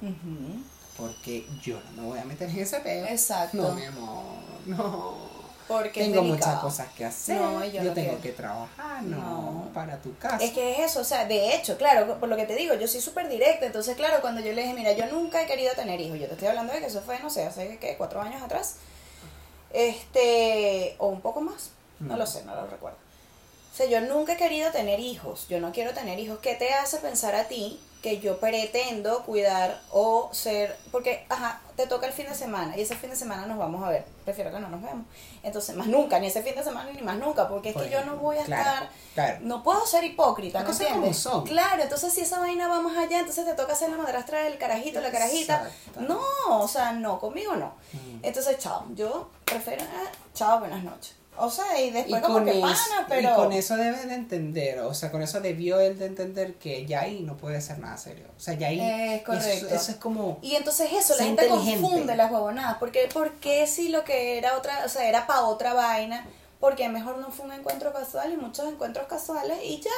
ujú, 0.00 0.62
Porque 0.96 1.46
yo 1.60 1.78
no 1.96 2.02
me 2.02 2.08
voy 2.08 2.18
a 2.20 2.24
meter 2.24 2.48
en 2.48 2.58
ese 2.60 2.78
peo. 2.80 3.04
exacto. 3.06 3.56
No, 3.58 3.74
mi 3.74 3.84
amor, 3.84 4.22
no. 4.76 5.14
porque 5.68 6.00
Tengo 6.04 6.22
muchas 6.22 6.60
cosas 6.60 6.86
que 6.96 7.04
hacer. 7.04 7.40
No, 7.40 7.64
yo 7.64 7.70
yo 7.82 7.84
no 7.84 7.92
tengo 7.92 8.08
quiero. 8.08 8.22
que 8.22 8.32
trabajar, 8.32 9.02
no, 9.02 9.16
No. 9.16 9.70
para 9.74 9.96
tu 9.98 10.16
casa. 10.16 10.44
Es 10.44 10.52
que 10.52 10.72
es 10.84 10.90
eso, 10.90 11.00
o 11.00 11.04
sea, 11.04 11.24
de 11.24 11.54
hecho, 11.56 11.76
claro, 11.76 12.18
por 12.20 12.28
lo 12.28 12.36
que 12.36 12.44
te 12.46 12.54
digo, 12.54 12.74
yo 12.74 12.86
soy 12.86 13.00
súper 13.00 13.28
directa, 13.28 13.66
entonces, 13.66 13.96
claro, 13.96 14.20
cuando 14.20 14.40
yo 14.40 14.52
le 14.52 14.62
dije, 14.62 14.74
mira, 14.74 14.92
yo 14.92 15.06
nunca 15.06 15.42
he 15.42 15.46
querido 15.46 15.72
tener 15.74 16.00
hijos, 16.00 16.18
yo 16.20 16.26
te 16.26 16.34
estoy 16.34 16.48
hablando 16.48 16.72
de 16.72 16.78
que 16.80 16.86
eso 16.86 17.00
fue, 17.02 17.18
no 17.20 17.30
sé, 17.30 17.44
hace, 17.44 17.78
¿qué? 17.78 17.96
Cuatro 17.96 18.20
años 18.20 18.40
atrás, 18.42 18.76
este, 19.72 20.94
o 20.98 21.08
un 21.08 21.20
poco 21.20 21.40
más, 21.40 21.70
no 22.00 22.14
Mm. 22.14 22.18
lo 22.18 22.26
sé, 22.26 22.44
no 22.44 22.54
lo 22.54 22.66
recuerdo. 22.66 22.98
O 23.72 23.76
sea, 23.76 23.86
yo 23.86 24.00
nunca 24.00 24.34
he 24.34 24.36
querido 24.36 24.70
tener 24.70 25.00
hijos, 25.00 25.48
yo 25.48 25.60
no 25.60 25.70
quiero 25.72 25.92
tener 25.92 26.18
hijos. 26.18 26.38
¿Qué 26.40 26.54
te 26.54 26.72
hace 26.72 26.96
pensar 26.98 27.34
a 27.34 27.44
ti 27.44 27.78
que 28.06 28.20
yo 28.20 28.38
pretendo 28.38 29.24
cuidar 29.24 29.80
o 29.90 30.28
ser, 30.32 30.76
porque, 30.92 31.26
ajá, 31.28 31.60
te 31.74 31.88
toca 31.88 32.06
el 32.06 32.12
fin 32.12 32.26
de 32.28 32.36
semana 32.36 32.76
y 32.76 32.82
ese 32.82 32.94
fin 32.94 33.10
de 33.10 33.16
semana 33.16 33.46
nos 33.46 33.58
vamos 33.58 33.82
a 33.82 33.88
ver, 33.88 34.04
prefiero 34.24 34.52
que 34.52 34.60
no 34.60 34.68
nos 34.68 34.80
vemos. 34.80 35.04
Entonces, 35.42 35.74
más 35.74 35.88
nunca, 35.88 36.20
ni 36.20 36.28
ese 36.28 36.40
fin 36.40 36.54
de 36.54 36.62
semana 36.62 36.88
ni 36.92 37.02
más 37.02 37.18
nunca, 37.18 37.48
porque 37.48 37.70
es 37.70 37.74
Por 37.74 37.82
que 37.82 37.90
yo 37.90 38.04
no 38.04 38.14
voy 38.18 38.38
a 38.38 38.44
claro, 38.44 38.62
estar 38.62 38.90
claro. 39.14 39.38
no 39.40 39.64
puedo 39.64 39.84
ser 39.84 40.04
hipócrita, 40.04 40.60
Las 40.60 40.68
¿me 40.68 40.72
cosas 40.72 40.86
entiendes? 40.86 41.18
son. 41.18 41.44
Claro, 41.46 41.82
entonces 41.82 42.12
si 42.12 42.20
esa 42.20 42.38
vaina 42.38 42.68
va 42.68 42.80
más 42.80 42.96
allá, 42.96 43.18
entonces 43.18 43.44
te 43.44 43.54
toca 43.54 43.74
ser 43.74 43.90
la 43.90 43.96
madrastra 43.96 44.44
del 44.44 44.56
carajito, 44.56 45.00
la 45.00 45.10
carajita. 45.10 45.68
No, 45.98 46.20
o 46.50 46.68
sea, 46.68 46.92
no, 46.92 47.18
conmigo 47.18 47.56
no. 47.56 47.74
Mm. 47.92 48.20
Entonces, 48.22 48.56
chao, 48.60 48.84
yo 48.94 49.30
prefiero, 49.44 49.82
ah, 49.82 50.12
chao, 50.32 50.60
buenas 50.60 50.84
noches. 50.84 51.16
O 51.38 51.50
sea, 51.50 51.80
y 51.80 51.88
Y 51.88 51.90
después 51.90 52.22
como 52.22 52.34
con, 52.34 52.44
que 52.46 52.52
pana, 52.60 52.76
y 53.00 53.04
pero... 53.08 53.34
con 53.36 53.52
eso 53.52 53.76
debe 53.76 54.06
de 54.06 54.14
entender, 54.14 54.80
o 54.80 54.94
sea, 54.94 55.10
con 55.10 55.22
eso 55.22 55.40
debió 55.40 55.78
él 55.80 55.98
de 55.98 56.06
entender 56.06 56.54
que 56.54 56.86
ya 56.86 57.02
ahí 57.02 57.20
no 57.20 57.36
puede 57.36 57.60
ser 57.60 57.78
nada 57.78 57.96
serio. 57.96 58.26
O 58.36 58.40
sea, 58.40 58.54
ya 58.54 58.68
ahí 58.68 58.80
Es 58.80 59.14
eso- 59.20 59.24
correcto. 59.24 59.74
Eso, 59.74 59.90
es 59.92 59.96
como 59.98 60.38
Y 60.42 60.54
entonces 60.56 60.90
eso, 60.92 61.14
la 61.16 61.24
gente 61.24 61.48
confunde 61.48 62.16
las 62.16 62.30
huevonadas. 62.30 62.76
Porque, 62.78 63.08
¿Por 63.12 63.32
qué 63.34 63.66
si 63.66 63.88
lo 63.90 64.04
que 64.04 64.38
era 64.38 64.56
otra, 64.56 64.82
o 64.84 64.88
sea, 64.88 65.08
era 65.08 65.26
para 65.26 65.42
otra 65.44 65.74
vaina? 65.74 66.26
Porque 66.60 66.88
mejor 66.88 67.18
no 67.18 67.30
fue 67.30 67.46
un 67.46 67.52
encuentro 67.52 67.92
casual 67.92 68.32
y 68.32 68.36
muchos 68.36 68.66
encuentros 68.66 69.06
casuales 69.06 69.58
y 69.62 69.80
ya. 69.80 69.90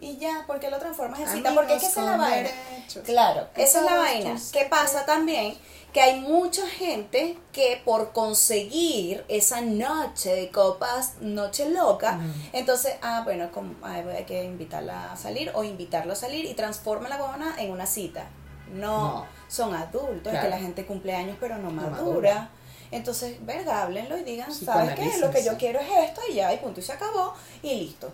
Y 0.00 0.16
ya, 0.16 0.44
porque 0.48 0.68
lo 0.68 0.78
transformas 0.78 1.20
en 1.20 1.28
cita. 1.28 1.54
Porque 1.54 1.74
es 1.76 1.80
que 1.80 1.86
esa 1.86 2.00
es 2.00 2.06
la 2.06 2.16
vaina. 2.16 2.48
derechos. 2.70 3.02
Claro, 3.04 3.46
esa 3.54 3.78
es 3.78 3.84
la 3.84 3.96
vaina. 3.96 4.36
¿Qué 4.52 4.64
pasa 4.64 5.06
también? 5.06 5.56
Que 5.92 6.00
hay 6.00 6.20
mucha 6.20 6.66
gente 6.66 7.36
que 7.52 7.80
por 7.84 8.12
conseguir 8.12 9.24
esa 9.28 9.60
noche 9.60 10.34
de 10.34 10.50
copas, 10.50 11.14
noche 11.20 11.68
loca, 11.70 12.18
entonces, 12.52 12.94
ah, 13.02 13.22
bueno, 13.24 13.50
como, 13.52 13.74
ay, 13.82 14.02
hay 14.16 14.24
que 14.24 14.42
invitarla 14.44 15.12
a 15.12 15.16
salir 15.16 15.50
o 15.54 15.64
invitarlo 15.64 16.12
a 16.14 16.16
salir 16.16 16.44
y 16.46 16.54
transforma 16.54 17.08
la 17.08 17.16
huevona 17.16 17.54
en 17.58 17.70
una 17.70 17.86
cita. 17.86 18.26
No, 18.72 18.98
No. 19.20 19.26
son 19.48 19.74
adultos, 19.74 20.32
es 20.32 20.40
que 20.40 20.48
la 20.48 20.58
gente 20.58 20.86
cumple 20.86 21.14
años 21.14 21.36
pero 21.38 21.56
no 21.58 21.64
No 21.64 21.72
madura. 21.72 21.90
madura. 21.96 22.50
Entonces, 22.90 23.36
verga, 23.44 23.82
háblenlo 23.82 24.16
y 24.18 24.22
digan, 24.22 24.52
¿sabes 24.52 24.94
qué? 24.94 25.18
Lo 25.18 25.30
que 25.30 25.42
yo 25.44 25.56
quiero 25.58 25.80
es 25.80 25.88
esto 26.08 26.20
y 26.30 26.34
ya, 26.34 26.52
y 26.52 26.58
punto, 26.58 26.80
y 26.80 26.82
se 26.82 26.92
acabó, 26.92 27.34
y 27.62 27.74
listo. 27.74 28.12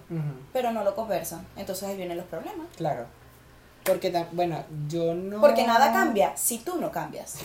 Pero 0.52 0.72
no 0.72 0.82
lo 0.84 0.94
conversan. 0.96 1.46
Entonces 1.56 1.88
ahí 1.88 1.96
vienen 1.96 2.16
los 2.16 2.26
problemas. 2.26 2.66
Claro. 2.76 3.06
Porque, 3.88 4.24
bueno, 4.32 4.62
yo 4.88 5.14
no... 5.14 5.40
Porque 5.40 5.66
nada 5.66 5.92
cambia 5.92 6.36
si 6.36 6.58
tú 6.58 6.76
no 6.80 6.92
cambias. 6.92 7.38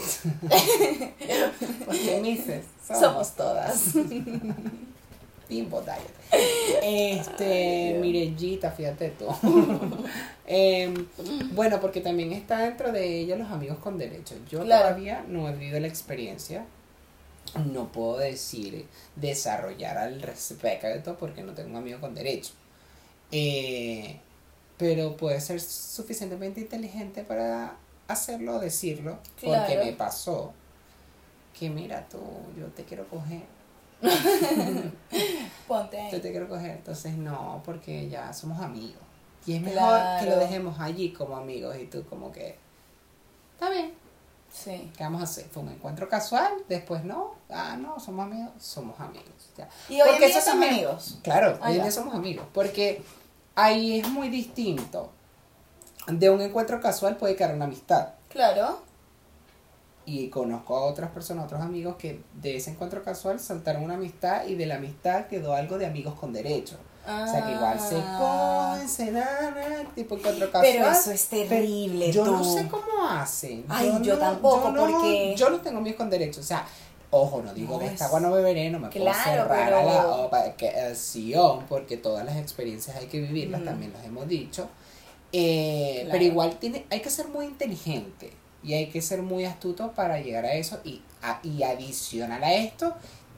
Porque 1.85 2.19
Mises 2.21 2.65
Somos 2.85 3.31
todas. 3.35 3.93
Bimbo 5.49 5.81
Diet. 5.81 6.81
Este, 6.83 7.97
Mirellita, 8.01 8.71
fíjate 8.71 9.09
tú. 9.11 9.27
Em, 10.45 11.07
bueno, 11.53 11.79
porque 11.79 12.01
también 12.01 12.33
está 12.33 12.57
dentro 12.57 12.91
de 12.91 13.19
ellos 13.19 13.39
los 13.39 13.49
amigos 13.49 13.77
con 13.77 13.97
derecho. 13.97 14.35
Yo 14.49 14.63
Claro. 14.65 14.83
todavía 14.89 15.23
no 15.27 15.47
he 15.47 15.53
vivido 15.53 15.79
la 15.79 15.87
experiencia. 15.87 16.65
No 17.71 17.89
puedo 17.91 18.17
decir 18.17 18.85
desarrollar 19.15 19.97
al 19.97 20.21
respecto 20.21 21.15
porque 21.17 21.43
no 21.43 21.53
tengo 21.53 21.69
un 21.69 21.75
amigo 21.77 21.99
con 22.01 22.13
derecho. 22.13 22.51
Eh, 23.31 24.19
pero 24.83 25.15
puede 25.15 25.39
ser 25.39 25.61
suficientemente 25.61 26.59
inteligente 26.59 27.23
para 27.23 27.77
hacerlo 28.09 28.57
o 28.57 28.59
decirlo. 28.59 29.17
Porque 29.39 29.45
Claro. 29.47 29.85
me 29.85 29.93
pasó 29.93 30.51
que 31.57 31.69
mira 31.69 32.05
tú, 32.09 32.19
yo 32.59 32.65
te 32.67 32.83
quiero 32.83 33.07
coger. 33.07 33.43
Ponte 35.69 35.97
ahí. 36.01 36.11
Yo 36.11 36.19
te 36.19 36.31
quiero 36.31 36.49
coger, 36.49 36.71
entonces 36.71 37.15
no, 37.15 37.61
porque 37.63 38.09
ya 38.09 38.33
somos 38.33 38.59
amigos. 38.61 39.01
Y 39.45 39.55
es 39.55 39.61
mejor 39.61 39.77
Claro. 39.77 40.23
que 40.25 40.29
lo 40.31 40.37
dejemos 40.37 40.77
allí 40.81 41.13
como 41.13 41.37
amigos 41.37 41.77
y 41.77 41.85
tú 41.85 42.03
como 42.09 42.29
que, 42.33 42.57
está 43.53 43.69
bien, 43.69 43.93
Sí. 44.51 44.91
¿qué 44.97 45.03
vamos 45.05 45.21
a 45.21 45.23
hacer? 45.23 45.45
Fue 45.45 45.63
un 45.63 45.69
encuentro 45.69 46.09
casual, 46.09 46.51
después 46.67 47.05
no, 47.05 47.35
ah, 47.49 47.77
no, 47.79 47.97
somos 48.01 48.25
amigos, 48.25 48.51
somos 48.59 48.99
amigos. 48.99 49.29
Ya. 49.57 49.69
Y 49.87 49.93
hoy 49.93 49.99
en 50.01 50.07
Porque 50.07 50.27
día 50.27 50.37
eso 50.37 50.41
son 50.41 50.59
también- 50.59 50.73
amigos. 50.73 51.19
Claro, 51.23 51.57
Ah, 51.61 51.69
hoy 51.69 51.75
en 51.77 51.81
día 51.83 51.91
somos 51.91 52.13
amigos, 52.13 52.45
porque 52.53 53.01
ahí 53.55 53.99
es 53.99 54.07
muy 54.09 54.29
distinto. 54.29 55.11
De 56.07 56.29
un 56.29 56.41
encuentro 56.41 56.81
casual 56.81 57.15
puede 57.17 57.35
quedar 57.35 57.55
una 57.55 57.65
amistad. 57.65 58.09
Claro. 58.29 58.79
Y 60.05 60.27
conozco 60.29 60.75
a 60.75 60.83
otras 60.85 61.11
personas, 61.11 61.45
otros 61.45 61.61
amigos 61.61 61.95
que 61.95 62.21
de 62.41 62.57
ese 62.57 62.71
encuentro 62.71 63.03
casual 63.03 63.39
saltaron 63.39 63.83
una 63.83 63.93
amistad 63.93 64.45
y 64.47 64.55
de 64.55 64.65
la 64.65 64.75
amistad 64.75 65.27
quedó 65.27 65.53
algo 65.53 65.77
de 65.77 65.85
amigos 65.85 66.15
con 66.15 66.33
derecho. 66.33 66.77
O 67.05 67.27
sea 67.27 67.45
que 67.45 67.51
igual 67.53 67.79
se 67.79 67.97
Ah. 68.05 68.73
cogen, 68.75 68.89
se 68.89 69.11
dan, 69.11 69.57
eh, 69.57 69.87
tipo 69.95 70.15
encuentro 70.15 70.47
casual. 70.51 70.71
Pero 70.73 70.89
eso 70.89 71.11
es 71.11 71.25
terrible, 71.27 72.11
Yo 72.11 72.23
tú. 72.25 72.31
no 72.31 72.43
sé 72.43 72.67
cómo 72.67 73.05
hacen. 73.09 73.65
Ay, 73.69 73.93
yo 74.01 74.17
tampoco, 74.17 74.65
yo 74.65 74.71
no- 74.71 74.81
porque- 74.91 75.35
Yo 75.37 75.49
no 75.49 75.59
tengo 75.61 75.79
amigos 75.79 75.97
con 75.97 76.09
derecho. 76.09 76.39
O 76.39 76.43
sea, 76.43 76.65
ojo, 77.15 77.41
no 77.43 77.53
digo 77.53 77.77
No, 77.77 77.85
es- 77.85 77.93
esta 77.93 78.05
agua 78.05 78.19
no 78.19 78.31
beberé, 78.31 78.69
no 78.69 78.79
me 78.79 78.89
puedo 78.89 79.05
Claro, 79.05 79.23
cerrar 79.23 79.65
pero- 79.65 79.77
a 79.79 79.83
la 79.83 80.15
ocasión, 80.25 81.65
porque 81.69 81.97
todas 81.97 82.25
las 82.25 82.37
experiencias 82.37 82.95
hay 82.97 83.07
que 83.07 83.19
vivirlas, 83.21 83.61
Mm. 83.61 83.65
también 83.65 83.93
las 83.93 84.03
hemos 84.05 84.27
dicho. 84.27 84.69
Eh, 85.31 85.99
Claro. 86.03 86.11
Pero 86.11 86.23
igual 86.25 86.57
tiene, 86.59 86.85
hay 86.89 87.01
que 87.01 87.09
ser 87.09 87.27
muy 87.27 87.45
inteligente 87.45 88.31
y 88.63 88.73
hay 88.73 88.87
que 88.89 89.01
ser 89.01 89.21
muy 89.21 89.45
astuto 89.45 89.91
para 89.93 90.19
llegar 90.19 90.45
a 90.45 90.53
eso 90.53 90.79
y, 90.83 91.01
a- 91.21 91.39
y 91.43 91.63
adicional 91.63 92.43
a 92.43 92.53
esto, 92.53 92.93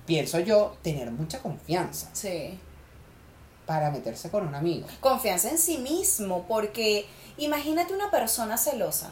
pienso 0.06 0.40
yo, 0.40 0.76
tener 0.82 1.12
mucha 1.12 1.40
confianza 1.42 2.10
Sí. 2.14 2.60
para 3.66 3.90
meterse 3.92 4.30
con 4.30 4.48
un 4.48 4.56
amigo. 4.56 4.88
Confianza 5.00 5.50
en 5.50 5.58
sí 5.58 5.78
mismo, 5.80 6.46
porque 6.48 7.06
imagínate 7.38 7.94
una 7.94 8.12
persona 8.12 8.58
celosa. 8.58 9.12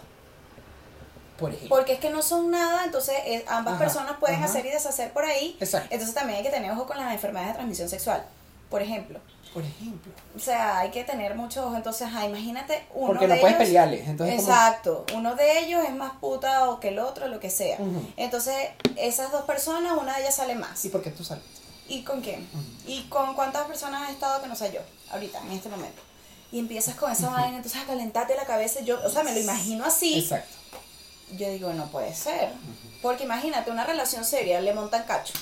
Por 1.37 1.51
ejemplo. 1.51 1.75
Porque 1.75 1.93
es 1.93 1.99
que 1.99 2.09
no 2.09 2.21
son 2.21 2.51
nada, 2.51 2.83
entonces 2.85 3.15
eh, 3.25 3.43
ambas 3.47 3.75
Ajá, 3.75 3.83
personas 3.85 4.17
pueden 4.19 4.37
ajá. 4.37 4.45
hacer 4.45 4.65
y 4.65 4.69
deshacer 4.69 5.11
por 5.13 5.25
ahí. 5.25 5.57
Exacto. 5.59 5.87
Entonces 5.91 6.13
también 6.15 6.37
hay 6.37 6.43
que 6.43 6.51
tener 6.51 6.71
ojo 6.71 6.85
con 6.85 6.97
las 6.97 7.11
enfermedades 7.13 7.49
de 7.53 7.55
transmisión 7.55 7.89
sexual, 7.89 8.23
por 8.69 8.81
ejemplo. 8.81 9.19
Por 9.53 9.63
ejemplo. 9.63 10.11
O 10.35 10.39
sea, 10.39 10.79
hay 10.79 10.89
que 10.89 11.03
tener 11.03 11.35
mucho 11.35 11.65
ojo. 11.67 11.75
Entonces, 11.75 12.07
ajá, 12.07 12.25
imagínate 12.25 12.83
uno 12.95 13.07
Porque 13.09 13.27
de 13.27 13.35
no 13.35 13.39
puedes 13.41 13.55
ellos- 13.57 13.67
pelearles. 13.67 14.07
Entonces, 14.07 14.39
Exacto. 14.39 15.05
Uno 15.13 15.35
de 15.35 15.59
ellos 15.59 15.83
es 15.87 15.93
más 15.95 16.13
puta 16.19 16.69
o 16.69 16.79
que 16.79 16.87
el 16.87 16.97
otro, 16.97 17.27
lo 17.27 17.39
que 17.39 17.51
sea. 17.51 17.77
Entonces, 18.17 18.55
esas 18.95 19.31
dos 19.31 19.43
personas, 19.45 19.95
una 19.95 20.15
de 20.15 20.21
ellas 20.23 20.35
sale 20.35 20.55
más. 20.55 20.83
¿Y 20.85 20.89
por 20.89 21.03
qué 21.03 21.11
tú 21.11 21.23
sales? 21.23 21.43
¿Y 21.87 22.01
con 22.03 22.21
quién? 22.21 22.47
¿Y 22.87 23.03
con 23.09 23.35
cuántas 23.35 23.67
personas 23.67 24.01
has 24.03 24.09
estado 24.11 24.41
que 24.41 24.47
no 24.47 24.55
sé 24.55 24.71
yo? 24.73 24.79
Ahorita, 25.11 25.39
en 25.41 25.51
este 25.51 25.69
momento. 25.69 26.01
Y 26.51 26.57
empiezas 26.57 26.95
con 26.95 27.11
esa 27.11 27.29
vaina, 27.29 27.57
entonces 27.57 27.79
a 27.81 27.85
calentarte 27.85 28.35
la 28.35 28.45
cabeza. 28.45 28.79
Yo, 28.81 28.99
o 29.05 29.09
sea, 29.09 29.21
me 29.23 29.33
lo 29.33 29.39
imagino 29.39 29.85
así. 29.85 30.17
Exacto. 30.19 30.55
Yo 31.37 31.49
digo, 31.49 31.73
no 31.73 31.87
puede 31.87 32.13
ser. 32.13 32.49
Porque 33.01 33.23
imagínate, 33.23 33.71
una 33.71 33.85
relación 33.85 34.23
seria, 34.23 34.61
le 34.61 34.73
montan 34.73 35.03
cacho. 35.03 35.33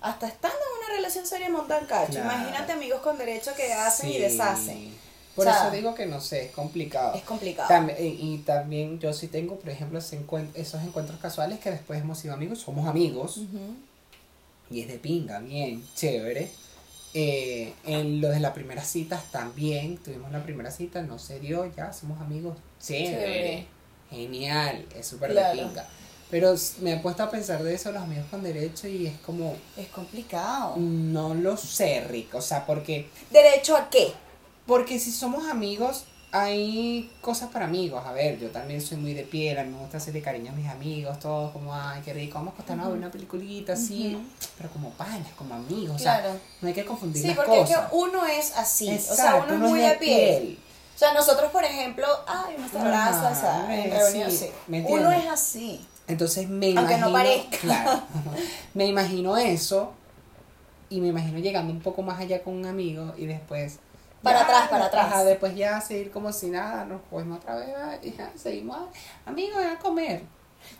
Hasta 0.00 0.26
estando 0.28 0.56
en 0.58 0.84
una 0.86 0.96
relación 0.96 1.26
seria 1.26 1.48
montan 1.48 1.86
cacho. 1.86 2.12
Claro. 2.12 2.30
Imagínate 2.30 2.72
amigos 2.72 3.00
con 3.00 3.16
derecho 3.16 3.52
que 3.56 3.72
hacen 3.72 4.10
y 4.10 4.18
deshacen. 4.18 4.94
Por 5.34 5.48
O 5.48 5.50
sea, 5.50 5.62
eso 5.62 5.70
digo 5.74 5.94
que 5.94 6.06
no 6.06 6.20
sé, 6.20 6.46
es 6.46 6.52
complicado. 6.52 7.14
Es 7.14 7.22
complicado. 7.22 7.68
También- 7.68 7.98
y, 8.00 8.34
y 8.34 8.38
también 8.38 9.00
yo 9.00 9.12
sí 9.12 9.26
tengo, 9.28 9.56
por 9.58 9.70
ejemplo, 9.70 9.98
esos 9.98 10.12
encuentros 10.82 11.18
casuales 11.20 11.58
que 11.58 11.70
después 11.70 12.00
hemos 12.00 12.18
sido 12.18 12.34
amigos, 12.34 12.60
somos 12.60 12.86
amigos, 12.86 13.40
y 14.70 14.80
es 14.82 14.88
de 14.88 14.98
pinga, 14.98 15.38
bien, 15.40 15.84
chévere. 15.96 16.50
Eh, 17.16 17.72
en 17.86 18.20
lo 18.20 18.28
de 18.28 18.40
las 18.40 18.52
primeras 18.52 18.88
citas 18.88 19.30
también, 19.30 19.98
tuvimos 19.98 20.32
la 20.32 20.42
primera 20.42 20.70
cita, 20.72 21.00
no 21.02 21.18
se 21.20 21.38
dio, 21.38 21.72
ya 21.76 21.92
somos 21.92 22.20
amigos, 22.20 22.56
chévere, 22.82 23.08
Chévere. 23.10 23.66
genial, 24.10 24.84
es 24.96 25.06
súper 25.06 25.30
Claro. 25.30 25.56
de 25.60 25.66
pinga. 25.68 25.86
Pero 26.30 26.54
me 26.80 26.94
he 26.94 26.96
puesto 26.98 27.22
a 27.22 27.30
pensar 27.30 27.62
de 27.62 27.72
eso, 27.74 27.92
los 27.92 28.02
amigos 28.02 28.26
con 28.30 28.42
derecho, 28.42 28.88
y 28.88 29.06
es 29.06 29.16
como, 29.20 29.56
Es 29.76 29.86
complicado. 29.88 30.74
no 30.76 31.34
lo 31.34 31.56
sé, 31.56 32.00
Rico, 32.00 32.38
o 32.38 32.42
sea, 32.42 32.66
porque 32.66 33.08
¿Derecho 33.30 33.76
a 33.76 33.88
qué? 33.90 34.12
Porque 34.66 34.98
si 34.98 35.12
somos 35.12 35.46
amigos, 35.48 36.06
hay 36.36 37.12
cosas 37.20 37.48
para 37.50 37.66
amigos. 37.66 38.02
A 38.04 38.10
ver, 38.12 38.40
yo 38.40 38.50
también 38.50 38.80
soy 38.80 38.96
muy 38.98 39.14
de 39.14 39.22
piel, 39.22 39.56
a 39.56 39.62
mí 39.62 39.70
me 39.70 39.78
gusta 39.78 39.98
hacerle 39.98 40.20
cariño 40.20 40.50
a 40.50 40.54
mis 40.56 40.66
amigos, 40.68 41.16
todos 41.20 41.52
como, 41.52 41.72
ay, 41.72 42.02
qué 42.04 42.12
rico, 42.12 42.34
vamos 42.34 42.50
a 42.50 42.54
acostarnos 42.54 42.86
a 42.86 42.88
ver 42.88 42.98
una 42.98 43.10
peliculita 43.12 43.74
así, 43.74 44.18
pero 44.58 44.68
como 44.70 44.90
panas, 44.90 45.28
como 45.36 45.54
amigos. 45.54 45.94
O 46.00 46.02
Claro. 46.02 46.30
sea, 46.32 46.40
no 46.60 46.66
hay 46.68 46.74
que 46.74 46.84
confundir 46.84 47.22
Sí, 47.22 47.28
las 47.28 47.36
porque 47.36 47.60
es 47.60 47.68
que 47.68 47.74
cosas. 47.76 47.88
uno 47.92 48.26
es 48.26 48.56
así. 48.56 48.90
o 48.92 48.98
sea, 48.98 49.36
uno 49.44 49.54
es 49.54 49.60
muy 49.60 49.78
de 49.78 49.88
de 49.90 49.94
piel. 49.96 50.58
O 50.92 50.98
sea, 50.98 51.14
nosotros, 51.14 51.52
por 51.52 51.62
ejemplo, 51.64 52.04
ay, 52.26 52.56
uno 52.58 52.68
se 52.68 52.78
abraza, 52.80 53.30
o 53.30 53.34
sea, 53.40 53.62
Ajá, 53.62 53.74
en 53.76 53.90
reunión, 53.92 54.30
sí, 54.30 54.36
sí. 54.38 54.46
¿me 54.66 54.82
Uno 54.82 55.12
es 55.12 55.26
así. 55.28 55.86
Entonces 56.08 56.48
me 56.48 56.76
Aunque 56.76 56.98
no 56.98 57.12
parezca. 57.12 57.58
Claro. 57.58 58.02
me 58.74 58.86
imagino 58.86 59.36
eso 59.36 59.92
y 60.90 61.00
me 61.00 61.08
imagino 61.08 61.38
llegando 61.38 61.72
un 61.72 61.80
poco 61.80 62.02
más 62.02 62.18
allá 62.20 62.42
con 62.42 62.54
un 62.54 62.66
amigo 62.66 63.14
y 63.16 63.26
después. 63.26 63.78
Para 64.24 64.38
ya, 64.40 64.44
atrás, 64.44 64.68
para 64.68 64.84
atrás. 64.86 65.06
ajá, 65.06 65.24
después 65.24 65.54
ya 65.54 65.80
seguir 65.80 66.10
como 66.10 66.32
si 66.32 66.48
nada, 66.48 66.84
nos 66.84 67.02
cogemos 67.10 67.38
otra 67.38 67.56
vez 67.56 67.68
y 68.02 68.12
ya 68.12 68.32
seguimos. 68.36 68.88
Amigos, 69.26 69.64
a 69.64 69.78
comer. 69.78 70.22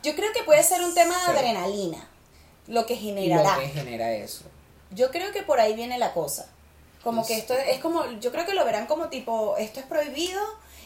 Yo 0.02 0.16
creo 0.16 0.32
que 0.32 0.42
puede 0.42 0.62
ser 0.62 0.82
un 0.82 0.94
tema 0.94 1.14
de 1.14 1.20
Sí. 1.24 1.30
adrenalina, 1.30 2.08
lo 2.66 2.86
que 2.86 2.96
generará. 2.96 3.54
lo 3.54 3.60
que 3.60 3.68
genera 3.68 4.12
eso. 4.12 4.44
Yo 4.90 5.10
creo 5.10 5.30
que 5.32 5.42
por 5.42 5.60
ahí 5.60 5.74
viene 5.74 5.98
la 5.98 6.12
cosa. 6.12 6.46
Como 7.02 7.24
que 7.26 7.36
esto 7.36 7.52
es 7.54 7.80
como, 7.80 8.06
yo 8.18 8.32
creo 8.32 8.46
que 8.46 8.54
lo 8.54 8.64
verán 8.64 8.86
como 8.86 9.08
tipo, 9.08 9.56
esto 9.58 9.78
es 9.78 9.84
prohibido, 9.86 10.40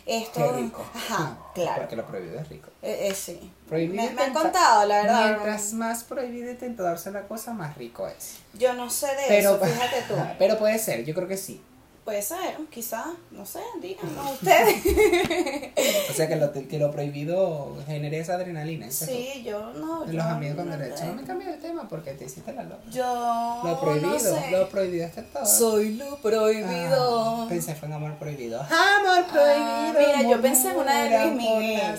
esto... 0.05 0.41
Qué 0.41 0.63
rico. 0.63 0.85
Ajá, 0.93 1.39
claro. 1.55 1.83
Porque 1.83 1.95
lo 1.95 2.07
prohibido 2.07 2.41
es 2.41 2.49
rico. 2.49 2.71
Eh, 2.83 3.09
eh, 3.09 3.15
sí. 3.15 3.53
Prohibido 3.69 4.03
me, 4.11 4.23
han 4.23 4.33
contado, 4.33 4.85
la 4.85 5.03
verdad. 5.03 5.29
Mientras 5.29 5.73
más 5.75 6.03
prohibido 6.03 6.51
y 6.51 6.55
tentador 6.57 6.99
sea 6.99 7.13
la 7.13 7.29
cosa, 7.29 7.53
más 7.53 7.77
rico 7.77 8.09
es. 8.09 8.39
Yo 8.55 8.75
no 8.75 8.91
sé 8.91 9.07
de 9.07 9.25
Pero, 9.29 9.55
eso, 9.55 9.65
fíjate 9.65 10.03
tú. 10.09 10.15
pero 10.41 10.59
puede 10.59 10.79
ser, 10.81 11.05
yo 11.05 11.15
creo 11.15 11.29
que 11.29 11.37
sí. 11.37 11.63
Puede 12.09 12.23
ser, 12.23 12.57
quizás, 12.71 13.05
no 13.31 13.45
sé, 13.45 13.61
díganos 13.83 14.33
ustedes. 14.33 14.83
O 16.11 16.15
sea, 16.15 16.27
que 16.27 16.37
lo, 16.37 16.51
que 16.53 16.79
lo 16.79 16.91
prohibido 16.91 17.77
genere 17.87 18.19
esa 18.19 18.35
adrenalina. 18.37 18.91
sí, 18.91 19.43
yo 19.45 19.75
no. 19.75 20.07
De 20.07 20.13
yo 20.15 20.19
los 20.19 20.25
amigos 20.27 20.57
con 20.57 20.71
no- 20.71 20.77
derecho. 20.79 21.05
No 21.05 21.13
me 21.15 21.23
cambies 21.25 21.51
de 21.51 21.57
tema 21.59 21.87
porque 21.87 22.13
te 22.13 22.25
hiciste 22.25 22.51
la 22.55 22.63
loca. 22.63 22.83
Yo 22.91 23.61
Lo 23.63 23.79
prohibido, 23.79 24.13
no 24.13 24.19
sé. 24.19 24.51
lo 24.51 24.69
prohibido 24.71 25.05
está 25.05 25.23
todo. 25.23 25.45
Soy 25.45 25.97
lo 25.97 26.17
prohibido. 26.17 27.43
Ah, 27.43 27.47
pensé 27.47 27.75
fue 27.75 27.89
en 27.89 27.95
amor 27.95 28.15
prohibido. 28.19 28.59
Amor 28.63 29.27
prohibido. 29.31 29.99
mira, 30.17 30.31
yo 30.31 30.41
pensé 30.41 30.71
en 30.71 30.77
una 30.79 31.03
de 31.05 31.11
Luis 31.11 31.35
Miguel. 31.37 31.99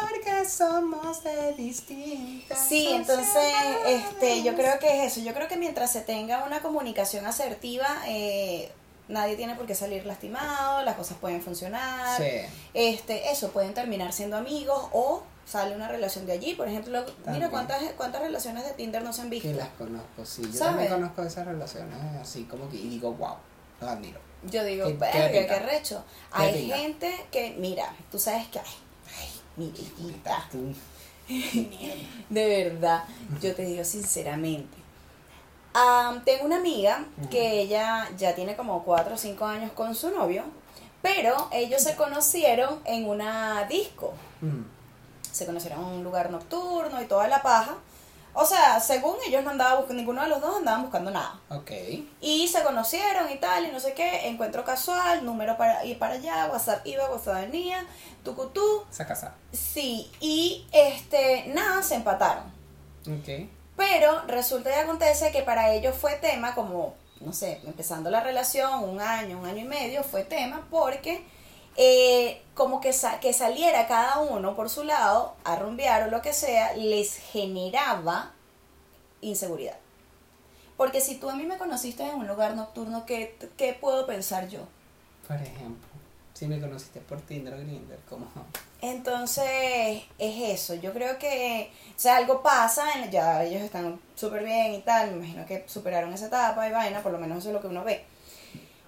Porque 0.00 0.48
somos 0.48 1.22
de 1.24 1.54
distintas. 1.54 2.58
Sí, 2.68 2.88
entonces, 2.92 3.52
este, 3.86 4.42
yo 4.42 4.54
creo 4.54 4.78
que 4.78 5.04
es 5.04 5.12
eso. 5.12 5.24
Yo 5.24 5.34
creo 5.34 5.48
que 5.48 5.56
mientras 5.56 5.90
se 5.92 6.00
tenga 6.00 6.44
una 6.44 6.60
comunicación 6.60 7.26
asertiva, 7.26 7.86
eh, 8.06 8.70
nadie 9.08 9.36
tiene 9.36 9.54
por 9.54 9.66
qué 9.66 9.74
salir 9.74 10.04
lastimado, 10.06 10.82
las 10.82 10.96
cosas 10.96 11.16
pueden 11.18 11.42
funcionar. 11.42 12.16
Sí. 12.18 12.46
Este, 12.74 13.30
eso, 13.30 13.50
pueden 13.50 13.74
terminar 13.74 14.12
siendo 14.12 14.36
amigos 14.36 14.88
o 14.92 15.22
sale 15.46 15.74
una 15.74 15.88
relación 15.88 16.26
de 16.26 16.32
allí. 16.32 16.54
Por 16.54 16.68
ejemplo, 16.68 17.04
mira 17.26 17.48
cuántas, 17.50 17.82
cuántas 17.96 18.20
relaciones 18.22 18.64
de 18.64 18.72
Tinder 18.72 19.02
no 19.02 19.12
se 19.12 19.22
han 19.22 19.30
visto. 19.30 19.48
Que 19.48 19.54
las 19.54 19.68
conozco, 19.70 20.24
sí. 20.24 20.42
Yo 20.42 20.52
¿Sabes? 20.52 20.60
también 20.88 20.92
conozco 20.92 21.22
esas 21.22 21.46
relaciones, 21.46 21.96
así 22.20 22.44
como 22.44 22.68
que, 22.68 22.76
y 22.76 22.88
digo, 22.88 23.12
wow, 23.14 23.36
los 23.80 23.90
admiro. 23.90 24.20
Yo 24.44 24.62
digo, 24.62 24.86
Qué- 24.86 24.92
qué 24.92 24.98
verga, 25.00 25.30
qué, 25.32 25.40
pinga. 25.40 25.58
recho. 25.60 26.04
Qué 26.36 26.42
Hay 26.42 26.70
gente 26.70 27.26
que, 27.32 27.56
mira, 27.58 27.92
tú 28.10 28.18
sabes 28.20 28.46
que, 28.48 28.60
ay, 28.60 28.64
ay, 28.68 28.74
mi 29.58 29.72
Tú. 30.50 30.74
de 32.28 32.64
verdad, 32.64 33.04
yo 33.40 33.54
te 33.54 33.64
digo 33.66 33.84
sinceramente. 33.84 34.76
Am, 35.74 36.24
tengo 36.24 36.46
una 36.46 36.56
amiga 36.56 37.04
que 37.30 37.60
ella 37.60 38.08
ya 38.16 38.34
tiene 38.34 38.56
como 38.56 38.82
4 38.84 39.14
o 39.14 39.18
5 39.18 39.44
años 39.44 39.72
con 39.72 39.94
su 39.94 40.10
novio, 40.10 40.44
pero 41.02 41.48
ellos 41.52 41.82
se 41.82 41.94
conocieron 41.96 42.80
en 42.84 43.08
una 43.08 43.64
disco. 43.64 44.14
Mm. 44.40 44.62
Se 45.30 45.44
conocieron 45.44 45.80
en 45.80 45.86
un 45.86 46.04
lugar 46.04 46.30
nocturno 46.30 47.00
y 47.02 47.06
toda 47.06 47.28
la 47.28 47.42
paja. 47.42 47.76
O 48.40 48.46
sea, 48.46 48.78
según 48.78 49.16
ellos 49.26 49.42
no 49.42 49.50
andaban 49.50 49.78
buscando, 49.78 50.00
ninguno 50.00 50.22
de 50.22 50.28
los 50.28 50.40
dos 50.40 50.58
andaban 50.58 50.82
buscando 50.82 51.10
nada. 51.10 51.40
Ok. 51.48 51.72
Y 52.20 52.46
se 52.46 52.62
conocieron 52.62 53.28
y 53.32 53.36
tal, 53.38 53.66
y 53.66 53.72
no 53.72 53.80
sé 53.80 53.94
qué, 53.94 54.28
encuentro 54.28 54.64
casual, 54.64 55.24
número 55.24 55.56
para 55.56 55.84
ir 55.84 55.98
para 55.98 56.14
allá, 56.14 56.46
WhatsApp 56.46 56.86
iba, 56.86 57.10
WhatsApp 57.10 57.50
venía, 57.50 57.84
tucutú. 58.22 58.84
Se 58.90 59.04
casa. 59.04 59.34
Sí, 59.52 60.08
y 60.20 60.68
este, 60.70 61.46
nada, 61.48 61.82
se 61.82 61.96
empataron. 61.96 62.44
Ok. 63.08 63.48
Pero 63.76 64.22
resulta 64.28 64.70
y 64.70 64.74
acontece 64.74 65.32
que 65.32 65.42
para 65.42 65.72
ellos 65.72 65.96
fue 65.96 66.14
tema, 66.14 66.54
como, 66.54 66.94
no 67.18 67.32
sé, 67.32 67.60
empezando 67.64 68.08
la 68.08 68.20
relación, 68.20 68.84
un 68.84 69.00
año, 69.00 69.40
un 69.40 69.46
año 69.46 69.64
y 69.64 69.68
medio, 69.68 70.04
fue 70.04 70.22
tema 70.22 70.64
porque 70.70 71.24
eh, 71.80 72.42
como 72.54 72.80
que, 72.80 72.92
sa- 72.92 73.20
que 73.20 73.32
saliera 73.32 73.86
cada 73.86 74.18
uno 74.18 74.56
por 74.56 74.68
su 74.68 74.82
lado 74.82 75.34
a 75.44 75.54
rumbear 75.56 76.02
o 76.08 76.10
lo 76.10 76.20
que 76.22 76.32
sea, 76.32 76.74
les 76.74 77.16
generaba 77.16 78.32
inseguridad. 79.20 79.76
Porque 80.76 81.00
si 81.00 81.14
tú 81.16 81.30
a 81.30 81.34
mí 81.36 81.44
me 81.44 81.56
conociste 81.56 82.02
en 82.02 82.16
un 82.16 82.26
lugar 82.26 82.54
nocturno, 82.54 83.06
¿qué, 83.06 83.36
qué 83.56 83.72
puedo 83.80 84.06
pensar 84.06 84.48
yo? 84.48 84.60
Por 85.26 85.36
ejemplo, 85.36 85.88
si 86.34 86.46
me 86.48 86.60
conociste 86.60 87.00
por 87.00 87.20
Tinder 87.20 87.54
o 87.54 87.58
Grindr, 87.58 87.98
¿cómo? 88.08 88.26
Entonces, 88.80 90.02
es 90.18 90.50
eso. 90.60 90.74
Yo 90.74 90.92
creo 90.92 91.18
que, 91.18 91.70
o 91.96 91.98
sea, 91.98 92.16
algo 92.16 92.42
pasa, 92.42 92.84
en- 92.94 93.10
ya 93.10 93.44
ellos 93.44 93.62
están 93.62 94.00
súper 94.16 94.42
bien 94.44 94.74
y 94.74 94.80
tal, 94.82 95.10
me 95.12 95.16
imagino 95.18 95.46
que 95.46 95.64
superaron 95.68 96.12
esa 96.12 96.26
etapa 96.26 96.68
y 96.68 96.72
vaina, 96.72 97.02
por 97.02 97.12
lo 97.12 97.18
menos 97.18 97.38
eso 97.38 97.48
es 97.48 97.54
lo 97.54 97.60
que 97.60 97.66
uno 97.68 97.84
ve. 97.84 98.04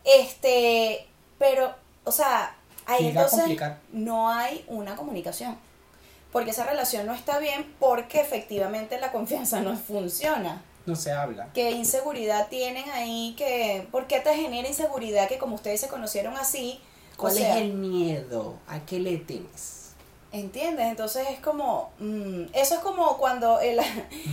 Este, 0.05 1.07
pero, 1.39 1.75
o 2.05 2.13
sea, 2.13 2.57
ahí 2.91 3.05
Llega 3.05 3.21
a 3.21 3.25
entonces 3.25 3.41
complicar. 3.41 3.79
no 3.93 4.29
hay 4.31 4.65
una 4.69 4.97
comunicación. 4.97 5.57
Porque 6.33 6.51
esa 6.51 6.65
relación 6.65 7.07
no 7.07 7.15
está 7.15 7.39
bien 7.41 7.75
porque 7.81 8.21
efectivamente 8.21 8.99
la 9.01 9.11
confianza 9.11 9.61
no 9.61 9.77
funciona. 9.77 10.63
No 10.87 10.95
se 10.97 11.13
habla. 11.13 11.49
¿Qué 11.55 11.73
inseguridad 11.73 12.49
tienen 12.49 12.89
ahí? 12.91 13.35
Que, 13.37 13.87
¿Por 13.91 14.07
qué 14.07 14.21
te 14.21 14.35
genera 14.35 14.69
inseguridad 14.69 15.29
que 15.29 15.39
como 15.39 15.57
ustedes 15.57 15.81
se 15.81 15.89
conocieron 15.89 16.37
así? 16.37 16.81
o 17.17 17.23
¿Cuál 17.23 17.35
sea, 17.35 17.57
es 17.57 17.63
el 17.63 17.75
miedo? 17.75 18.55
¿A 18.69 18.81
qué 18.81 18.99
le 19.01 19.17
temes? 19.19 19.91
¿Entiendes? 20.33 20.87
Entonces 20.87 21.27
es 21.31 21.41
como, 21.41 21.91
mm, 21.99 22.45
eso 22.55 22.75
es 22.77 22.81
como 22.81 23.17
cuando 23.19 23.59
el, 23.61 23.81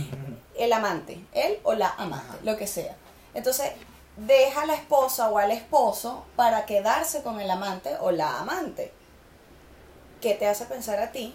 el 0.56 0.72
amante, 0.72 1.20
él 1.32 1.58
o 1.64 1.74
la 1.74 1.90
amante, 1.98 2.26
Ajá. 2.28 2.38
lo 2.44 2.56
que 2.56 2.66
sea. 2.68 2.96
Entonces 3.34 3.72
deja 4.26 4.62
a 4.62 4.66
la 4.66 4.74
esposa 4.74 5.30
o 5.30 5.38
al 5.38 5.50
esposo 5.50 6.24
para 6.36 6.66
quedarse 6.66 7.22
con 7.22 7.40
el 7.40 7.50
amante 7.50 7.96
o 8.00 8.10
la 8.10 8.40
amante. 8.40 8.92
¿Qué 10.20 10.34
te 10.34 10.46
hace 10.46 10.64
pensar 10.64 10.98
a 11.00 11.12
ti? 11.12 11.34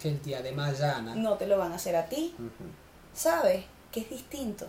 Que 0.00 0.08
el 0.08 0.22
día 0.22 0.42
de 0.42 0.52
mañana. 0.52 1.14
No 1.14 1.36
te 1.36 1.46
lo 1.46 1.58
van 1.58 1.72
a 1.72 1.76
hacer 1.76 1.94
a 1.94 2.06
ti, 2.06 2.34
¿sabes? 3.14 3.64
Que 3.92 4.00
es 4.00 4.10
distinto. 4.10 4.66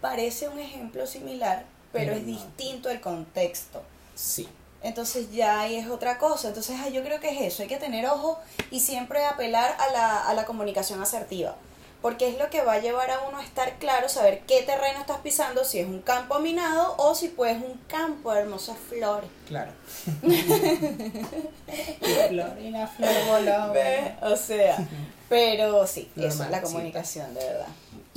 Parece 0.00 0.48
un 0.48 0.58
ejemplo 0.60 1.06
similar, 1.06 1.64
pero 1.92 2.12
Pero 2.12 2.16
es 2.16 2.22
no. 2.22 2.28
distinto 2.28 2.88
el 2.90 3.00
contexto. 3.00 3.82
Sí. 4.14 4.48
Entonces 4.82 5.32
ya 5.32 5.60
ahí 5.60 5.76
es 5.76 5.88
otra 5.88 6.18
cosa. 6.18 6.48
Entonces 6.48 6.76
yo 6.92 7.02
creo 7.02 7.18
que 7.18 7.30
es 7.30 7.52
eso. 7.52 7.62
Hay 7.62 7.68
que 7.68 7.78
tener 7.78 8.06
ojo 8.06 8.38
y 8.70 8.78
siempre 8.78 9.24
apelar 9.24 9.76
a 9.80 9.90
la, 9.92 10.28
a 10.28 10.34
la 10.34 10.44
comunicación 10.44 11.02
asertiva. 11.02 11.56
Porque 12.06 12.28
es 12.28 12.38
lo 12.38 12.48
que 12.50 12.62
va 12.62 12.74
a 12.74 12.78
llevar 12.78 13.10
a 13.10 13.18
uno 13.28 13.38
a 13.38 13.42
estar 13.42 13.80
claro, 13.80 14.08
saber 14.08 14.42
qué 14.46 14.62
terreno 14.62 15.00
estás 15.00 15.18
pisando, 15.22 15.64
si 15.64 15.80
es 15.80 15.88
un 15.88 16.02
campo 16.02 16.38
minado 16.38 16.94
o 16.98 17.16
si 17.16 17.26
pues 17.26 17.56
un 17.56 17.80
campo 17.88 18.32
de 18.32 18.42
hermosas 18.42 18.76
flores. 18.78 19.28
Claro. 19.48 19.72
y 20.22 20.36
flor 22.28 22.52
y 22.60 22.70
la 22.70 22.86
flor 22.86 23.10
voló. 23.26 23.72
O 24.22 24.36
sea, 24.36 24.86
pero 25.28 25.84
sí, 25.88 26.08
eso 26.14 26.44
es 26.44 26.50
la 26.50 26.62
comunicación, 26.62 27.34
de 27.34 27.40
verdad. 27.40 27.66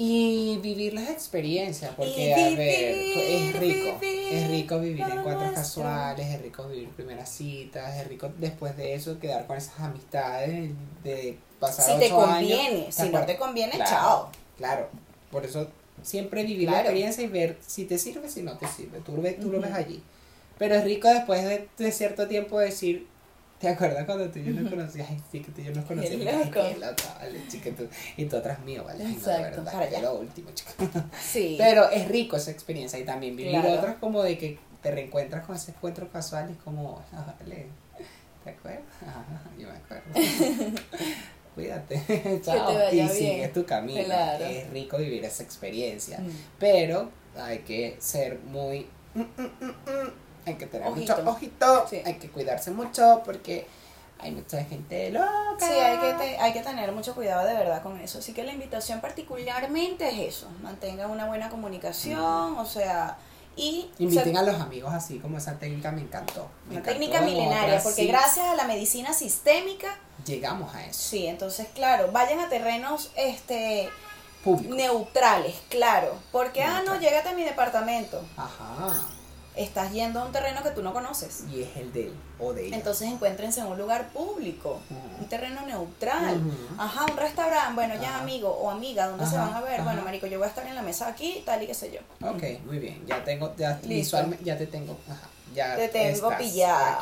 Y 0.02 0.58
vivir 0.60 0.93
las 0.93 1.10
experiencias, 1.10 1.91
porque 1.93 2.30
Y 2.30 2.32
a 2.32 2.56
ver, 2.56 2.95
vivir, 2.95 3.18
es 3.18 3.60
rico, 3.60 3.97
vivir 4.00 4.34
es 4.34 4.50
rico 4.50 4.80
vivir 4.80 5.04
encuentros 5.04 5.52
casuales, 5.52 6.26
es 6.26 6.41
rico 6.41 6.70
vivir 6.70 6.88
primeras 6.91 7.28
citas, 7.28 7.97
es 7.97 8.08
rico 8.08 8.32
después 8.38 8.78
de 8.78 8.93
eso 8.93 9.20
quedar 9.20 9.45
con 9.45 9.58
esas 9.58 9.78
amistades 9.82 10.72
de 11.04 11.38
pasar 11.60 11.86
Si 11.86 12.00
te 12.00 12.06
ocho 12.06 12.26
años, 12.26 12.58
conviene, 12.58 12.86
¿te 12.86 12.91
si 12.93 13.10
no 13.10 13.26
te 13.26 13.36
conviene, 13.36 13.74
Claro, 13.74 13.89
chao. 13.89 14.32
Claro, 14.58 14.88
por 15.32 15.43
eso 15.45 15.68
siempre 16.02 16.45
vivir 16.45 16.72
la 16.72 16.80
experiencia 16.80 17.22
y 17.22 17.28
ver 17.28 17.58
si 17.68 17.84
te 17.84 17.97
sirve, 17.97 18.30
si 18.30 18.41
no 18.41 18.58
te 18.58 18.68
sirve, 18.70 19.00
tú 19.02 19.18
lo 19.18 19.22
ves, 19.22 19.38
tú 19.38 19.52
lo 19.52 19.60
ves 19.60 19.74
allí. 19.74 20.02
Pero 20.58 20.76
es 20.76 20.86
rico 20.86 21.10
después 21.10 21.43
de, 21.43 21.68
de 21.78 21.91
cierto 21.91 22.26
tiempo 22.30 22.58
decir, 22.58 23.06
¿te 23.60 23.68
acuerdas 23.68 24.05
cuando 24.05 24.30
tú 24.30 24.39
y 24.39 24.45
yo 24.45 24.53
nos 24.62 24.70
conocías? 24.70 25.07
Ay, 25.10 25.22
sí, 25.32 25.41
que 25.41 25.51
tú 25.51 25.62
y 25.62 25.66
yo 25.66 25.74
nos 25.74 25.86
conocíamos. 25.86 26.28
Ay, 26.28 26.36
loco. 26.45 26.51
qué 26.70 26.76
loca, 26.80 27.16
vale, 27.20 27.41
chica, 27.47 27.70
tú- 27.78 27.88
y 28.18 28.26
tú 28.26 28.38
atrás 28.38 28.60
mío, 28.62 28.84
vale. 28.84 29.03
Ay, 29.03 29.12
no, 29.12 29.18
Exacto, 29.18 29.41
verdad, 29.57 29.72
para 29.74 29.86
allá. 29.86 30.01
lo 30.01 30.16
último, 30.16 30.49
chica. 30.53 30.72
Sí. 31.22 31.55
Pero 31.60 31.89
es 31.89 32.07
rico 32.07 32.36
esa 32.38 32.51
experiencia 32.51 32.97
y 32.99 33.03
también 33.03 33.36
vivir 33.36 33.51
Claro. 33.60 33.74
otras 33.74 33.95
como 33.97 34.24
de 34.24 34.38
que 34.38 34.57
te 34.82 34.91
reencuentras 34.91 35.45
con 35.45 35.55
ese 35.55 35.72
encuentro 35.72 36.10
casual 36.12 36.49
y 36.49 36.53
es 36.53 36.60
como, 36.60 37.03
ah, 37.14 37.36
vale, 37.39 37.68
¿te 38.43 38.49
acuerdas? 38.51 38.82
Ajá, 39.01 39.26
yo 39.60 39.68
me 39.68 39.76
acuerdo. 39.76 40.80
Cuídate, 41.55 42.39
chao. 42.43 42.72
y 42.91 42.95
bien. 42.95 43.10
sigue 43.10 43.47
tu 43.49 43.66
camino. 43.66 44.03
Claro. 44.05 44.45
Es 44.45 44.70
rico 44.70 44.97
vivir 44.97 45.26
esa 45.26 45.43
experiencia. 45.43 46.20
Mm. 46.20 46.30
Pero 46.60 47.10
hay 47.36 47.60
que 47.60 47.97
ser 47.99 48.39
muy... 48.39 48.88
mm, 49.16 49.20
mm, 49.22 49.43
mm, 49.66 50.29
Hay 50.46 50.56
que 50.56 50.66
tener 50.68 50.88
Ojito. 50.88 51.16
mucho 51.18 51.30
ojito, 51.30 51.86
Sí. 51.90 52.02
hay 52.06 52.16
que 52.16 52.30
cuidarse 52.30 52.72
mucho 52.72 53.22
porque 53.26 53.68
hay 54.20 54.32
mucha 54.32 54.64
gente 54.66 55.12
loca. 55.12 55.30
Sí, 55.60 55.66
hay 55.72 55.98
que, 55.98 56.14
te- 56.14 56.38
hay 56.40 56.54
que 56.54 56.62
tener 56.62 56.92
mucho 56.92 57.16
cuidado 57.16 57.48
de 57.48 57.54
verdad 57.54 57.82
con 57.84 58.00
eso. 58.02 58.20
Así 58.20 58.34
que 58.34 58.44
la 58.44 58.52
invitación 58.52 59.00
particularmente 59.02 60.08
es 60.10 60.36
eso, 60.36 60.48
mantengan 60.62 61.10
una 61.12 61.26
buena 61.26 61.50
comunicación, 61.50 62.58
o 62.58 62.66
sea, 62.66 63.18
y 63.56 63.90
Inviten 64.00 64.38
a 64.38 64.44
los 64.44 64.56
amigos 64.62 64.94
así 64.94 65.20
como 65.20 65.38
esa 65.38 65.58
técnica 65.60 65.92
me 65.92 66.02
encantó. 66.02 66.48
Me 66.66 66.72
una 66.72 66.80
encantó 66.80 66.92
técnica 67.00 67.20
en 67.20 67.26
milenaria, 67.26 67.66
otras, 67.68 67.84
porque 67.84 68.02
sí, 68.04 68.08
gracias 68.08 68.46
a 68.46 68.56
la 68.56 68.64
medicina 68.66 69.14
sistémica, 69.14 69.98
llegamos 70.26 70.74
a 70.76 70.86
eso. 70.86 71.00
sí, 71.02 71.28
entonces 71.28 71.68
claro, 71.74 72.10
vayan 72.12 72.40
a 72.40 72.48
terrenos 72.50 73.12
este 73.18 73.90
Público. 74.44 74.76
neutrales, 74.76 75.56
claro, 75.70 76.16
porque 76.32 76.64
ah 76.64 76.82
no, 76.86 76.92
Neutral. 76.94 77.00
llégate 77.02 77.30
a 77.30 77.34
mi 77.34 77.44
departamento. 77.44 78.22
Ajá. 78.38 78.96
Estás 79.60 79.91
yendo 79.91 80.22
a 80.22 80.26
un 80.26 80.32
terreno 80.32 80.64
que 80.64 80.70
tú 80.72 80.82
no 80.82 80.93
conoces. 80.93 81.43
Y 81.53 81.64
es 81.64 81.76
el 81.76 81.91
de 81.91 82.07
él 82.07 82.14
o 82.39 82.53
de 82.53 82.68
ella. 82.68 82.78
Entonces 82.78 83.10
encuéntrense 83.10 83.60
en 83.60 83.66
un 83.68 83.78
lugar 83.78 84.07
público, 84.14 84.80
un 85.20 85.28
terreno 85.28 85.66
neutral. 85.66 86.41
Ajá, 86.78 87.05
un 87.12 87.18
restaurante, 87.18 87.74
bueno, 87.74 87.95
ya 88.01 88.20
amigo 88.20 88.49
o 88.49 88.70
amiga, 88.70 89.07
¿dónde 89.07 89.26
se 89.26 89.36
van 89.36 89.53
a 89.53 89.60
ver? 89.60 89.82
Bueno, 89.82 90.01
marico, 90.01 90.28
yo 90.28 90.38
voy 90.38 90.45
a 90.45 90.49
estar 90.49 90.66
en 90.66 90.76
la 90.76 90.82
mesa 90.82 91.10
aquí, 91.10 91.43
tal 91.45 91.62
y 91.62 91.68
qué 91.68 91.74
sé 91.74 91.91
yo. 91.91 91.99
Ok, 92.26 92.41
muy 92.66 92.80
bien. 92.80 93.03
Ya 93.05 93.22
tengo, 93.22 93.53
ya 93.57 93.78
visualmente, 93.84 94.45
ya 94.45 94.57
te 94.57 94.68
tengo. 94.68 94.97
Ajá. 95.10 95.28
Ya 95.53 95.76
Te 95.76 95.89
tengo 95.89 96.10
Estás 96.10 96.22
estás. 96.22 96.38
pillado, 96.38 97.01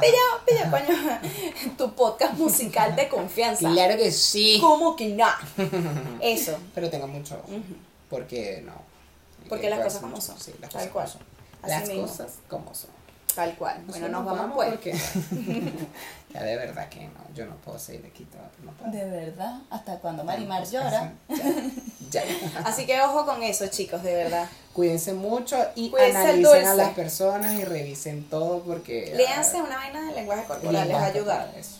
pillado, 0.00 0.44
pillado, 0.44 0.70
coño. 0.70 1.76
tu 1.78 1.94
podcast 1.94 2.34
musical 2.34 2.96
de 2.96 3.08
confianza. 3.08 3.70
Claro 3.70 3.96
que 3.96 4.10
sí. 4.10 4.58
¿Cómo 4.60 4.96
que 4.96 5.08
no? 5.10 5.28
Eso. 6.20 6.58
Pero 6.74 6.90
tengo 6.90 7.06
mucho. 7.06 7.40
Porque 8.10 8.62
no. 8.66 8.74
Porque 9.48 9.62
que 9.64 9.70
las 9.70 9.80
cosas 9.80 10.00
como 10.00 10.20
son. 10.20 10.38
Sí, 10.40 10.52
las 10.60 10.70
cosas 10.70 10.88
como 10.88 11.06
son. 11.06 11.35
Así 11.62 11.70
Las 11.72 11.88
mismo. 11.88 12.06
cosas 12.06 12.32
como 12.48 12.74
son. 12.74 12.90
Tal 13.34 13.54
cual. 13.56 13.82
Bueno, 13.86 14.08
nos 14.08 14.24
Nosotros 14.24 14.38
vamos 14.48 14.56
pues. 14.56 14.70
porque 14.70 14.92
ya 16.32 16.42
de 16.42 16.56
verdad 16.56 16.88
que 16.88 17.00
no, 17.04 17.20
yo 17.34 17.44
no 17.44 17.54
puedo 17.56 17.78
seguir 17.78 18.06
aquí 18.06 18.24
todo, 18.24 18.40
no 18.64 18.72
puedo. 18.72 18.90
De 18.92 19.04
verdad, 19.10 19.60
hasta 19.68 19.98
cuando 19.98 20.24
Marimar 20.24 20.64
llora. 20.66 21.12
Ya, 22.10 22.24
ya. 22.24 22.34
Así 22.64 22.86
que 22.86 22.98
ojo 23.02 23.26
con 23.26 23.42
eso, 23.42 23.66
chicos, 23.66 24.02
de 24.02 24.14
verdad. 24.14 24.48
Cuídense 24.72 25.12
mucho 25.12 25.56
y 25.74 25.90
Cuídense 25.90 26.16
analicen 26.18 26.66
a 26.66 26.74
las 26.74 26.90
personas 26.94 27.54
y 27.54 27.64
revisen 27.64 28.24
todo 28.30 28.60
porque 28.62 29.12
Léanse 29.14 29.60
una 29.60 29.76
vaina 29.76 30.02
de 30.06 30.12
lenguaje 30.12 30.44
corporal, 30.44 30.88
les 30.88 30.96
va 30.96 31.02
a 31.02 31.06
ayudar. 31.06 31.52
eso. 31.58 31.72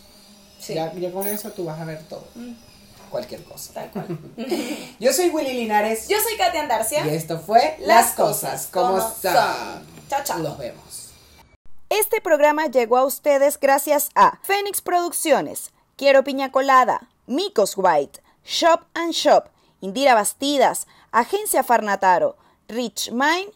Sí. 0.60 0.74
Ya, 0.74 0.92
ya 0.94 1.10
con 1.12 1.26
eso 1.26 1.50
tú 1.52 1.64
vas 1.64 1.80
a 1.80 1.84
ver 1.84 2.02
todo, 2.04 2.26
Mm, 2.34 2.52
cualquier 3.06 3.42
cosa. 3.44 3.72
Tal 3.74 3.90
cual. 3.90 4.18
Yo 5.00 5.12
soy 5.12 5.30
Willy 5.30 5.52
Linares 5.54 6.08
Yo 6.08 6.16
soy 6.20 6.36
Katia 6.36 6.62
Andarcia. 6.62 7.06
y 7.06 7.14
esto 7.14 7.38
fue 7.38 7.76
Las 7.80 8.12
cosas 8.12 8.68
como 8.72 8.98
son. 9.00 9.34
Chao, 10.08 10.22
chao. 10.24 10.38
Los 10.38 10.58
vemos. 10.58 11.10
Este 11.88 12.20
programa 12.20 12.66
llegó 12.66 12.96
a 12.98 13.04
ustedes 13.04 13.58
gracias 13.60 14.10
a 14.14 14.38
Fénix 14.42 14.80
Producciones, 14.80 15.72
Quiero 15.96 16.24
Piña 16.24 16.50
Colada, 16.50 17.08
Micos 17.26 17.74
White, 17.76 18.20
Shop 18.44 18.80
and 18.94 19.12
Shop, 19.12 19.48
Indira 19.80 20.14
Bastidas, 20.14 20.86
Agencia 21.12 21.62
Farnataro, 21.62 22.36
Rich 22.68 23.12
Mind. 23.12 23.52